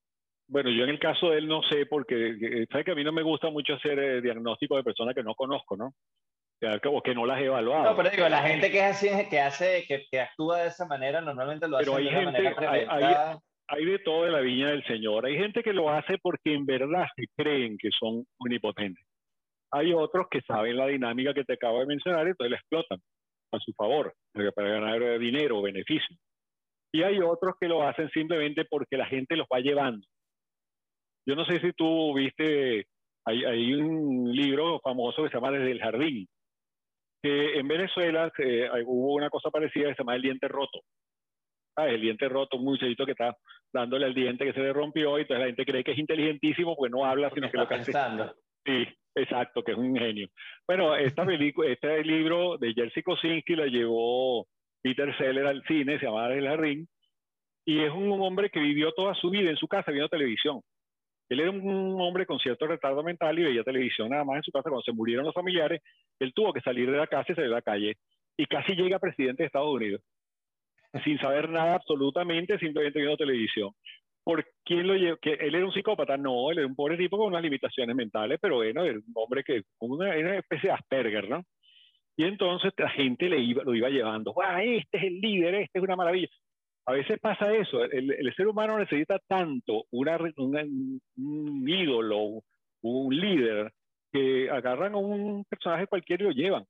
Bueno, 0.50 0.70
yo 0.70 0.86
en 0.86 0.92
el 0.92 1.00
caso 1.00 1.30
de 1.30 1.40
él 1.40 1.48
no 1.48 1.62
sé, 1.64 1.86
porque 1.86 2.16
eh, 2.16 2.66
sabes 2.72 2.86
que 2.86 2.92
a 2.92 2.96
mí 2.96 3.04
no 3.04 3.12
me 3.12 3.22
gusta 3.22 3.50
mucho 3.50 3.74
hacer 3.74 4.00
eh, 4.00 4.22
diagnóstico 4.22 4.78
de 4.78 4.84
personas 4.84 5.14
que 5.14 5.24
no 5.24 5.36
conozco, 5.36 5.76
¿no? 5.76 5.94
O 6.86 7.02
que 7.04 7.14
no 7.14 7.26
las 7.26 7.40
he 7.40 7.46
evaluado. 7.46 7.92
No, 7.92 7.96
pero 7.96 8.10
digo, 8.10 8.28
la 8.30 8.42
gente 8.42 8.72
que 8.72 8.80
es 8.80 8.86
así, 8.86 9.10
que 9.30 9.40
hace, 9.40 9.86
que, 9.88 10.06
que 10.10 10.20
actúa 10.22 10.62
de 10.62 10.70
esa 10.70 10.88
manera, 10.88 11.22
normalmente 11.22 11.68
lo 11.68 11.78
hace 11.78 11.92
de 11.92 12.08
una 12.08 12.22
manera 12.32 12.56
hay, 12.90 13.38
hay, 13.68 13.86
de 13.86 14.00
todo 14.00 14.24
de 14.24 14.32
la 14.32 14.40
viña 14.40 14.70
del 14.70 14.84
Señor. 14.86 15.26
Hay 15.26 15.38
gente 15.38 15.62
que 15.62 15.74
lo 15.74 15.92
hace 15.92 16.18
porque 16.20 16.54
en 16.54 16.66
verdad 16.66 17.06
se 17.16 17.26
creen 17.36 17.78
que 17.78 17.90
son 18.00 18.26
omnipotentes. 18.40 19.04
Hay 19.72 19.94
otros 19.94 20.28
que 20.32 20.42
saben 20.42 20.78
la 20.78 20.88
dinámica 20.88 21.34
que 21.34 21.44
te 21.44 21.54
acabo 21.54 21.82
de 21.82 21.86
mencionar 21.86 22.26
y 22.26 22.30
entonces 22.32 22.52
la 22.52 22.58
explotan 22.58 23.00
a 23.52 23.60
su 23.60 23.72
favor, 23.74 24.14
para 24.56 24.70
ganar 24.70 25.20
dinero 25.20 25.60
o 25.60 25.62
beneficio. 25.62 26.16
Y 26.92 27.04
hay 27.04 27.20
otros 27.20 27.56
que 27.60 27.68
lo 27.68 27.88
hacen 27.88 28.10
simplemente 28.10 28.66
porque 28.66 28.98
la 28.98 29.06
gente 29.06 29.36
los 29.36 29.46
va 29.54 29.60
llevando 29.60 30.08
yo 31.28 31.36
no 31.36 31.46
sé 31.46 31.60
si 31.60 31.74
tú 31.74 32.16
viste, 32.16 32.88
hay, 33.26 33.44
hay 33.44 33.74
un 33.74 34.32
libro 34.34 34.80
famoso 34.80 35.24
que 35.24 35.30
se 35.30 35.36
llama 35.36 35.52
Desde 35.52 35.72
el 35.72 35.80
Jardín, 35.80 36.28
que 37.22 37.60
en 37.60 37.68
Venezuela 37.68 38.32
hubo 38.86 39.16
una 39.16 39.30
cosa 39.30 39.50
parecida 39.50 39.90
que 39.90 39.96
se 39.96 40.04
llama 40.04 40.16
El 40.16 40.22
Diente 40.22 40.48
Roto. 40.48 40.80
Ah, 41.80 41.88
el 41.90 42.02
diente 42.02 42.28
roto, 42.28 42.58
un 42.58 42.64
muchachito 42.64 43.06
que 43.06 43.12
está 43.12 43.38
dándole 43.72 44.08
al 44.08 44.16
diente 44.16 44.46
que 44.46 44.54
se 44.54 44.62
le 44.62 44.74
rompió 44.74 45.16
y 45.20 45.22
entonces 45.22 45.42
la 45.42 45.46
gente 45.46 45.64
cree 45.64 45.84
que 45.84 45.92
es 45.92 46.00
inteligentísimo 46.00 46.76
porque 46.76 46.90
no 46.90 47.06
habla, 47.06 47.30
sino 47.32 47.52
que 47.52 47.58
lo 47.58 47.68
que 47.68 47.76
hace... 47.76 47.92
Sí, 48.66 48.88
exacto, 49.14 49.64
que 49.64 49.74
es 49.74 49.78
un 49.78 49.96
ingenio. 49.96 50.28
Bueno, 50.68 50.96
esta 50.96 51.24
película, 51.24 51.70
este 51.70 52.04
libro 52.04 52.58
de 52.58 52.74
Jerzy 52.74 53.04
Kosinski 53.04 53.56
lo 53.56 53.68
llevó 53.68 54.48
Peter 54.82 55.16
Seller 55.20 55.46
al 55.46 55.62
cine, 55.68 56.00
se 56.00 56.08
llama 56.08 56.34
El 56.34 56.48
Jardín, 56.48 56.88
y 57.64 57.84
es 57.84 57.92
un 57.92 58.20
hombre 58.24 58.50
que 58.50 58.60
vivió 58.60 58.92
toda 58.94 59.14
su 59.14 59.30
vida 59.30 59.52
en 59.52 59.58
su 59.58 59.68
casa 59.68 59.92
viendo 59.92 60.10
televisión. 60.10 60.62
Él 61.30 61.40
era 61.42 61.52
un 61.52 62.00
hombre 62.00 62.26
con 62.26 62.40
cierto 62.40 62.68
retardo 62.68 63.04
mental 63.04 63.38
y 63.38 63.44
veía 63.44 63.64
televisión 63.64 64.10
nada 64.10 64.24
más 64.24 64.38
en 64.38 64.44
su 64.44 64.52
casa. 64.52 64.70
Cuando 64.70 64.84
se 64.84 64.94
murieron 64.94 65.26
los 65.26 65.34
familiares, 65.34 65.82
él 66.20 66.34
tuvo 66.34 66.54
que 66.54 66.62
salir 66.62 66.90
de 66.90 66.98
la 66.98 67.08
casa 67.08 67.32
y 67.32 67.36
salir 67.36 67.52
a 67.52 67.56
la 67.56 67.62
calle. 67.62 67.96
Y 68.38 68.46
casi 68.46 68.76
llega 68.76 69.00
presidente 69.00 69.44
de 69.44 69.48
Estados 69.48 69.74
Unidos. 69.74 70.02
Sin 71.04 71.20
saber 71.20 71.50
nada 71.50 71.76
absolutamente, 71.76 72.58
simplemente 72.60 73.00
viendo 73.00 73.18
televisión. 73.18 73.72
por 74.24 74.46
quién 74.66 74.86
lo 74.88 74.96
llevó, 74.96 75.18
que 75.18 75.34
él 75.34 75.56
era 75.56 75.66
un 75.66 75.72
psicópata, 75.72 76.18
no, 76.18 76.52
él 76.52 76.58
era 76.60 76.68
un 76.68 76.76
pobre 76.76 76.98
tipo 76.98 77.18
con 77.18 77.28
unas 77.28 77.42
limitaciones 77.42 77.96
mentales, 77.96 78.38
pero 78.42 78.58
bueno, 78.58 78.84
era 78.84 79.00
un 79.00 79.14
hombre 79.16 79.42
que, 79.44 79.62
una, 79.80 80.18
una 80.18 80.38
especie 80.40 80.70
de 80.70 80.76
Asperger, 80.76 81.30
¿no? 81.30 81.44
Y 82.18 82.26
entonces 82.26 82.74
la 82.78 82.90
gente 82.90 83.30
le 83.30 83.40
iba, 83.40 83.64
lo 83.64 83.74
iba 83.76 83.90
llevando, 83.90 84.34
¡guau! 84.34 84.60
Este 84.60 84.98
es 84.98 85.04
el 85.06 85.22
líder, 85.22 85.56
este 85.56 85.80
es 85.80 85.84
una 85.84 85.96
maravilla. 85.96 86.28
A 86.88 86.94
veces 86.94 87.20
pasa 87.20 87.54
eso, 87.54 87.84
el, 87.84 88.34
ser 88.36 88.48
humano 88.48 88.80
necesita 88.80 89.20
tanto 89.28 89.84
una, 89.92 90.18
un, 90.38 91.02
un 91.18 91.70
ídolo, 91.70 92.42
un 92.82 93.14
líder, 93.14 93.74
que 94.10 94.50
agarran 94.50 94.94
a 94.94 94.98
un 94.98 95.44
personaje 95.50 95.88
cualquiera 95.88 96.24
y 96.24 96.28
lo 96.28 96.32
llevan. 96.32 96.64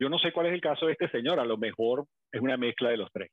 Yo 0.00 0.08
no 0.08 0.18
sé 0.18 0.32
cuál 0.32 0.46
es 0.46 0.54
el 0.54 0.62
caso 0.62 0.86
de 0.86 0.92
este 0.92 1.10
señor, 1.10 1.38
a 1.38 1.44
lo 1.44 1.58
mejor 1.58 2.06
es 2.32 2.40
una 2.40 2.56
mezcla 2.56 2.88
de 2.88 2.96
los 2.96 3.10
tres. 3.12 3.30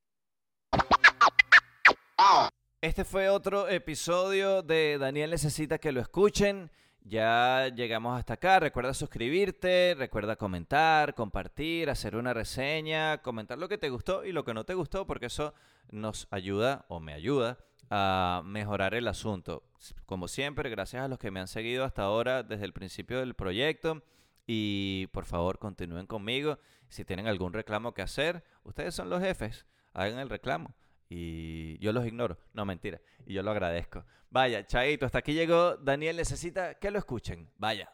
Este 2.82 3.06
fue 3.06 3.30
otro 3.30 3.70
episodio 3.70 4.64
de 4.64 4.98
Daniel 4.98 5.30
Necesita 5.30 5.78
que 5.78 5.94
lo 5.94 6.02
escuchen. 6.02 6.70
Ya 7.10 7.70
llegamos 7.74 8.20
hasta 8.20 8.34
acá. 8.34 8.60
Recuerda 8.60 8.94
suscribirte, 8.94 9.96
recuerda 9.98 10.36
comentar, 10.36 11.16
compartir, 11.16 11.90
hacer 11.90 12.18
una 12.18 12.34
reseña, 12.34 13.20
comentar 13.20 13.58
lo 13.58 13.70
que 13.70 13.78
te 13.78 13.90
gustó 13.90 14.26
y 14.26 14.34
lo 14.34 14.44
que 14.44 14.54
no 14.54 14.66
te 14.66 14.74
gustó, 14.74 15.08
porque 15.08 15.28
eso 15.28 15.54
nos 15.90 16.28
ayuda 16.32 16.86
o 16.90 17.00
me 17.00 17.14
ayuda 17.14 17.60
a 17.90 18.42
mejorar 18.44 18.94
el 18.94 19.08
asunto. 19.08 19.64
Como 20.06 20.28
siempre, 20.28 20.70
gracias 20.70 21.04
a 21.04 21.08
los 21.08 21.18
que 21.18 21.32
me 21.32 21.40
han 21.40 21.48
seguido 21.48 21.86
hasta 21.86 22.02
ahora 22.02 22.44
desde 22.44 22.66
el 22.66 22.74
principio 22.74 23.20
del 23.20 23.36
proyecto. 23.36 24.04
Y 24.46 25.08
por 25.14 25.24
favor, 25.24 25.60
continúen 25.60 26.08
conmigo. 26.08 26.60
Si 26.90 27.06
tienen 27.06 27.28
algún 27.28 27.54
reclamo 27.54 27.94
que 27.94 28.02
hacer, 28.02 28.44
ustedes 28.64 28.94
son 28.94 29.10
los 29.10 29.22
jefes. 29.22 29.66
Hagan 29.94 30.20
el 30.20 30.30
reclamo. 30.30 30.76
Y 31.10 31.78
yo 31.80 31.92
los 31.94 32.06
ignoro. 32.06 32.38
No, 32.54 32.66
mentira. 32.66 33.00
Y 33.26 33.34
yo 33.34 33.44
lo 33.44 33.52
agradezco. 33.52 34.04
Vaya, 34.30 34.66
chaito, 34.66 35.06
hasta 35.06 35.20
aquí 35.20 35.34
llegó. 35.34 35.78
Daniel 35.78 36.18
necesita 36.18 36.76
que 36.76 36.92
lo 36.92 37.00
escuchen. 37.00 37.50
Vaya. 37.58 37.92